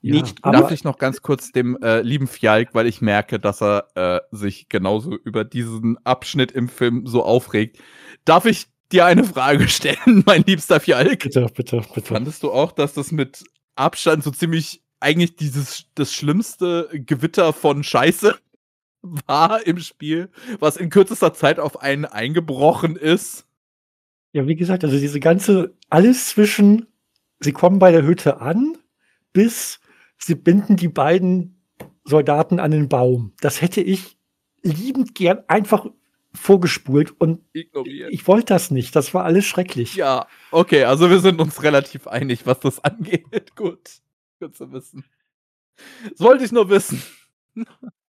[0.01, 3.61] ja, Nicht Darf ich noch ganz kurz dem äh, lieben Fjalk, weil ich merke, dass
[3.61, 7.79] er äh, sich genauso über diesen Abschnitt im Film so aufregt.
[8.25, 11.25] Darf ich dir eine Frage stellen, mein liebster Fjalk?
[11.25, 12.07] bitte, bitte, bitte.
[12.07, 13.43] Fandest du auch, dass das mit
[13.75, 18.37] Abstand so ziemlich eigentlich dieses das schlimmste Gewitter von Scheiße
[19.03, 23.47] war im Spiel, was in kürzester Zeit auf einen eingebrochen ist?
[24.33, 26.87] Ja, wie gesagt, also diese ganze, alles zwischen,
[27.41, 28.77] sie kommen bei der Hütte an,
[29.33, 29.81] bis
[30.19, 31.63] sie binden die beiden
[32.05, 33.33] Soldaten an den Baum.
[33.41, 34.19] Das hätte ich
[34.63, 35.87] liebend gern einfach
[36.35, 38.13] vorgespult und Ignoriert.
[38.13, 38.95] ich wollte das nicht.
[38.95, 39.95] Das war alles schrecklich.
[39.95, 43.57] Ja, okay, also wir sind uns relativ einig, was das angeht.
[43.57, 44.01] Gut,
[44.39, 45.05] gut zu wissen.
[46.11, 47.03] Das wollte ich nur wissen.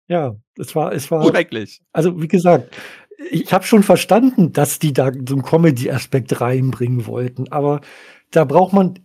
[0.09, 1.81] Ja, es war, es war, Schrecklich.
[1.93, 2.75] also wie gesagt,
[3.31, 7.81] ich habe schon verstanden, dass die da so einen Comedy-Aspekt reinbringen wollten, aber
[8.31, 8.99] da braucht man,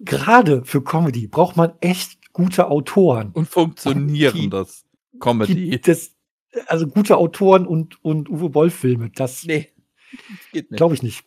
[0.00, 3.32] gerade für Comedy, braucht man echt gute Autoren.
[3.32, 4.86] Und funktionierendes
[5.20, 5.54] Comedy.
[5.54, 6.14] Die, das,
[6.66, 9.72] also gute Autoren und, und Uwe Boll-Filme, das Nee,
[10.52, 10.78] geht nicht.
[10.78, 11.24] glaube ich nicht.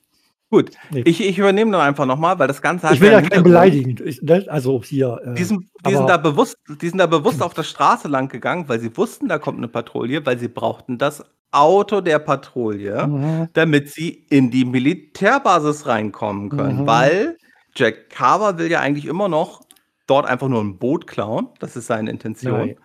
[0.51, 1.03] Gut, Nee.
[1.05, 3.29] ich, ich übernehme dann einfach nochmal, weil das Ganze hat Ich will ja ja einen
[3.29, 3.95] keinen beleidigen.
[4.07, 5.19] Ich, ne, also hier.
[5.23, 8.29] Äh, Die sind, die, sind da bewusst, die sind da bewusst auf der Straße lang
[8.29, 13.07] gegangen, weil sie wussten, da kommt eine Patrouille, weil sie brauchten das Auto der Patrouille,
[13.07, 13.49] Mhm.
[13.53, 16.81] damit sie in die Militärbasis reinkommen können.
[16.81, 16.87] Mhm.
[16.87, 17.37] Weil
[17.75, 19.61] Jack Carver will ja eigentlich immer noch
[20.07, 21.49] dort einfach nur ein Boot klauen.
[21.59, 22.53] Das ist seine Intention.
[22.57, 22.75] Nein.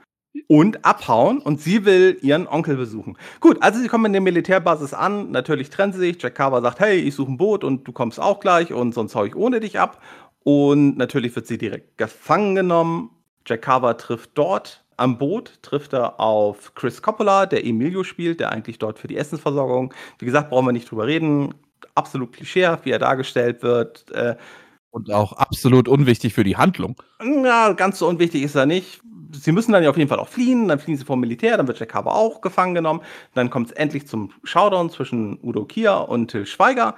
[0.46, 3.16] Und abhauen und sie will ihren Onkel besuchen.
[3.40, 6.20] Gut, also sie kommen in der Militärbasis an, natürlich trennen sie sich.
[6.22, 9.14] Jack Carver sagt, hey, ich suche ein Boot und du kommst auch gleich und sonst
[9.14, 10.02] hau ich ohne dich ab.
[10.42, 13.10] Und natürlich wird sie direkt gefangen genommen.
[13.46, 18.50] Jack Carver trifft dort am Boot, trifft er auf Chris Coppola, der Emilio spielt, der
[18.52, 19.94] eigentlich dort für die Essensversorgung.
[20.18, 21.54] Wie gesagt, brauchen wir nicht drüber reden.
[21.94, 24.10] Absolut klischeehaft, wie er dargestellt wird.
[24.12, 24.36] Äh,
[24.90, 27.00] Und auch absolut unwichtig für die Handlung.
[27.22, 29.00] ja, ganz so unwichtig ist er nicht.
[29.34, 30.68] Sie müssen dann ja auf jeden Fall auch fliehen.
[30.68, 33.00] Dann fliehen sie vom Militär, dann wird Jack Harbour auch gefangen genommen.
[33.34, 36.96] Dann kommt es endlich zum Showdown zwischen Udo Kier und Till Schweiger.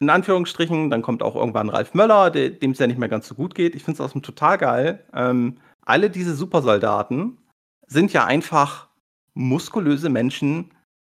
[0.00, 3.26] In Anführungsstrichen, dann kommt auch irgendwann Ralf Möller, der- dem es ja nicht mehr ganz
[3.26, 3.74] so gut geht.
[3.74, 5.04] Ich finde es außerdem total geil.
[5.12, 7.38] Ähm, alle diese Supersoldaten
[7.86, 8.88] sind ja einfach
[9.34, 10.70] muskulöse Menschen,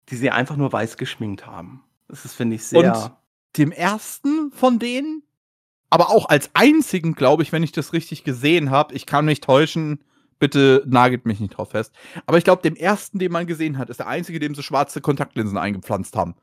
[0.09, 1.83] die sie einfach nur weiß geschminkt haben.
[2.07, 2.79] Das ist, finde ich, sehr.
[2.79, 3.11] Und
[3.57, 5.23] dem ersten von denen,
[5.91, 9.41] aber auch als einzigen, glaube ich, wenn ich das richtig gesehen habe, ich kann mich
[9.41, 9.99] täuschen,
[10.39, 11.93] bitte nagelt mich nicht drauf fest,
[12.25, 15.01] aber ich glaube, dem ersten, den man gesehen hat, ist der einzige, dem sie schwarze
[15.01, 16.35] Kontaktlinsen eingepflanzt haben.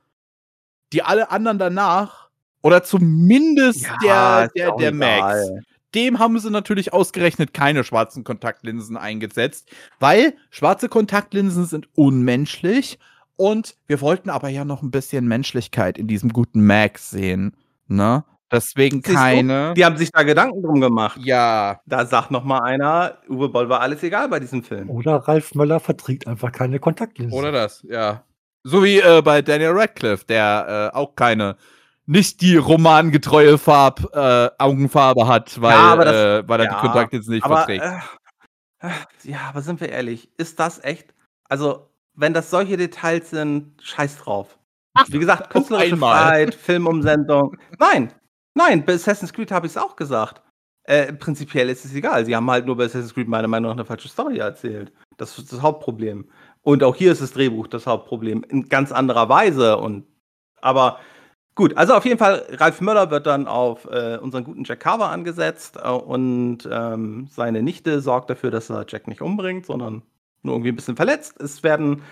[0.93, 2.29] Die alle anderen danach,
[2.63, 5.63] oder zumindest der, ist der, auch der Max, egal.
[5.95, 12.99] dem haben sie natürlich ausgerechnet keine schwarzen Kontaktlinsen eingesetzt, weil schwarze Kontaktlinsen sind unmenschlich
[13.37, 17.57] und wir wollten aber ja noch ein bisschen Menschlichkeit in diesem guten Max sehen,
[17.87, 18.25] ne?
[18.51, 19.15] Deswegen Siehst du?
[19.15, 19.75] keine.
[19.75, 21.19] Die haben sich da Gedanken drum gemacht.
[21.23, 24.89] ja, Da sagt noch mal einer, Uwe Boll war alles egal bei diesem Film.
[24.89, 27.39] Oder Ralf Möller verträgt einfach keine Kontaktlinsen.
[27.39, 28.25] oder das, ja.
[28.65, 31.57] So wie äh, bei Daniel Radcliffe, der äh, auch keine,
[32.07, 36.15] nicht die romangetreue Farb, äh, Augenfarbe hat, weil, Ja, das-
[36.45, 37.85] äh, weil er ja, die Kontaktlinsen nicht aber, verträgt.
[37.85, 38.89] äh,
[39.25, 41.15] ja, aber sind wir ehrlich, ist das echt?
[41.51, 44.59] Also, wenn das solche Details sind, scheiß drauf.
[45.09, 45.97] Wie gesagt, künstlerische.
[45.97, 47.57] Freiheit, Filmumsendung.
[47.79, 48.13] Nein,
[48.55, 50.43] nein, bei Assassin's Creed habe ich es auch gesagt.
[50.85, 52.25] Äh, prinzipiell ist es egal.
[52.25, 54.93] Sie haben halt nur bei Assassin's Creed meiner Meinung nach eine falsche Story erzählt.
[55.19, 56.31] Das ist das Hauptproblem.
[56.63, 58.45] Und auch hier ist das Drehbuch das Hauptproblem.
[58.49, 59.77] In ganz anderer Weise.
[59.79, 60.07] Und,
[60.61, 60.99] aber
[61.55, 65.11] gut, also auf jeden Fall, Ralf Möller wird dann auf äh, unseren guten Jack Carver
[65.11, 70.03] angesetzt äh, und ähm, seine Nichte sorgt dafür, dass er Jack nicht umbringt, sondern
[70.43, 71.41] nur irgendwie ein bisschen verletzt.
[71.41, 72.03] Es werden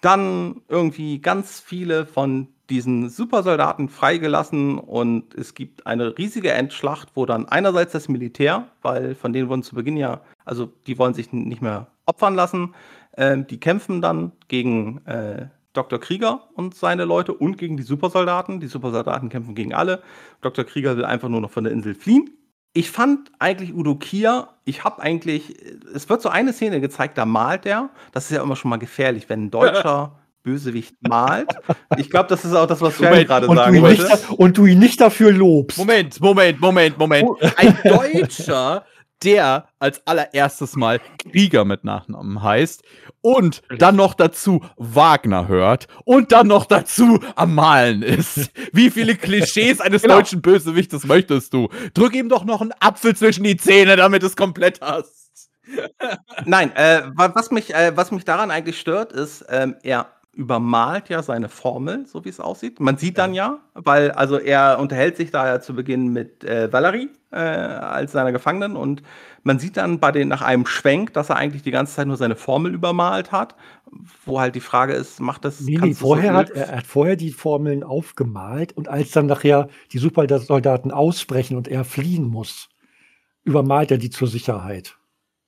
[0.00, 7.26] dann irgendwie ganz viele von diesen Supersoldaten freigelassen und es gibt eine riesige Endschlacht, wo
[7.26, 11.32] dann einerseits das Militär, weil von denen wurden zu Beginn ja, also die wollen sich
[11.32, 12.74] nicht mehr opfern lassen,
[13.16, 15.98] ähm, die kämpfen dann gegen äh, Dr.
[15.98, 18.60] Krieger und seine Leute und gegen die Supersoldaten.
[18.60, 20.02] Die Supersoldaten kämpfen gegen alle.
[20.40, 20.64] Dr.
[20.64, 22.30] Krieger will einfach nur noch von der Insel fliehen.
[22.72, 25.54] Ich fand eigentlich Udo Kier, ich habe eigentlich,
[25.94, 27.90] es wird so eine Szene gezeigt, da malt er.
[28.12, 30.12] Das ist ja immer schon mal gefährlich, wenn ein deutscher
[30.44, 31.48] Bösewicht malt.
[31.96, 34.18] Ich glaube, das ist auch das, was Moment, gerade sagen wollte.
[34.36, 35.78] und du ihn nicht dafür lobst.
[35.78, 37.26] Moment, Moment, Moment, Moment.
[37.28, 37.36] Oh.
[37.56, 38.84] Ein Deutscher,
[39.24, 42.82] der als allererstes Mal Krieger mit Nachnamen heißt
[43.22, 48.50] und dann noch dazu Wagner hört und dann noch dazu am Malen ist.
[48.74, 50.16] Wie viele Klischees eines Genau.
[50.16, 51.68] deutschen Bösewichtes möchtest du?
[51.94, 55.48] Drück ihm doch noch einen Apfel zwischen die Zähne, damit du es komplett hast.
[56.44, 61.08] Nein, äh, wa- was, mich, äh, was mich daran eigentlich stört, ist, ähm, er übermalt
[61.08, 62.80] ja seine Formel, so wie es aussieht.
[62.80, 66.72] Man sieht dann ja, weil also er unterhält sich da ja zu Beginn mit äh,
[66.72, 69.02] Valerie äh, als seiner Gefangenen und
[69.42, 72.16] man sieht dann bei den nach einem Schwenk, dass er eigentlich die ganze Zeit nur
[72.16, 73.54] seine Formel übermalt hat,
[74.24, 76.86] wo halt die Frage ist, macht das Nee, nee, vorher so hat er, er hat
[76.86, 82.68] vorher die Formeln aufgemalt und als dann nachher die Supersoldaten ausbrechen und er fliehen muss,
[83.44, 84.96] übermalt er die zur Sicherheit.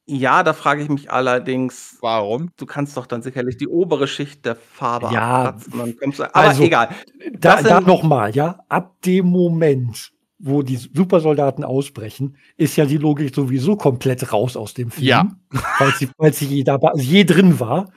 [0.08, 2.50] Ja, da frage ich mich allerdings, Warum?
[2.56, 6.24] du kannst doch dann sicherlich die obere Schicht der Farbe Ja, abkratzen, dann kommst du,
[6.24, 6.88] aber also, egal.
[7.32, 12.86] Da, Das da sind- nochmal, ja, ab dem Moment, wo die Supersoldaten ausbrechen, ist ja
[12.86, 15.06] die Logik sowieso komplett raus aus dem Film.
[15.08, 15.28] Ja.
[15.80, 17.90] Weil sie, weil sie je, da, war- je drin war.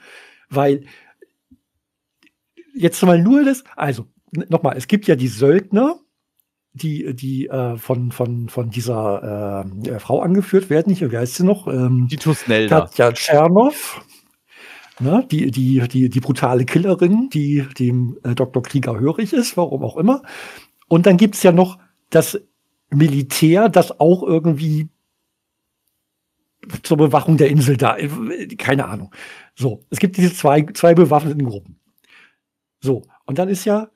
[0.48, 0.84] Weil
[2.74, 4.06] jetzt mal nur das, also
[4.48, 5.96] nochmal, es gibt ja die Söldner,
[6.72, 10.90] die, die äh, von, von, von dieser äh, Frau angeführt werden.
[10.90, 11.66] Nicht, wie heißt sie noch?
[11.66, 12.82] Ähm, Die Tusnelda.
[12.82, 14.04] Katja Tschernow,
[15.00, 18.62] ne, die, die, die, die brutale Killerin, die dem äh, Dr.
[18.62, 20.22] Krieger hörig ist, warum auch immer.
[20.88, 21.78] Und dann gibt's ja noch
[22.10, 22.40] das
[22.90, 24.88] Militär, das auch irgendwie
[26.82, 28.08] zur Bewachung der Insel da, äh,
[28.56, 29.14] keine Ahnung.
[29.54, 31.80] So, es gibt diese zwei, zwei bewaffneten Gruppen.
[32.80, 33.88] So, und dann ist ja,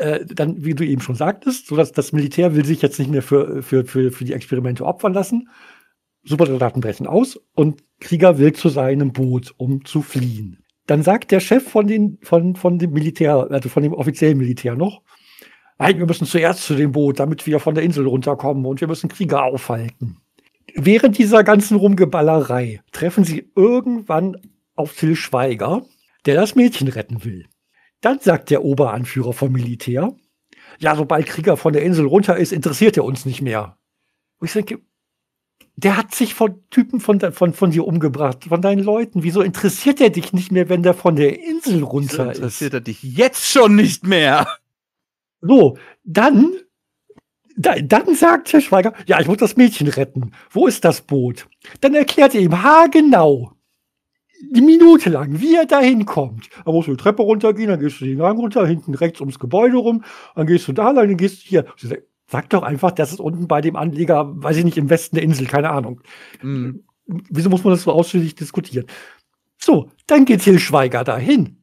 [0.00, 3.10] äh, dann, wie du eben schon sagtest, so dass das Militär will sich jetzt nicht
[3.10, 5.48] mehr für, für, für, für die Experimente opfern lassen.
[6.22, 10.62] Supersoldaten brechen aus und Krieger will zu seinem Boot, um zu fliehen.
[10.86, 14.74] Dann sagt der Chef von, den, von, von dem Militär, also von dem offiziellen Militär
[14.74, 15.02] noch,
[15.78, 18.88] nein, wir müssen zuerst zu dem Boot, damit wir von der Insel runterkommen und wir
[18.88, 20.16] müssen Krieger aufhalten.
[20.74, 24.36] Während dieser ganzen Rumgeballerei treffen sie irgendwann
[24.76, 25.82] auf Till Schweiger,
[26.26, 27.46] der das Mädchen retten will.
[28.00, 30.14] Dann sagt der Oberanführer vom Militär,
[30.78, 33.76] ja, sobald Krieger von der Insel runter ist, interessiert er uns nicht mehr.
[34.38, 34.80] Und ich denke,
[35.76, 39.22] der hat sich von Typen von, von, von dir umgebracht, von deinen Leuten.
[39.22, 42.38] Wieso interessiert er dich nicht mehr, wenn der von der Insel runter ist?
[42.38, 44.46] interessiert er dich jetzt schon nicht mehr.
[45.40, 46.52] So, dann,
[47.56, 50.32] da, dann sagt Herr Schweiger, ja, ich muss das Mädchen retten.
[50.50, 51.48] Wo ist das Boot?
[51.80, 53.52] Dann erklärt er ihm haargenau,
[54.42, 56.48] die Minute lang, wie er da hinkommt.
[56.64, 59.38] Da musst du die Treppe runtergehen, dann gehst du den Gang runter, hinten rechts ums
[59.38, 60.04] Gebäude rum,
[60.34, 61.66] dann gehst du da lang, dann gehst du hier.
[62.26, 65.24] Sag doch einfach, das ist unten bei dem Anleger, weiß ich nicht, im Westen der
[65.24, 66.00] Insel, keine Ahnung.
[66.42, 66.84] Mhm.
[67.06, 68.86] Wieso muss man das so ausführlich diskutieren?
[69.58, 71.56] So, dann geht Till Schweiger dahin.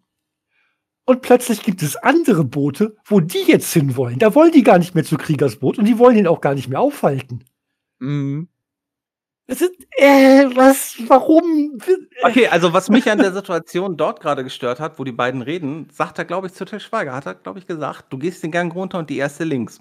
[1.06, 4.20] Und plötzlich gibt es andere Boote, wo die jetzt hinwollen.
[4.20, 6.68] Da wollen die gar nicht mehr zu Kriegersboot und die wollen ihn auch gar nicht
[6.68, 7.46] mehr aufhalten.
[8.00, 8.50] Mhm.
[9.48, 11.78] Das ist, äh, was, warum?
[12.24, 15.88] Okay, also was mich an der Situation dort gerade gestört hat, wo die beiden reden,
[15.92, 18.52] sagt er, glaube ich, zu Til Schweiger, hat er, glaube ich, gesagt, du gehst den
[18.52, 19.80] Gang runter und die erste links.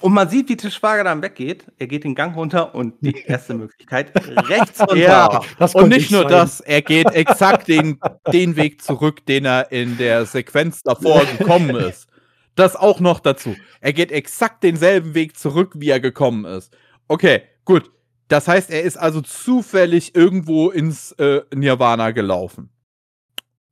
[0.00, 1.64] Und man sieht, wie Til Schweiger dann weggeht.
[1.78, 4.12] Er geht den Gang runter und die erste Möglichkeit
[4.48, 4.96] rechts runter.
[4.96, 6.32] Ja, Das und nicht ich nur sein.
[6.32, 7.98] das, er geht exakt den,
[8.32, 12.06] den Weg zurück, den er in der Sequenz davor gekommen ist.
[12.54, 13.56] Das auch noch dazu.
[13.80, 16.74] Er geht exakt denselben Weg zurück, wie er gekommen ist.
[17.08, 17.90] Okay, gut.
[18.28, 22.70] Das heißt, er ist also zufällig irgendwo ins äh, Nirvana gelaufen.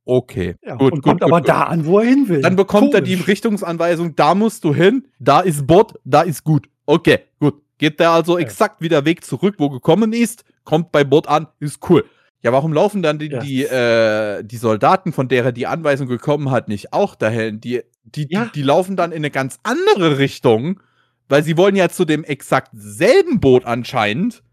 [0.07, 1.49] Okay, Ja, gut, und gut, kommt gut, aber gut.
[1.49, 2.41] da an, wo er hin will.
[2.41, 3.27] Dann bekommt er die Komisch.
[3.27, 6.69] Richtungsanweisung, da musst du hin, da ist Bot, da ist gut.
[6.85, 7.55] Okay, gut.
[7.79, 8.43] Geht der also Ja.
[8.45, 12.05] exakt wieder Weg zurück, wo gekommen ist, kommt bei Bot an, ist cool.
[12.43, 13.39] Ja, warum laufen dann die, Ja.
[13.39, 17.59] die, äh, die Soldaten, von der er die Anweisung bekommen hat, nicht auch dahin?
[17.59, 20.79] Die, die, die, die laufen dann in eine ganz andere Richtung,
[21.27, 24.43] weil sie wollen ja zu dem exakt selben Boot anscheinend,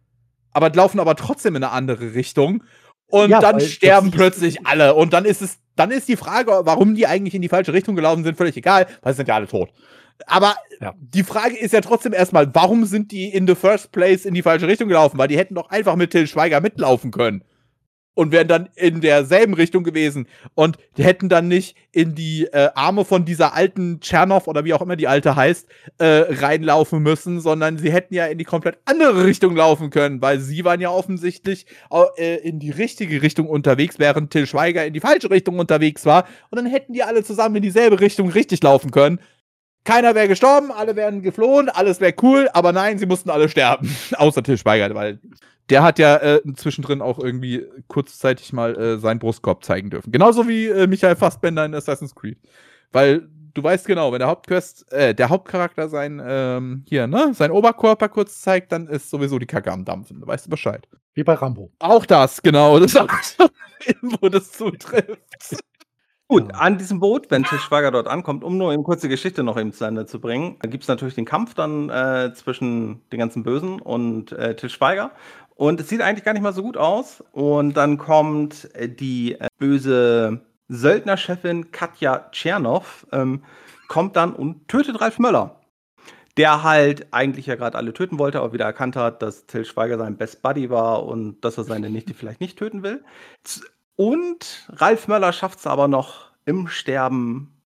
[0.53, 2.62] aber laufen aber trotzdem in eine andere Richtung.
[3.07, 4.95] Und Ja, dann sterben plötzlich alle.
[4.95, 7.95] Und dann ist es, dann ist die Frage, warum die eigentlich in die falsche Richtung
[7.95, 9.70] gelaufen sind, völlig egal, weil sie sind ja alle tot.
[10.27, 10.95] Aber Ja.
[10.99, 14.43] die Frage ist ja trotzdem erstmal, warum sind die in the first place in die
[14.43, 15.19] falsche Richtung gelaufen?
[15.19, 17.45] Weil die hätten doch einfach mit Till Schweiger mitlaufen können.
[18.15, 20.27] Und wären dann in derselben Richtung gewesen.
[20.55, 24.83] Und hätten dann nicht in die äh, Arme von dieser alten Tschernow oder wie auch
[24.83, 25.69] immer die alte heißt,
[25.99, 30.41] äh, reinlaufen müssen, sondern sie hätten ja in die komplett andere Richtung laufen können, weil
[30.41, 31.67] sie waren ja offensichtlich
[32.17, 36.27] äh, in die richtige Richtung unterwegs, während Till Schweiger in die falsche Richtung unterwegs war.
[36.51, 39.21] Und dann hätten die alle zusammen in dieselbe Richtung richtig laufen können.
[39.85, 43.95] Keiner wäre gestorben, alle wären geflohen, alles wäre cool, aber nein, sie mussten alle sterben.
[44.17, 45.19] Außer Till Schweiger, weil
[45.71, 50.13] der hat ja äh, zwischendrin auch irgendwie kurzzeitig mal äh, seinen Brustkorb zeigen dürfen.
[50.13, 52.39] Genauso wie äh, Michael Fassbender in Assassin's Creed.
[52.93, 57.51] Weil du weißt genau, wenn der Hauptquest, äh, der Hauptcharakter sein, ähm, hier, ne, sein
[57.51, 60.21] Oberkörper kurz zeigt, dann ist sowieso die Kacke am Dampfen.
[60.21, 60.87] Da weißt du Bescheid.
[61.15, 61.71] Wie bei Rambo.
[61.79, 62.79] Auch das, genau.
[62.81, 63.51] Das ist auch so ein
[63.81, 65.63] Film, wo das zutrifft.
[66.28, 66.59] Gut, Ja.
[66.61, 69.73] an diesem Boot, wenn Til Schweiger dort ankommt, um nur eben kurze Geschichte noch eben
[69.73, 73.81] zu Ende zu bringen, gibt es natürlich den Kampf dann äh, zwischen den ganzen Bösen
[73.81, 75.11] und äh, Til Schweiger.
[75.55, 77.23] Und es sieht eigentlich gar nicht mal so gut aus.
[77.32, 83.44] Und dann kommt äh, die äh, böse Söldnerchefin Katja Tschernow, ähm,
[83.89, 85.61] kommt dann und tötet Ralf Möller.
[86.39, 89.99] Der halt eigentlich ja gerade alle töten wollte, aber wieder erkannt hat, dass Till Schweiger
[89.99, 93.05] sein Best Buddy war und dass er seine Nichte vielleicht nicht töten will.
[93.44, 93.65] Z-
[93.97, 97.62] Und Ralf Möller schafft es aber noch im Sterben,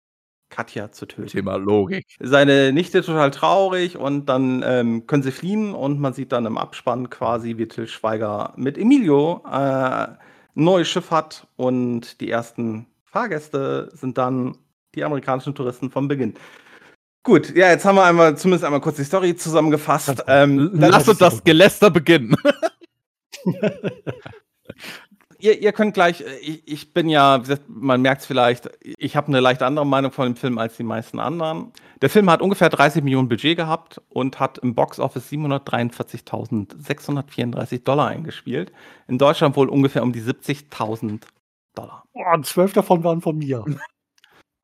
[0.49, 1.27] Katja zu töten.
[1.27, 2.05] Thema Logik.
[2.19, 6.59] Seine Nichte total traurig und dann ähm, können sie fliehen und man sieht dann im
[6.59, 10.17] Abspann quasi, wie Till Schweiger mit Emilio äh, ein
[10.53, 14.57] neues Schiff hat und die ersten Fahrgäste sind dann
[14.93, 16.35] die amerikanischen Touristen vom Beginn.
[17.23, 20.23] Gut, ja, jetzt haben wir einmal zumindest einmal kurz die Story zusammengefasst.
[20.27, 22.35] Ähm, Lass uns das Geläster beginnen.
[25.43, 29.27] ihr, ihr könnt gleich, äh, ich, ich bin ja, man merkt es vielleicht, ich habe
[29.27, 31.71] eine leicht andere Meinung von dem Film als die meisten anderen.
[32.01, 38.71] Der Film hat ungefähr 30 Millionen Budget gehabt und hat im Boxoffice 743.634 Dollar eingespielt.
[39.07, 41.21] In Deutschland wohl ungefähr um die 70.000
[41.75, 42.03] Dollar.
[42.13, 43.63] Oh, zwölf davon waren von mir.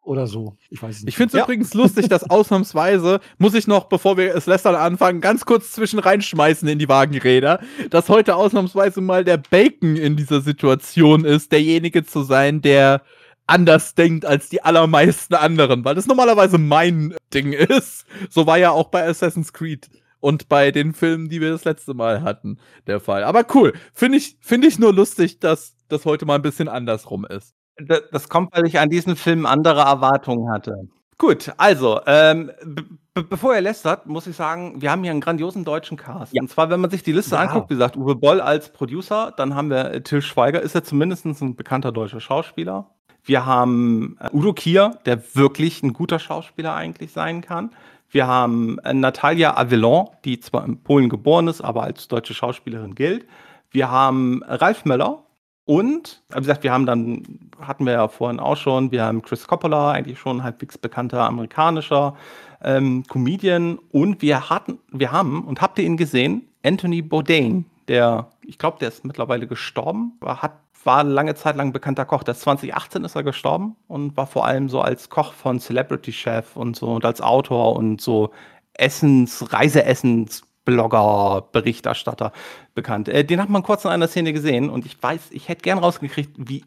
[0.02, 0.58] Oder so.
[0.70, 1.10] Ich weiß es nicht.
[1.10, 1.44] Ich finde es Ja.
[1.44, 6.00] übrigens lustig, dass ausnahmsweise, muss ich noch, bevor wir es lästern anfangen, ganz kurz zwischen
[6.00, 7.60] reinschmeißen in die Wagenräder,
[7.90, 13.02] dass heute ausnahmsweise mal der Bacon in dieser Situation ist, derjenige zu sein, der
[13.46, 18.06] anders denkt als die allermeisten anderen, weil das normalerweise mein Ding ist.
[18.30, 19.90] So war ja auch bei Assassin's Creed
[20.20, 22.58] und bei den Filmen, die wir das letzte Mal hatten,
[22.88, 23.24] der Fall.
[23.24, 27.26] Aber cool, finde ich, finde ich nur lustig, dass das heute mal ein bisschen andersrum
[27.26, 27.54] ist.
[27.86, 30.88] Da- Das kommt, weil ich an diesen Film andere Erwartungen hatte.
[31.18, 35.20] Gut, also, ähm, be- be bevor ihr lästert, muss ich sagen, wir haben hier einen
[35.20, 36.34] grandiosen deutschen Cast.
[36.34, 36.42] Ja.
[36.42, 37.42] Und zwar, wenn man sich die Liste Ja.
[37.42, 40.84] anguckt, wie gesagt, Uwe Boll als Producer, dann haben wir äh, Till Schweiger, ist ja
[40.84, 42.90] zumindest ein bekannter deutscher Schauspieler.
[43.24, 47.72] Wir haben äh, Udo Kier, der wirklich ein guter Schauspieler eigentlich sein kann.
[48.10, 52.96] Wir haben äh, Natalia Avellon, die zwar in Polen geboren ist, aber als deutsche Schauspielerin
[52.96, 53.28] gilt.
[53.72, 55.24] Wir haben Ralf Möller,
[55.70, 59.46] und, wie gesagt, wir haben dann, hatten wir ja vorhin auch schon, wir haben Chris
[59.46, 62.16] Coppola, eigentlich schon halbwegs bekannter amerikanischer
[62.64, 63.78] ähm, Comedian.
[63.92, 68.80] Und wir hatten, wir haben, und habt ihr ihn gesehen, Anthony Bourdain, der, ich glaube,
[68.80, 72.24] der ist mittlerweile gestorben, war, hat, war lange Zeit lang bekannter Koch.
[72.24, 76.56] Das 2018 ist er gestorben und war vor allem so als Koch von Celebrity Chef
[76.56, 78.32] und so und als Autor und so
[78.74, 82.32] Essens, Reiseessens, Blogger, Berichterstatter
[82.76, 83.10] bekannt.
[83.10, 85.80] Äh, den hat man kurz in einer Szene gesehen und ich weiß, ich hätte gern
[85.80, 86.64] rausgekriegt, wie,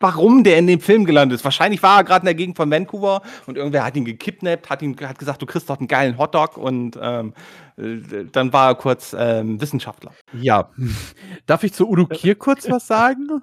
[0.00, 1.44] warum der in dem Film gelandet ist.
[1.44, 4.82] Wahrscheinlich war er gerade in der Gegend von Vancouver und irgendwer hat ihn gekidnappt, hat
[4.82, 7.34] ihm hat gesagt, du kriegst dort einen geilen Hotdog und ähm,
[7.76, 10.12] äh, dann war er kurz ähm, Wissenschaftler.
[10.32, 10.70] Ja.
[11.46, 13.42] Darf ich zu Udo Kier kurz was sagen?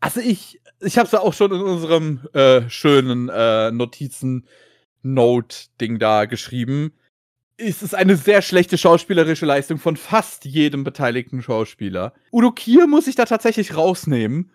[0.00, 6.26] Also ich, ich habe es ja auch schon in unserem äh, schönen äh, Notizen-Note-Ding da
[6.26, 6.92] geschrieben.
[7.62, 12.14] Es ist eine sehr schlechte schauspielerische Leistung von fast jedem beteiligten Schauspieler.
[12.32, 14.50] Udo Kier muss ich da tatsächlich rausnehmen.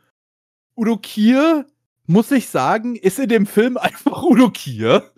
[0.75, 1.65] Udo Kier,
[2.07, 5.11] muss ich sagen, ist in dem Film einfach Udo Kier.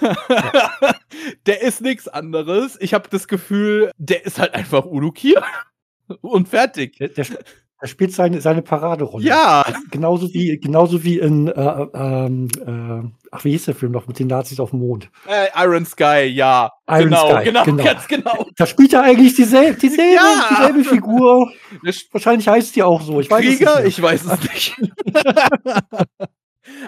[1.46, 2.76] der ist nichts anderes.
[2.80, 5.42] Ich habe das Gefühl, der ist halt einfach Udo Kier.
[6.20, 6.98] Und fertig.
[6.98, 7.26] Der, der,
[7.80, 9.24] der spielt seine, seine Paraderolle.
[9.24, 14.06] Ja, Genauso wie, genauso wie in äh, ähm, äh, ach, wie hieß der Film noch
[14.06, 15.10] mit den Nazis auf dem Mond?
[15.26, 16.70] Äh, Iron Sky, ja.
[16.86, 17.84] Iron genau, Sky, genau, genau.
[17.84, 18.46] ganz genau.
[18.56, 20.46] Da spielt er eigentlich dieselbe, dieselbe, Ja.
[20.50, 21.50] dieselbe Figur.
[22.12, 23.20] Wahrscheinlich heißt die auch so.
[23.20, 23.80] Ich weiß es Krieger?
[23.80, 23.98] nicht.
[23.98, 24.76] Ich weiß es nicht.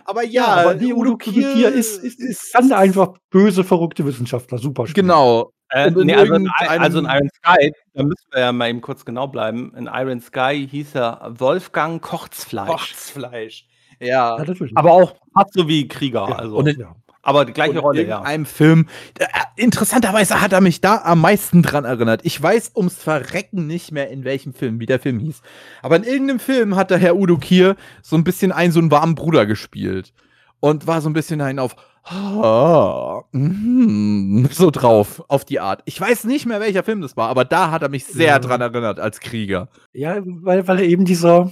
[0.04, 4.58] aber ja, Ja, aber nee, Udo Kier ist, ist, ist ganz einfach böse, verrückte Wissenschaftler.
[4.58, 5.02] Super Spiel.
[5.02, 5.50] Genau.
[5.70, 9.04] Äh, nee, also, in, also in Iron Sky, da müssen wir ja mal eben kurz
[9.04, 9.72] genau bleiben.
[9.74, 12.68] In Iron Sky hieß er Wolfgang Kochsfleisch.
[12.68, 13.66] Kochsfleisch.
[14.00, 14.36] Ja.
[14.36, 14.72] Ja, natürlich.
[14.76, 16.26] Aber auch fast so wie Krieger.
[16.28, 16.94] Ja, also, und in- ja.
[17.22, 18.08] aber die gleiche Und in Rolle, ja.
[18.16, 18.86] irgendeinem Film.
[19.18, 19.26] Äh,
[19.56, 22.20] interessanterweise hat er mich da am meisten dran erinnert.
[22.24, 25.40] Ich weiß ums Verrecken nicht mehr, in welchem Film, wie der Film hieß.
[25.82, 28.90] Aber in irgendeinem Film hat der Herr Udo Kier so ein bisschen einen so einen
[28.90, 30.12] warmen Bruder gespielt.
[30.60, 35.82] Und war so ein bisschen ein auf ah, mm, so drauf, auf die Art.
[35.84, 38.38] Ich weiß nicht mehr, welcher Film das war, aber da hat er mich sehr Ja.
[38.38, 39.68] dran erinnert als Krieger.
[39.92, 41.50] Ja, weil, weil er eben dieser,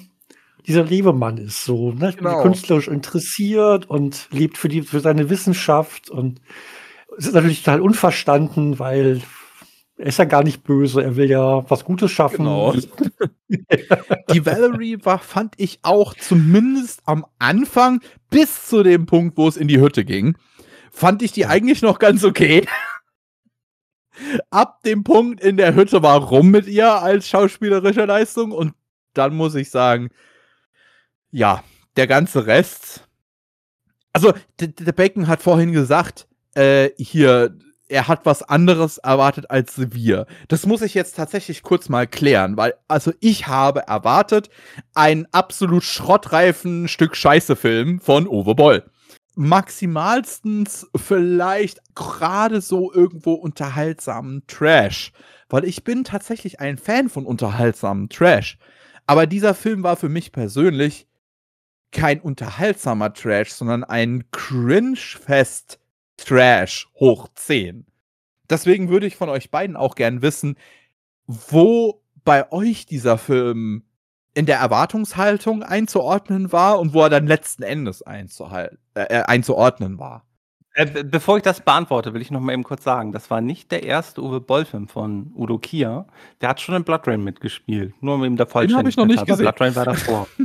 [0.66, 2.14] dieser Lebemann ist, so, ne?
[2.16, 2.43] Genau.
[2.43, 6.40] künstlerisch interessiert und lebt für, die, für seine Wissenschaft und
[7.16, 9.22] ist natürlich total unverstanden, weil
[9.97, 12.39] er ist ja gar nicht böse, er will ja was Gutes schaffen.
[12.39, 12.74] Genau.
[14.32, 19.56] Die Valerie war, fand ich auch zumindest am Anfang bis zu dem Punkt, wo es
[19.56, 20.36] in die Hütte ging,
[20.90, 22.66] fand ich die eigentlich noch ganz okay.
[24.51, 28.72] Ab dem Punkt in der Hütte war rum mit ihr als schauspielerische Leistung und
[29.14, 30.09] dann muss ich sagen,
[31.32, 31.64] ja,
[31.96, 33.09] der ganze Rest.
[34.12, 37.56] Also, der Becken hat vorhin gesagt, äh, hier,
[37.88, 40.26] er hat was anderes erwartet als wir.
[40.48, 44.50] Das muss ich jetzt tatsächlich kurz mal klären, weil, also ich habe erwartet,
[44.94, 48.84] einen absolut schrottreifen Stück Scheiße-Film von Uwe Boll.
[49.34, 55.12] Maximalstens vielleicht gerade so irgendwo unterhaltsamen Trash.
[55.48, 58.59] Weil ich bin tatsächlich ein Fan von unterhaltsamen Trash.
[59.06, 61.06] Aber dieser Film war für mich persönlich
[61.93, 65.78] kein unterhaltsamer Trash, sondern ein Cringe-Fest
[66.16, 67.86] Trash hoch 10.
[68.51, 70.56] Deswegen würde ich von euch beiden auch gern wissen,
[71.27, 73.85] wo bei euch dieser Film
[74.35, 80.24] in der Erwartungshaltung einzuordnen war und wo er dann letzten Endes einzuhal- äh, einzuordnen war.
[80.74, 83.43] Äh, be- bevor ich das beantworte, will ich noch mal eben kurz sagen, das war
[83.43, 86.06] nicht der erste Uwe Boll-Film von Udo Kier.
[86.40, 87.94] Der hat schon in Blood Rain mitgespielt.
[88.02, 89.44] Nur um eben der Den hab ich noch nicht gesehen.
[89.44, 90.27] Blood Rain war davor.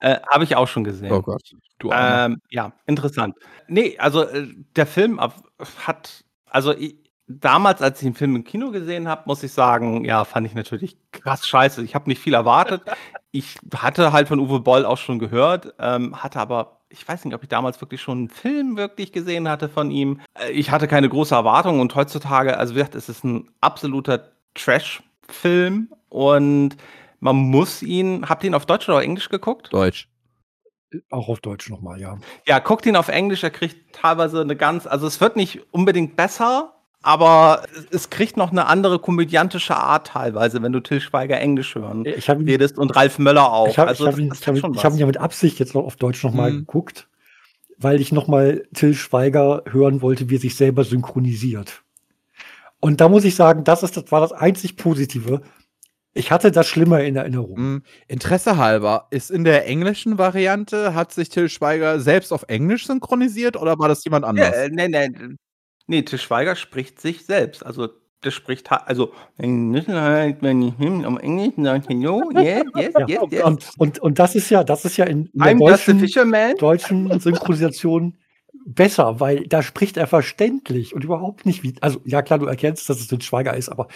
[0.00, 1.12] äh, Habe ich auch schon gesehen.
[1.12, 1.42] Oh Gott.
[1.78, 1.90] Du.
[1.92, 3.36] Ähm, ja, interessant.
[3.68, 6.96] Nee, also äh, der Film hat, also ich,
[7.28, 10.54] damals, als ich den Film im Kino gesehen habe, muss ich sagen, ja, fand ich
[10.54, 11.82] natürlich krass scheiße.
[11.82, 12.82] Ich habe nicht viel erwartet.
[13.30, 17.34] Ich hatte halt von Uwe Boll auch schon gehört, ähm, hatte aber, ich weiß nicht,
[17.34, 20.22] ob ich damals wirklich schon einen Film wirklich gesehen hatte von ihm.
[20.32, 24.32] Äh, Ich hatte keine große Erwartung und heutzutage, also wie gesagt, es ist ein absoluter
[24.54, 26.76] Trash-Film und
[27.20, 29.72] man muss ihn, habt ihr ihn auf Deutsch oder Englisch geguckt?
[29.72, 30.08] Deutsch.
[31.10, 32.18] Auch auf Deutsch nochmal, ja.
[32.46, 36.16] Ja, guckt ihn auf Englisch, er kriegt teilweise eine ganz, also es wird nicht unbedingt
[36.16, 41.74] besser, aber es- kriegt noch eine andere komödiantische Art teilweise, wenn du Till Schweiger Englisch
[41.74, 43.68] hören Ich habe ihn, redest und Ralf Möller auch.
[43.68, 45.84] ich hab, also hab ihn, ich hab, ich hab ihn ja mit Absicht jetzt noch
[45.84, 46.58] auf Deutsch nochmal Mhm.
[46.60, 47.08] geguckt,
[47.76, 51.82] weil ich nochmal Till Schweiger hören wollte, wie er sich selber synchronisiert.
[52.80, 55.42] Und da muss ich sagen, das, ist, das war das einzig Positive.
[56.18, 57.74] Ich hatte das Schlimme in Erinnerung.
[57.74, 62.88] Mm, Interesse halber, ist in der englischen Variante, hat sich Till Schweiger selbst auf Englisch
[62.88, 64.52] synchronisiert oder war das jemand anders?
[64.52, 65.08] äh, nee, nee,
[65.86, 67.64] nee, Till Schweiger spricht sich selbst.
[67.64, 67.88] Also
[68.24, 72.92] der spricht also wenn ich halt, wenn ich hin am Englisch sage, hello, yes, yes,
[72.96, 73.42] Ja, yes, yes.
[73.44, 76.56] und, und, und das ist ja, das ist ja in, in der I'm deutschen, fisherman.
[76.58, 78.18] deutschen Synchronisation
[78.66, 81.74] besser, weil da spricht er verständlich und überhaupt nicht wie.
[81.80, 83.86] Also, ja klar, du erkennst, dass es ein Schweiger ist, aber,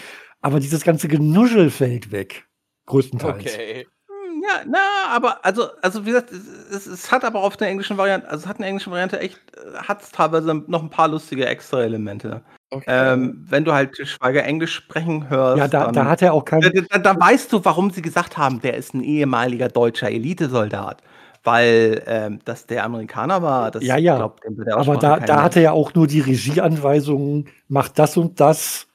[0.43, 2.47] aber dieses ganze Genuschel fällt weg.
[2.87, 3.37] Größtenteils.
[3.37, 3.87] Okay.
[4.09, 4.79] Hm, Ja, na,
[5.15, 8.49] aber also, also wie gesagt, es, es, hat aber auf der englischen Variante, also es
[8.49, 9.41] hat eine englische Variante echt,
[9.77, 12.43] hat es teilweise noch ein paar lustige Extra-Elemente.
[12.71, 12.85] okay.
[12.89, 16.45] Ähm, wenn du halt Schweiger Englisch sprechen hörst, Ja, da, dann, da hat er auch
[16.45, 16.87] da, kein.
[16.91, 21.03] da, da weißt du, warum sie gesagt haben, der ist ein ehemaliger deutscher Elitesoldat.
[21.45, 24.33] Weil ähm, das der Amerikaner war, das Ja, ja.
[24.45, 28.87] der Aber da, da hat er ja auch nur die Regieanweisungen, macht das und das.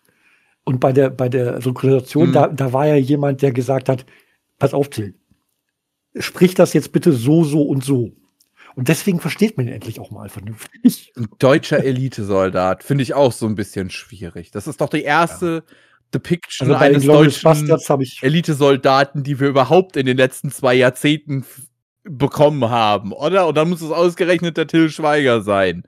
[0.68, 2.34] Und bei der, bei der Synchronisation, Mhm.
[2.34, 4.06] da, da war ja jemand, der gesagt hat,
[4.60, 5.16] pass auf, Till,
[6.20, 8.12] sprich das jetzt bitte so, so und so.
[8.76, 11.14] Und deswegen versteht man ihn endlich auch mal vernünftig.
[11.16, 14.52] Ein deutscher Elitesoldat finde ich auch so ein bisschen schwierig.
[14.52, 15.64] Das ist doch die erste
[16.14, 17.72] Depiction Also eines deutschen
[18.22, 21.46] Elitesoldaten, die wir überhaupt in den letzten zwei Jahrzehnten
[22.04, 23.48] bekommen haben, oder?
[23.48, 25.84] Und dann muss es ausgerechnet der Till Schweiger sein.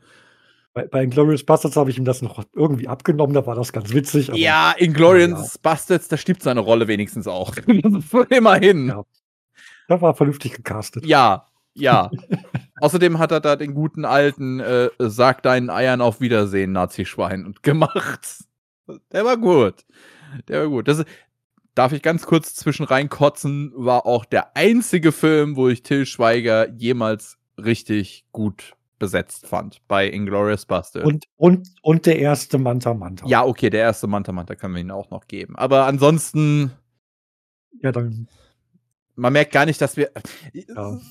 [0.73, 3.73] Bei, bei den Glorious Bastards habe ich ihm das noch irgendwie abgenommen, da war das
[3.73, 4.27] ganz witzig.
[4.33, 5.59] ja, in Glorious Ja.
[5.61, 7.55] Bastards, da stimmt seine Rolle wenigstens auch.
[8.29, 8.87] Immerhin.
[8.89, 9.03] Ja.
[9.87, 11.05] Da war vernünftig gecastet.
[11.05, 12.11] Ja, ja.
[12.81, 18.45] Außerdem hat er da den guten alten äh, Sag deinen Eiern auf Wiedersehen, Nazi-Schwein gemacht.
[19.11, 19.85] Der war gut.
[20.47, 20.87] Der war gut.
[20.87, 21.03] Das,
[21.75, 26.69] darf ich ganz kurz zwischen reinkotzen, war auch der einzige Film, wo ich Till Schweiger
[26.71, 31.05] jemals richtig gut besetzt fand bei Inglourious Bastard.
[31.05, 33.25] Und, und, und der erste Manta Manta.
[33.27, 35.55] Ja, okay, der erste Manta Manta können wir ihn auch noch geben.
[35.55, 36.71] Aber ansonsten.
[37.81, 38.27] Ja, dann.
[39.15, 40.11] Man merkt gar nicht, dass wir.
[40.53, 40.99] Ja.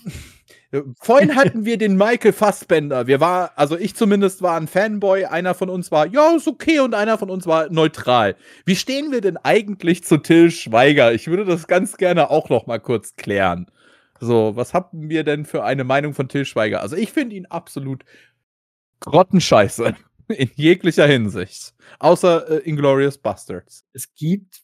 [1.00, 3.06] Vorhin hatten wir den Michael Fassbender.
[3.06, 5.24] Wir war, also ich zumindest war ein Fanboy.
[5.24, 8.36] Einer von uns war, ja, ist okay, und einer von uns war neutral.
[8.66, 11.14] Wie stehen wir denn eigentlich zu Till Schweiger?
[11.14, 13.66] Ich würde das ganz gerne auch noch mal kurz klären.
[14.20, 16.80] So, was haben wir denn für eine Meinung von Till Schweiger?
[16.80, 18.04] Also ich finde ihn absolut
[19.00, 19.94] grottenscheiße.
[20.28, 21.74] In jeglicher Hinsicht.
[22.00, 23.86] Außer äh, Inglorious Bastards.
[23.94, 24.60] Es gibt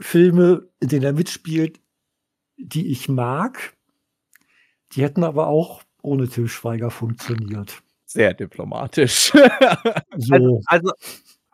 [0.00, 1.80] Filme, in denen er mitspielt,
[2.58, 3.74] die ich mag.
[4.92, 7.82] Die hätten aber auch ohne Till Schweiger funktioniert.
[8.04, 9.32] Sehr diplomatisch.
[10.16, 10.34] so.
[10.34, 10.92] also, also,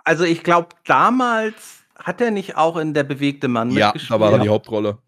[0.03, 4.11] also ich glaube, damals hat er nicht auch in Der bewegte Mann ja, mitgespielt.
[4.11, 4.99] Ja, da war er die Hauptrolle.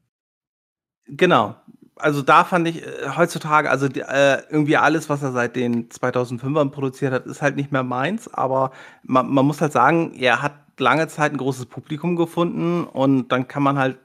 [1.07, 1.60] Genau
[2.01, 6.71] also da fand ich äh, heutzutage, also äh, irgendwie alles, was er seit den 2005ern
[6.71, 8.33] produziert hat, ist halt nicht mehr meins.
[8.33, 8.73] Aber
[9.03, 13.49] man, man, muss halt sagen, er hat lange Zeit ein großes Publikum gefunden und dann
[13.49, 13.99] kann man halt,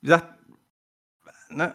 [0.00, 0.26] wie gesagt,
[1.50, 1.74] ne,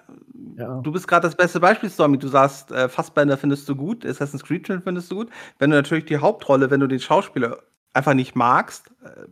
[0.58, 0.82] ja.
[0.82, 2.18] du bist gerade das beste Beispiel, Stormy.
[2.18, 5.30] Du sagst, äh, Fassbender findest du gut, Assassin's Creed findest du gut.
[5.60, 7.60] Wenn du natürlich die Hauptrolle, wenn du den Schauspieler
[7.94, 9.28] einfach nicht magst, äh,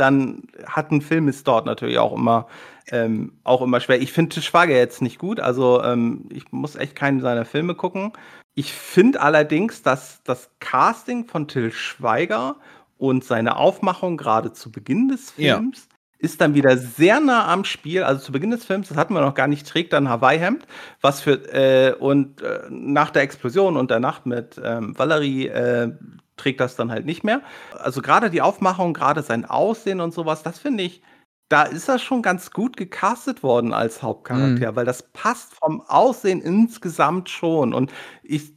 [0.00, 2.46] dann hat ein Film es dort natürlich auch immer,
[2.90, 4.00] ähm, auch immer schwer.
[4.00, 8.12] Ich finde Schwager jetzt nicht gut, also ähm, ich muss echt keinen seiner Filme gucken.
[8.54, 12.56] Ich finde allerdings, dass das Casting von Till Schweiger
[12.98, 15.96] und seine Aufmachung gerade zu Beginn des Films ja.
[16.18, 18.02] ist dann wieder sehr nah am Spiel.
[18.02, 20.66] Also zu Beginn des Films, das hatten wir noch gar nicht, trägt dann Hawaii-Hemd,
[21.00, 25.92] was für äh, und äh, nach der Explosion und der Nacht mit ähm, Valerie äh,
[26.40, 27.42] trägt das dann halt nicht mehr.
[27.78, 31.02] Also gerade die Aufmachung, gerade sein Aussehen und sowas, das finde ich,
[31.48, 34.76] da ist er schon ganz gut gecastet worden als Hauptcharakter, mhm.
[34.76, 37.74] weil das passt vom Aussehen insgesamt schon.
[37.74, 37.92] Und
[38.22, 38.54] ich,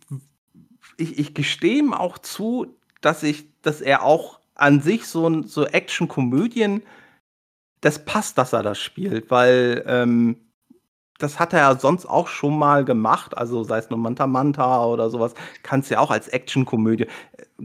[0.98, 5.66] ich, ich gestehe ihm auch zu, dass ich, dass er auch an sich so, so
[5.66, 6.84] Action-Komödien,
[7.82, 10.38] das passt, dass er das spielt, weil ähm,
[11.20, 14.86] das hat er ja sonst auch schon mal gemacht, also sei es nur Manta Manta
[14.86, 17.08] oder sowas, kannst ja auch als Actionkomödie.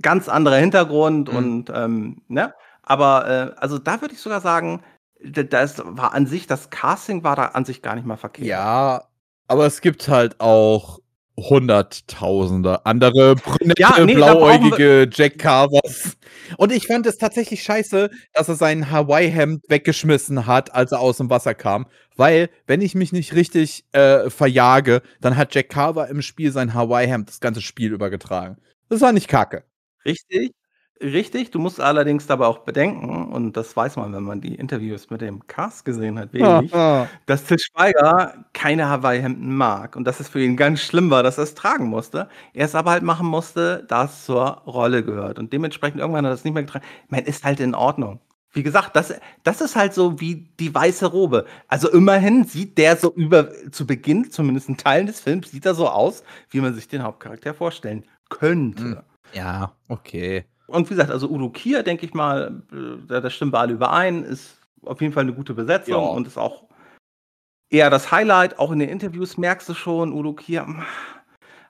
[0.01, 1.37] Ganz anderer Hintergrund mhm.
[1.37, 2.55] und ähm, ne?
[2.83, 4.83] Aber äh, also da würde ich sogar sagen,
[5.20, 8.47] das war an sich, das Casting war da an sich gar nicht mal verkehrt.
[8.47, 9.05] Ja,
[9.49, 11.01] aber es gibt halt auch
[11.39, 16.16] Hunderttausende andere brünette, ja, nee, blauäugige Jack Carvers.
[16.56, 21.19] Und ich fand es tatsächlich scheiße, dass er sein Hawaii-Hemd weggeschmissen hat, als er aus
[21.19, 21.86] dem Wasser kam.
[22.16, 26.74] Weil, wenn ich mich nicht richtig äh, verjage, dann hat Jack Carver im Spiel sein
[26.74, 28.56] Hawaii-Hemd das ganze Spiel übergetragen.
[28.89, 29.65] Das war nicht kacke.
[30.05, 30.52] Richtig.
[31.01, 35.11] Richtig, du musst allerdings dabei auch bedenken, und das weiß man, wenn man die Interviews
[35.11, 36.73] mit dem Cast gesehen hat, wenig,
[37.27, 41.39] dass Til Schweiger keine Hawaii-Hemden mag und dass es für ihn ganz schlimm war, dass
[41.39, 42.29] er es tragen musste.
[42.53, 45.39] Er es aber halt machen musste, da es zur Rolle gehört.
[45.39, 46.85] Und dementsprechend irgendwann hat er es nicht mehr getragen.
[47.09, 48.20] Meine, ist halt in Ordnung.
[48.53, 49.15] Wie gesagt, das,
[49.45, 51.45] das ist halt so wie die weiße Robe.
[51.69, 55.75] Also immerhin sieht der so über, zu Beginn, zumindest in Teilen des Films, sieht er
[55.75, 58.83] so aus, wie man sich den Hauptcharakter vorstellen könnte.
[58.83, 58.99] Hm.
[59.35, 60.45] Ja, okay.
[60.69, 64.23] Und wie gesagt, also Udo Kier, denke ich mal, äh, da stimmen wir alle überein,
[64.23, 66.11] ist auf jeden Fall eine gute Besetzung ja.
[66.11, 66.65] und ist auch
[67.70, 68.59] eher das Highlight.
[68.59, 70.66] Auch in den Interviews merkst du schon, Udo Kier.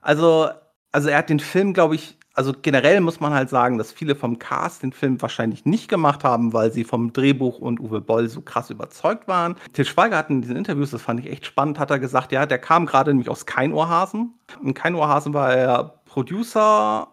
[0.01, 0.51] Also,
[0.93, 4.15] also er hat den Film, glaube ich, also generell muss man halt sagen, dass viele
[4.15, 8.29] vom Cast den Film wahrscheinlich nicht gemacht haben, weil sie vom Drehbuch und Uwe Boll
[8.29, 9.57] so krass überzeugt waren.
[9.73, 12.47] Til Schweiger hat in diesen Interviews, das fand ich echt spannend, hat er gesagt, ja,
[12.47, 14.35] der kam gerade nämlich aus Keinohrhasen.
[14.62, 17.09] In Keinohrhasen war er Producer,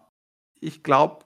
[0.60, 1.25] ich glaube,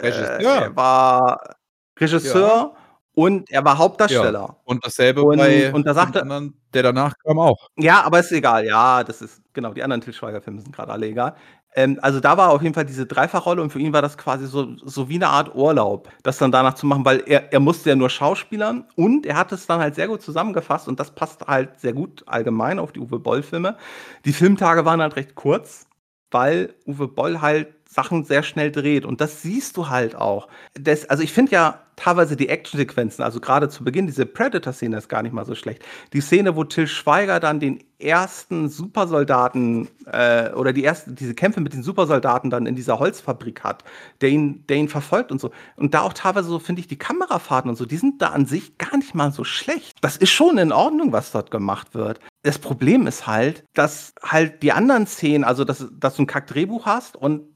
[0.00, 0.40] Regisseur.
[0.40, 1.56] Äh, er war
[1.98, 2.76] Regisseur ja.
[3.14, 4.40] und er war Hauptdarsteller.
[4.40, 4.56] Ja.
[4.64, 7.68] Und dasselbe und, bei und da sagte, anderen, der danach kam auch.
[7.76, 8.66] Ja, aber ist egal.
[8.66, 9.72] Ja, das ist genau.
[9.72, 11.34] Die anderen Til Schweiger-Filme sind gerade alle egal.
[11.76, 14.46] Ähm, also da war auf jeden Fall diese Dreifachrolle und für ihn war das quasi
[14.46, 17.90] so, so wie eine Art Urlaub, das dann danach zu machen, weil er, er musste
[17.90, 21.46] ja nur Schauspielern und er hat es dann halt sehr gut zusammengefasst und das passt
[21.46, 23.76] halt sehr gut allgemein auf die Uwe Boll-Filme.
[24.24, 25.86] Die Filmtage waren halt recht kurz,
[26.30, 29.04] weil Uwe Boll halt Sachen sehr schnell dreht.
[29.04, 30.48] Und das siehst du halt auch.
[30.74, 35.08] Das, also ich finde ja teilweise die Actionsequenzen, also gerade zu Beginn, diese Predator-Szene ist
[35.08, 35.84] gar nicht mal so schlecht.
[36.12, 41.60] Die Szene, wo Till Schweiger dann den ersten Supersoldaten äh, oder die ersten, diese Kämpfe
[41.60, 43.84] mit den Supersoldaten dann in dieser Holzfabrik hat,
[44.20, 45.52] der ihn, der ihn verfolgt und so.
[45.76, 48.46] Und da auch teilweise so, finde ich, die Kamerafahrten und so, die sind da an
[48.46, 49.96] sich gar nicht mal so schlecht.
[50.00, 52.18] Das ist schon in Ordnung, was dort gemacht wird.
[52.42, 56.84] Das Problem ist halt, dass halt die anderen Szenen, also dass, dass du ein Kack-Drehbuch
[56.84, 57.53] hast und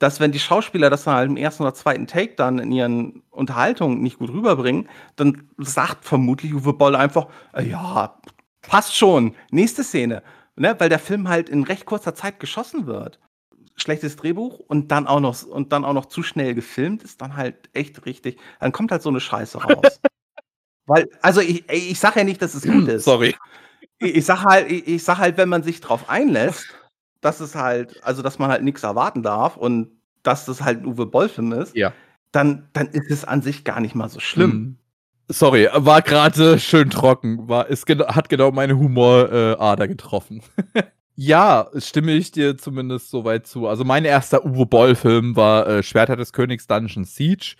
[0.00, 3.22] dass wenn die Schauspieler das dann halt im ersten oder zweiten Take dann in ihren
[3.30, 8.18] Unterhaltungen nicht gut rüberbringen, dann sagt vermutlich Uwe Boll einfach, äh, ja,
[8.62, 10.22] passt schon, nächste Szene.
[10.56, 10.74] Ne?
[10.78, 13.20] Weil der Film halt in recht kurzer Zeit geschossen wird.
[13.76, 17.36] Schlechtes Drehbuch und dann auch noch und dann auch noch zu schnell gefilmt, ist dann
[17.36, 18.38] halt echt richtig.
[18.58, 20.00] Dann kommt halt so eine Scheiße raus.
[20.86, 23.04] Weil, also ich, ich sage ja nicht, dass es gut ist.
[23.04, 23.36] Sorry.
[23.98, 26.74] Ich, ich sag halt, ich, ich sag halt, wenn man sich drauf einlässt,
[27.20, 29.88] dass es halt, also dass man halt nichts erwarten darf und
[30.22, 31.92] dass das halt ein Uwe Boll-Film ist, Ja.
[32.32, 34.50] dann, dann ist es an sich gar nicht mal so schlimm.
[34.50, 34.76] Mhm.
[35.28, 37.48] Sorry, war gerade schön trocken.
[37.48, 40.42] War, ist gena hat genau meine Humorader äh, getroffen.
[41.14, 43.68] ja, stimme ich dir zumindest soweit zu.
[43.68, 47.54] Also mein erster Uwe Boll-Film war äh, Schwerter des Königs Dungeon Siege,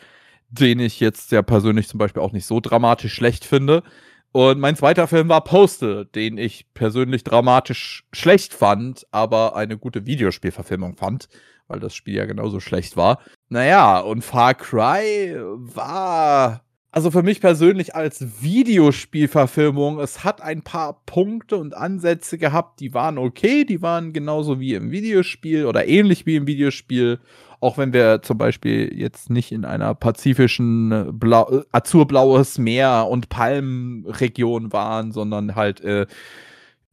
[0.49, 3.85] den ich jetzt ja persönlich zum Beispiel auch nicht so dramatisch schlecht finde.
[4.33, 10.07] Und mein zweiter Film war Postal, den ich persönlich dramatisch schlecht fand, aber eine gute
[10.07, 11.29] Videospielverfilmung fand,
[11.67, 13.21] weil das Spiel ja genauso schlecht war.
[13.49, 16.65] Naja, und Far Cry war.
[16.93, 22.93] Also für mich persönlich als Videospielverfilmung, es hat ein paar Punkte und Ansätze gehabt, die
[22.95, 27.21] waren okay, die waren genauso wie im Videospiel oder ähnlich wie im Videospiel.
[27.61, 33.07] Auch wenn wir zum Beispiel jetzt nicht in einer pazifischen äh, Blau äh, azurblaues Meer
[33.09, 36.07] und Palmenregion waren, sondern halt äh,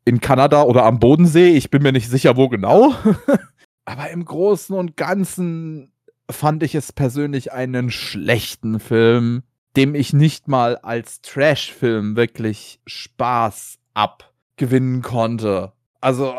[0.06, 1.52] in Kanada oder am Bodensee.
[1.52, 2.94] Ich bin mir nicht sicher, wo genau.
[3.86, 5.92] Aber im Großen und Ganzen
[6.30, 9.44] fand ich es persönlich einen schlechten Film,
[9.76, 15.74] dem ich nicht mal als Trash-Film wirklich Spaß abgewinnen konnte.
[16.02, 16.36] Also,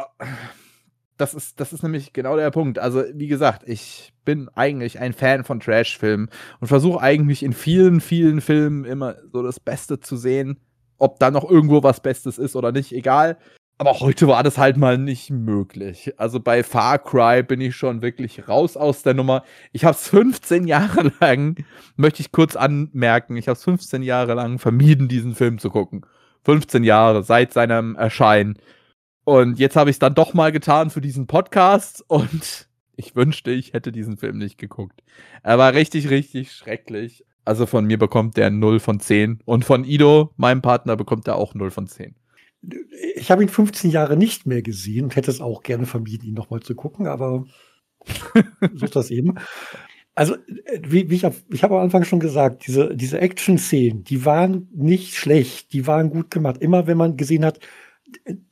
[1.16, 2.78] das ist, das ist nämlich genau der Punkt.
[2.78, 6.30] Also, wie gesagt, ich bin eigentlich ein Fan von Trash-Filmen
[6.60, 10.60] und versuche eigentlich in vielen, vielen Filmen immer so das Beste zu sehen.
[10.96, 13.38] Ob da noch irgendwo was Bestes ist oder nicht, egal.
[13.80, 16.12] Aber heute war das halt mal nicht möglich.
[16.16, 19.44] Also bei Far Cry bin ich schon wirklich raus aus der Nummer.
[19.70, 21.64] Ich habe es 15 Jahre lang,
[21.96, 26.04] möchte ich kurz anmerken, ich habe es 15 Jahre lang vermieden, diesen Film zu gucken.
[26.44, 28.58] 15 Jahre seit seinem Erscheinen.
[29.24, 33.52] Und jetzt habe ich es dann doch mal getan für diesen Podcast und ich wünschte,
[33.52, 35.04] ich hätte diesen Film nicht geguckt.
[35.44, 37.24] Er war richtig, richtig schrecklich.
[37.44, 41.36] Also von mir bekommt der 0 von 10 und von Ido, meinem Partner, bekommt er
[41.36, 42.17] auch 0 von 10.
[43.14, 46.34] Ich habe ihn 15 Jahre nicht mehr gesehen und hätte es auch gerne vermieden, ihn
[46.34, 47.44] nochmal zu gucken, aber
[48.74, 49.34] so ist das eben.
[50.14, 54.24] Also, äh, wie, wie ich, ich habe am Anfang schon gesagt, diese, diese Action-Szenen, die
[54.24, 56.58] waren nicht schlecht, die waren gut gemacht.
[56.60, 57.60] Immer wenn man gesehen hat,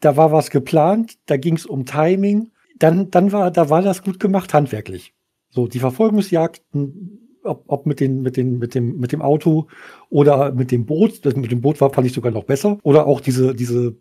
[0.01, 4.03] da war was geplant, da ging es um Timing, dann, dann war, da war das
[4.03, 5.15] gut gemacht, handwerklich.
[5.49, 9.68] So, die Verfolgungsjagden, ob, ob mit, den, mit, den, mit, dem, mit dem Auto
[10.10, 12.78] oder mit dem Boot, das mit dem Boot war, fand ich sogar noch besser.
[12.82, 13.97] Oder auch diese, diese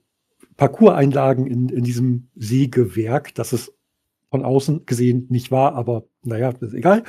[0.57, 3.73] Parcours-Einlagen in, in diesem Sägewerk, das es
[4.31, 7.03] von außen gesehen nicht war, aber naja, ist egal.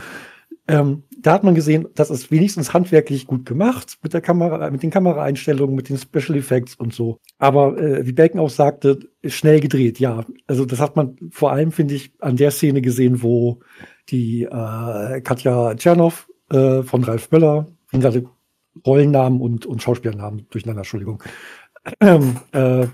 [0.68, 4.82] Ähm, da hat man gesehen, das ist wenigstens handwerklich gut gemacht mit der Kamera, mit
[4.82, 7.20] den Kameraeinstellungen, mit den Special Effects und so.
[7.38, 10.24] Aber äh, wie Becken auch sagte, schnell gedreht, ja.
[10.46, 13.60] Also das hat man vor allem, finde ich, an der Szene gesehen, wo
[14.08, 18.18] die äh, Katja Tschernow äh, von Ralf Möller, wie gesagt,
[18.86, 21.22] Rollennamen und, und Schauspielernamen durcheinander, Entschuldigung.
[22.00, 22.86] Ähm, äh,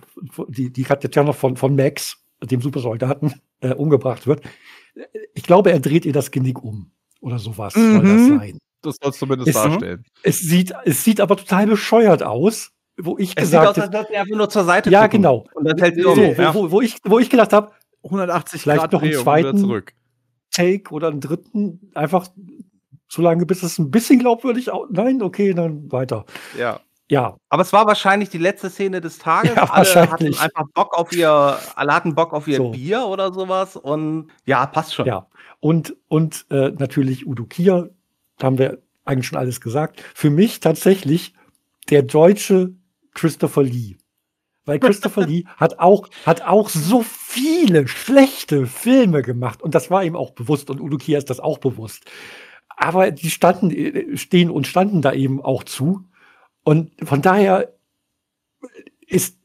[0.48, 4.42] die, die Katja von, von Max, dem Supersoldaten, äh, umgebracht wird.
[5.34, 7.92] Ich glaube, er dreht ihr das Genick um oder sowas Mhm.
[7.92, 8.58] soll das sein.
[8.82, 9.68] Das soll zumindest Ist so.
[9.68, 10.04] darstellen.
[10.22, 13.86] Es sieht, es sieht aber total bescheuert aus, wo ich Es sieht aus, gesagt als
[13.86, 15.18] habe, würde er einfach nur zur Seite ja, gucken.
[15.22, 15.46] genau.
[15.54, 16.16] Und dann hält sie So, um.
[16.18, 16.54] wo, ja.
[16.54, 17.70] wo, wo, ich, wo ich gedacht habe,
[18.04, 19.58] 180 Vielleicht Grad noch einen Drehung zweiten.
[19.58, 19.92] zurück.
[20.50, 22.26] Take oder einen dritten, einfach
[23.12, 26.24] so lange, bis es ein bisschen glaubwürdig au- Nein, okay, dann weiter.
[26.58, 26.80] ja.
[27.08, 29.52] Ja, Aber es war wahrscheinlich die letzte Szene des Tages.
[29.56, 32.70] Ja, alle hatten einfach Bock auf ihr, alle hatten Bock auf ihr So.
[32.70, 33.76] Bier oder sowas.
[33.76, 35.04] Und ja, passt schon.
[35.04, 35.26] ja.
[35.60, 37.90] Und, und äh, natürlich Udo Kier,
[38.38, 40.00] da haben wir eigentlich schon alles gesagt.
[40.14, 41.34] Für mich tatsächlich
[41.90, 42.72] der deutsche
[43.12, 43.96] Christopher Lee.
[44.64, 49.60] Weil Christopher Lee hat auch, hat auch so viele schlechte Filme gemacht.
[49.62, 50.70] Und das war ihm auch bewusst.
[50.70, 52.04] Und Udo Kier ist das auch bewusst.
[52.82, 56.04] Aber die standen, äh, stehen und standen da eben auch zu.
[56.64, 57.72] Und von daher
[59.06, 59.38] ist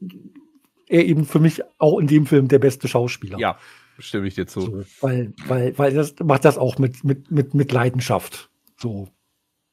[0.88, 3.38] er eben für mich auch in dem Film der beste Schauspieler.
[3.38, 3.56] Ja.
[4.00, 4.60] stimme ich dir zu.
[4.60, 8.50] So, weil, weil, weil das macht das auch mit, mit, mit, mit Leidenschaft.
[8.76, 9.08] So.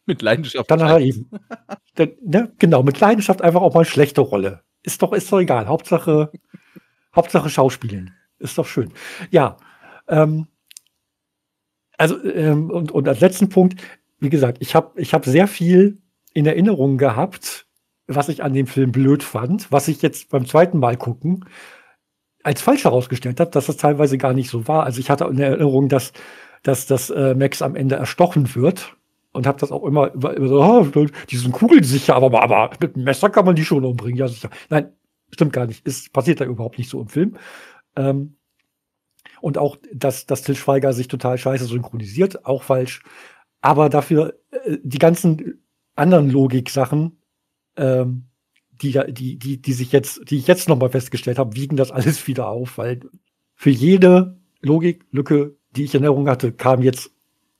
[0.06, 0.70] Mit Leidenschaft.
[0.70, 1.32] Dann hat er eben.
[1.96, 4.62] Dann, ne, genau, mit Leidenschaft einfach auch mal eine schlechte Rolle.
[4.84, 5.68] Ist doch, ist doch egal.
[5.68, 6.32] Hauptsache,
[7.16, 8.14] Hauptsache Schauspielen.
[8.38, 8.92] Ist doch schön.
[9.32, 9.58] Ja.
[10.08, 10.48] Ähm,
[11.98, 13.82] also, ähm, und, und als letzten Punkt,
[14.20, 16.00] wie gesagt, ich habe ich hab sehr viel
[16.34, 17.68] in Erinnerung gehabt,
[18.08, 21.46] was ich an dem Film blöd fand, was ich jetzt beim zweiten Mal gucken
[22.46, 24.84] als falsch herausgestellt habe, dass das teilweise gar nicht so war.
[24.84, 26.14] Also ich hatte in Erinnerung, dass,
[26.62, 28.96] dass, dass äh, Max am Ende erstochen wird
[29.32, 32.96] und habe das auch immer, immer, immer so, oh, die sind kugelsicher, aber, aber mit
[32.96, 34.52] einem Messer kann man die schon umbringen, ja sicher.
[34.70, 34.92] Nein,
[35.32, 35.88] stimmt gar nicht.
[35.88, 37.36] Es passiert da überhaupt nicht so im Film.
[37.96, 38.35] Ähm,
[39.41, 43.03] und auch, dass, dass Til Schweiger sich total scheiße synchronisiert, auch falsch.
[43.62, 45.64] Aber dafür äh, die ganzen
[45.95, 47.18] anderen Logik-Sachen,
[47.78, 48.26] ähm,
[48.82, 52.28] die, die, die, die sich jetzt, die ich jetzt nochmal festgestellt habe, wiegen das alles
[52.28, 53.02] wieder auf, weil
[53.56, 57.12] für jede Logiklücke, die ich in Erinnerung hatte, kam jetzt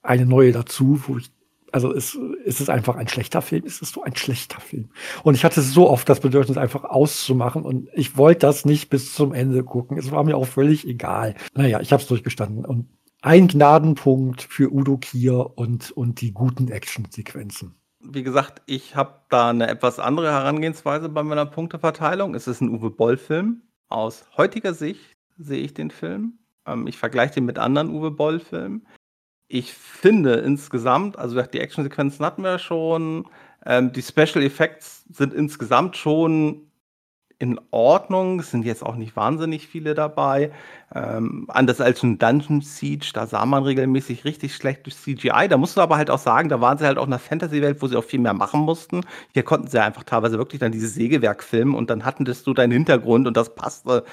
[0.02, 1.32] eine neue dazu, wo ich,
[1.76, 4.92] also es, es ist einfach ein schlechter Film, es ist so ein schlechter Film.
[5.24, 9.14] Und ich hatte so oft das Bedürfnis, einfach auszumachen und ich wollte das nicht bis
[9.14, 9.98] zum Ende gucken.
[9.98, 11.36] Es war mir auch völlig egal.
[11.54, 12.88] Naja, ich habe es durchgestanden und
[13.22, 17.76] ein Gnadenpunkt für Udo Kier und, und die guten Actionsequenzen
[18.08, 22.36] wie gesagt, ich habe da eine etwas andere Herangehensweise bei meiner Punkteverteilung.
[22.36, 23.64] Es ist ein Uwe Boll-Film.
[23.90, 26.38] Aus heutiger Sicht sehe ich den Film.
[26.68, 28.86] Ähm, ich vergleiche den mit anderen Uwe Boll-Filmen.
[29.48, 33.28] Ich finde insgesamt, also die Actionsequenzen hatten wir schon,
[33.66, 36.66] ähm, die Special Effects sind insgesamt schon
[37.38, 38.40] in Ordnung.
[38.40, 40.52] Es sind jetzt auch nicht wahnsinnig viele dabei.
[40.94, 45.48] Ähm, anders als ein Dungeon Siege, da sah man regelmäßig richtig schlecht durch CGI.
[45.50, 47.82] Da musst du aber halt auch sagen, da waren sie halt auch in einer Fantasy-Welt,
[47.82, 49.02] wo sie auch viel mehr machen mussten.
[49.34, 52.72] Hier konnten sie einfach teilweise wirklich dann dieses Sägewerk filmen und dann hatten du deinen
[52.72, 54.06] Hintergrund und das passte.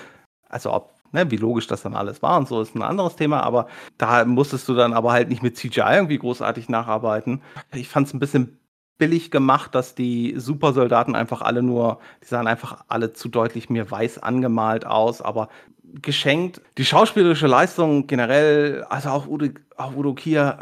[0.48, 3.42] Also ob, ne, wie logisch das dann alles war und so ist ein anderes Thema,
[3.42, 3.68] aber
[3.98, 7.42] da musstest du dann aber halt nicht mit CGI irgendwie großartig nacharbeiten.
[7.74, 8.58] Ich fand es ein bisschen
[8.98, 13.90] billig gemacht, dass die Supersoldaten einfach alle nur, die sahen einfach alle zu deutlich mir
[13.90, 15.48] weiß angemalt aus, aber
[15.82, 16.60] geschenkt.
[16.78, 20.58] Die schauspielerische Leistung generell, also auch Udo, auch Udo Kier,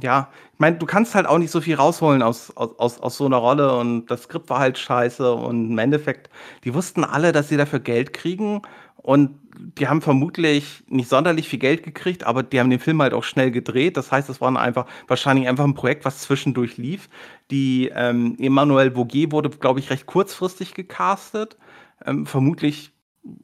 [0.00, 3.26] ja, ich meine, du kannst halt auch nicht so viel rausholen aus, aus, aus so
[3.26, 6.30] einer Rolle und das Skript war halt scheiße und im Endeffekt,
[6.64, 8.62] die wussten alle, dass sie dafür Geld kriegen
[8.96, 13.12] und die haben vermutlich nicht sonderlich viel Geld gekriegt, aber die haben den Film halt
[13.14, 13.96] auch schnell gedreht.
[13.96, 17.08] Das heißt, es war einfach wahrscheinlich einfach ein Projekt, was zwischendurch lief.
[17.50, 21.58] Die ähm, Emmanuel Bourget wurde, glaube ich, recht kurzfristig gecastet.
[22.04, 22.92] Ähm, vermutlich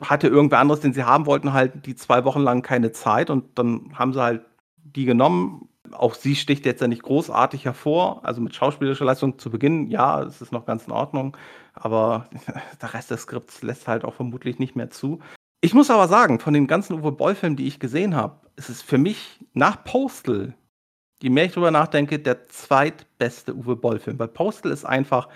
[0.00, 3.58] hatte irgendwer anderes, den sie haben wollten, halt die zwei Wochen lang keine Zeit und
[3.58, 4.42] dann haben sie halt
[4.76, 5.68] die genommen.
[5.92, 8.24] Auch sie sticht jetzt ja nicht großartig hervor.
[8.24, 11.36] Also mit schauspielerischer Leistung zu Beginn, ja, es ist noch ganz in Ordnung.
[11.74, 12.28] Aber
[12.82, 15.20] der Rest des Skripts lässt halt auch vermutlich nicht mehr zu.
[15.60, 18.80] Ich muss aber sagen, von den ganzen Uwe Boll-Filmen, die ich gesehen habe, ist es
[18.80, 20.54] für mich nach Postal,
[21.20, 24.18] je mehr ich drüber nachdenke, der zweitbeste Uwe Boll-Film.
[24.20, 25.28] Weil Postal ist einfach,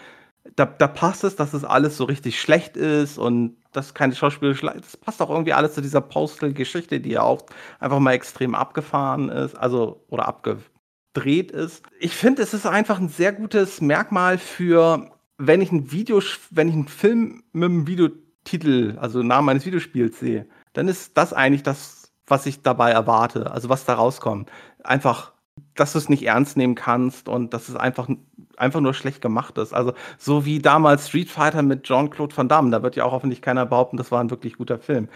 [0.55, 4.67] da, da passt es, dass es alles so richtig schlecht ist und das keine schauspielerische
[4.67, 7.45] Das passt auch irgendwie alles zu dieser Postal-Geschichte, die ja auch
[7.81, 11.83] einfach mal extrem abgefahren ist, also oder abgedreht ist.
[11.99, 16.69] Ich finde, es ist einfach ein sehr gutes Merkmal für, wenn ich ein Video, wenn
[16.69, 18.11] ich einen Film mit einem Video
[18.45, 23.51] Titel, also Namen eines Videospiels sehe, dann ist das eigentlich das, was ich dabei erwarte,
[23.51, 24.51] also was da rauskommt.
[24.83, 25.33] Einfach,
[25.75, 28.09] dass du es nicht ernst nehmen kannst und dass es einfach,
[28.57, 29.73] einfach nur schlecht gemacht ist.
[29.73, 33.43] Also so wie damals Street Fighter mit Jean-Claude Van Damme, da wird ja auch hoffentlich
[33.43, 35.09] keiner behaupten, das war ein wirklich guter Film.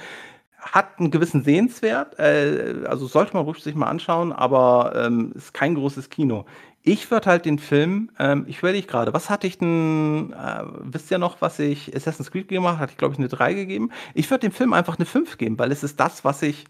[0.58, 5.54] Hat einen gewissen Sehenswert, äh, also sollte man ruhig sich mal anschauen, aber ähm, ist
[5.54, 6.44] kein großes Kino.
[6.88, 11.10] Ich würde halt den Film, ähm, ich überlege gerade, was hatte ich denn, äh, wisst
[11.10, 12.82] ihr noch, was ich Assassin's Creed gemacht habe?
[12.82, 13.90] Hatte ich, glaube ich, eine 3 gegeben.
[14.14, 16.64] Ich würde dem Film einfach eine 5 geben, weil es ist das, was ich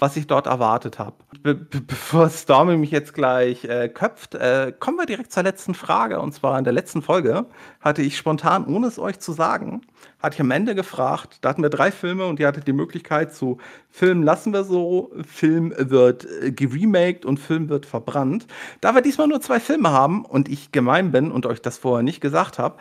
[0.00, 1.16] was ich dort erwartet habe.
[1.42, 5.74] Be be bevor Stormy mich jetzt gleich äh, köpft, äh, kommen wir direkt zur letzten
[5.74, 6.20] Frage.
[6.20, 7.46] Und zwar in der letzten Folge
[7.80, 9.82] hatte ich spontan, ohne es euch zu sagen,
[10.18, 13.34] hatte ich am Ende gefragt, da hatten wir drei Filme und ihr hattet die Möglichkeit
[13.34, 13.58] zu
[13.90, 18.46] Film lassen wir so, Film wird äh, geremaked und Film wird verbrannt.
[18.80, 22.02] Da wir diesmal nur zwei Filme haben und ich gemein bin und euch das vorher
[22.02, 22.78] nicht gesagt habe,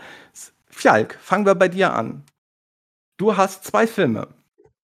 [0.69, 2.23] Fjalk, fangen wir bei dir an.
[3.17, 4.29] Du hast zwei Filme.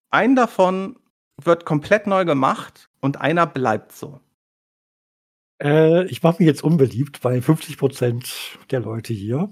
[0.10, 0.98] Einen davon
[1.42, 4.22] wird komplett neu gemacht und einer bleibt so.
[5.62, 9.50] Äh, ich mache mich jetzt unbeliebt bei 50 Prozent der Leute hier.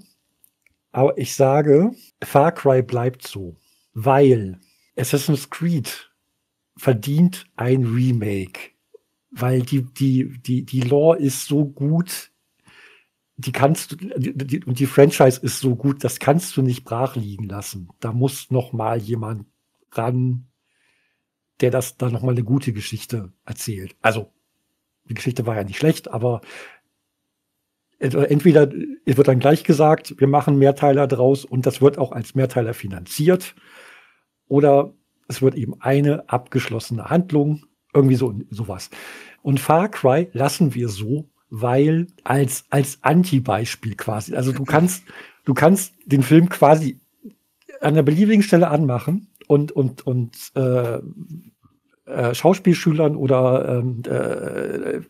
[0.92, 1.92] Aber ich sage,
[2.22, 3.56] Far Cry bleibt so,
[3.94, 4.60] weil
[4.96, 6.10] Assassin's Creed
[6.76, 8.70] verdient ein Remake,
[9.30, 12.30] weil die, die, die, die Lore ist so gut,
[13.36, 17.16] die kannst du, die, und die Franchise ist so gut, das kannst du nicht brach
[17.16, 17.88] liegen lassen.
[17.98, 19.46] Da muss noch mal jemand
[19.90, 20.46] ran,
[21.60, 23.96] der das dann nochmal eine gute Geschichte erzählt.
[24.02, 24.32] Also,
[25.08, 26.40] die Geschichte war ja nicht schlecht, aber
[27.98, 28.70] entweder
[29.04, 32.74] es wird dann gleich gesagt, wir machen Mehrteiler draus und das wird auch als Mehrteiler
[32.74, 33.54] finanziert,
[34.48, 34.92] oder
[35.28, 37.64] es wird eben eine abgeschlossene Handlung,
[37.94, 38.90] irgendwie so sowas.
[39.42, 44.34] Und Far Cry lassen wir so, weil als als Anti-Beispiel quasi.
[44.34, 45.04] Also du kannst
[45.44, 47.00] du kannst den Film quasi
[47.80, 50.98] an einer beliebigen Stelle anmachen und und und äh,
[52.06, 55.00] äh, Schauspielschülern oder ähm, äh,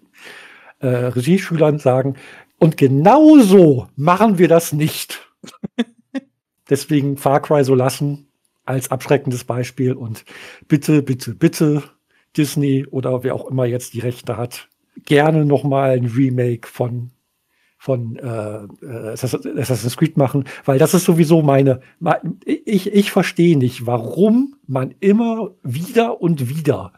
[0.81, 2.17] äh, Regieschülern sagen,
[2.59, 5.29] und genauso machen wir das nicht.
[6.71, 8.29] Deswegen Far Cry so lassen
[8.65, 10.25] als abschreckendes Beispiel und
[10.69, 11.83] bitte, bitte, bitte
[12.37, 14.69] Disney oder wer auch immer jetzt die Rechte hat,
[15.05, 17.11] gerne noch mal ein Remake von
[17.85, 21.83] von äh, äh Assassin's Creed machen, weil das ist sowieso meine.
[22.47, 26.95] Ich, ich verstehe nicht, warum man immer wieder und wieder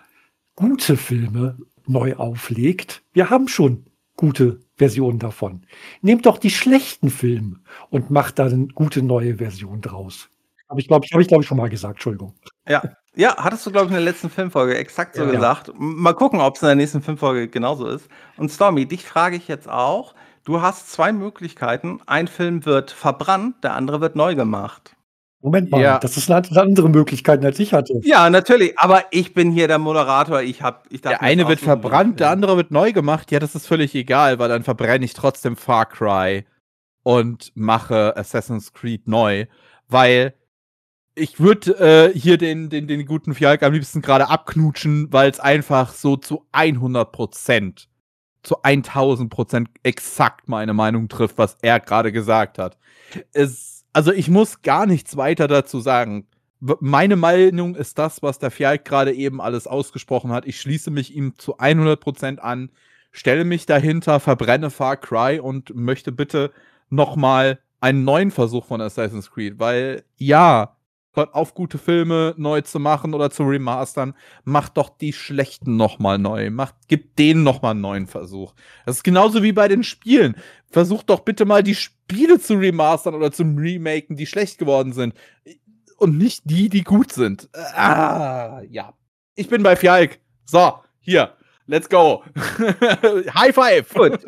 [0.54, 1.58] gute Filme
[1.88, 3.02] neu auflegt.
[3.12, 3.86] Wir haben schon
[4.16, 5.66] gute Versionen davon.
[6.02, 7.58] Nehmt doch die schlechten Filme
[7.90, 10.28] und macht da eine gute neue Version draus.
[10.68, 11.96] Habe ich, glaube ich, habe ich, glaube ich, schon mal gesagt.
[11.96, 12.32] Entschuldigung.
[12.68, 12.82] Ja,
[13.16, 15.72] ja, hattest du, glaube ich, in der letzten Filmfolge exakt so ja, gesagt.
[15.74, 18.08] Mal gucken, ob es in der nächsten Filmfolge genauso ist.
[18.36, 20.14] Und Stormy, dich frage ich jetzt auch.
[20.46, 21.98] Du hast zwei Möglichkeiten.
[22.06, 24.94] Ein Film wird verbrannt, der andere wird neu gemacht.
[25.42, 25.98] Moment mal, ja.
[25.98, 28.00] das ist eine andere Möglichkeit, als ich hatte.
[28.04, 30.42] Ja, natürlich, aber ich bin hier der Moderator.
[30.42, 33.32] Ich hab, ich der eine wird verbrannt, der andere wird neu gemacht.
[33.32, 36.46] Ja, das ist völlig egal, weil dann verbrenne ich trotzdem Far Cry
[37.02, 39.46] und mache Assassin's Creed neu,
[39.88, 40.32] weil
[41.16, 45.40] ich würde äh, hier den, den, den guten Fialk am liebsten gerade abknutschen, weil es
[45.40, 47.88] einfach so zu 100 Prozent,
[48.46, 52.78] zu 1000 Prozent exakt meine Meinung trifft, was er gerade gesagt hat.
[53.32, 56.26] Es also ich muss gar nichts weiter dazu sagen.
[56.60, 60.46] Meine Meinung ist das, was der Fialk gerade eben alles ausgesprochen hat.
[60.46, 62.70] Ich schließe mich ihm zu 100% an,
[63.10, 66.52] stelle mich dahinter, verbrenne Far Cry und möchte bitte
[66.90, 70.75] nochmal einen neuen Versuch von Assassin's Creed, weil ja,
[71.16, 74.14] hört auf, gute Filme neu zu machen oder zu remastern.
[74.44, 76.50] Macht doch die schlechten nochmal neu.
[76.50, 78.54] Macht, gibt denen nochmal einen neuen Versuch.
[78.84, 80.36] Das ist genauso wie bei den Spielen.
[80.70, 85.14] Versucht doch bitte mal die Spiele zu remastern oder zu remaken, die schlecht geworden sind.
[85.98, 87.48] Und nicht die, die gut sind.
[87.54, 88.92] Ah, ja.
[89.34, 90.20] Ich bin bei Fjalk.
[90.44, 91.32] So, hier.
[91.66, 92.22] Let's go.
[93.34, 93.92] High five.
[93.92, 94.26] Gut.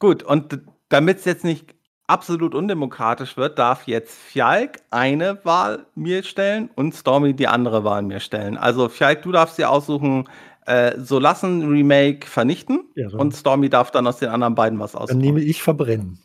[0.00, 1.76] Gut, und damit es jetzt nicht
[2.12, 8.02] absolut undemokratisch wird, darf jetzt Fjalk eine Wahl mir stellen und Stormy die andere Wahl
[8.02, 8.58] mir stellen.
[8.58, 10.28] Also Fjalk, du darfst dir aussuchen,
[10.66, 14.94] äh, so lassen, Remake vernichten ja, und Stormy darf dann aus den anderen beiden was
[14.94, 15.20] aussuchen.
[15.20, 16.18] Dann nehme ich verbrennen.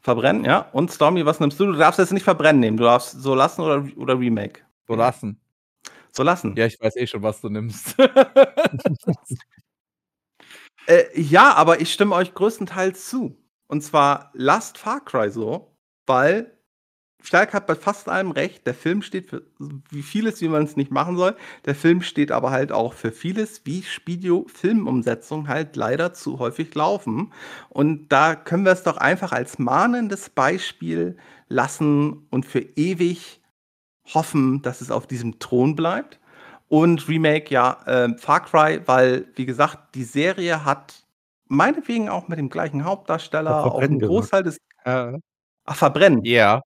[0.00, 0.68] Verbrennen, ja.
[0.72, 1.66] Und Stormy, was nimmst du?
[1.66, 2.76] Du darfst jetzt nicht verbrennen nehmen.
[2.76, 4.60] Du darfst so lassen oder, oder Remake.
[4.86, 5.40] So lassen.
[6.12, 6.54] So lassen.
[6.56, 7.96] Ja, ich weiß eh schon, was du nimmst.
[10.86, 13.41] äh, ja, aber ich stimme euch größtenteils zu.
[13.72, 15.74] Und zwar lasst Far Cry so,
[16.04, 16.52] weil
[17.22, 18.66] Stark hat bei fast allem recht.
[18.66, 19.46] Der Film steht für
[19.88, 21.36] wie vieles, wie man es nicht machen soll.
[21.64, 27.32] Der Film steht aber halt auch für vieles, wie Spidio-Filmumsetzungen halt leider zu häufig laufen.
[27.70, 31.16] Und da können wir es doch einfach als mahnendes Beispiel
[31.48, 33.40] lassen und für ewig
[34.12, 36.20] hoffen, dass es auf diesem Thron bleibt.
[36.68, 41.01] Und Remake, ja, äh, Far Cry, weil, wie gesagt, die Serie hat
[41.52, 44.58] meinetwegen auch mit dem gleichen Hauptdarsteller, auch ein Großteil des.
[44.84, 45.12] Äh,
[45.64, 46.24] ach, verbrennen.
[46.24, 46.62] Ja.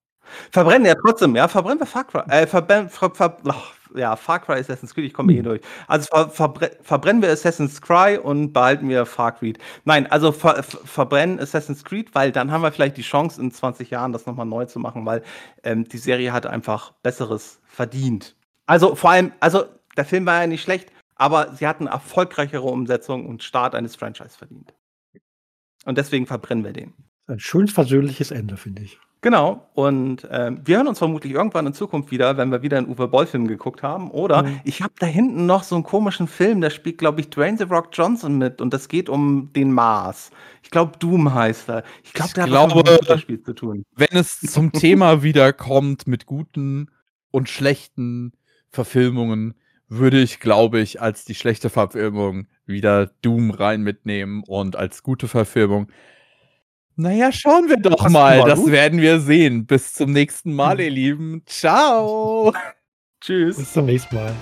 [0.50, 2.22] Verbrennen, ja, trotzdem, ja, verbrennen wir Far Cry.
[2.28, 5.38] Äh, verbrennen, ver, ver, ach, ja, Far Cry Assassin's Creed, ich komme hm.
[5.38, 5.60] eh durch.
[5.86, 9.58] Also ver, verbre verbrennen wir Assassin's Creed und behalten wir Far Creed.
[9.84, 13.90] Nein, also ver, verbrennen Assassin's Creed, weil dann haben wir vielleicht die Chance, in 20
[13.90, 15.22] Jahren das nochmal neu zu machen, weil
[15.62, 18.36] ähm, die Serie hat einfach Besseres verdient.
[18.66, 19.64] Also vor allem, also
[19.96, 24.36] der Film war ja nicht schlecht, aber sie hatten erfolgreichere Umsetzung und Start eines Franchise
[24.36, 24.74] verdient.
[25.86, 26.92] Und deswegen verbrennen wir den.
[27.28, 28.98] Ein schönes versöhnliches Ende, finde ich.
[29.22, 29.68] Genau.
[29.74, 33.08] Und ähm, wir hören uns vermutlich irgendwann in Zukunft wieder, wenn wir wieder einen Uwe
[33.08, 34.10] Boll-Film geguckt haben.
[34.10, 34.60] Oder mhm.
[34.64, 37.64] ich habe da hinten noch so einen komischen Film, da spielt, glaube ich, Dwayne The
[37.64, 40.30] Rock Johnson mit und das geht um den Mars.
[40.62, 41.84] Ich glaube, Doom heißt er.
[42.04, 43.84] Ich, glaub, der glaube, mit dem Spiel zu tun.
[43.96, 46.90] Wenn es zum Thema wiederkommt mit guten
[47.30, 48.32] und schlechten
[48.70, 49.54] Verfilmungen,
[49.88, 55.28] würde ich, glaube ich, als die schlechte Verfilmung wieder Doom rein mitnehmen und als gute
[55.28, 55.88] Verfilmung.
[56.96, 58.42] Naja, schauen wir doch mal.
[58.44, 58.72] Das gut?
[58.72, 59.66] werden wir sehen.
[59.66, 60.84] Bis zum nächsten Mal, hm.
[60.84, 61.42] ihr Lieben.
[61.46, 62.54] Ciao.
[63.20, 63.58] Tschüss.
[63.58, 64.34] Bis zum nächsten Mal.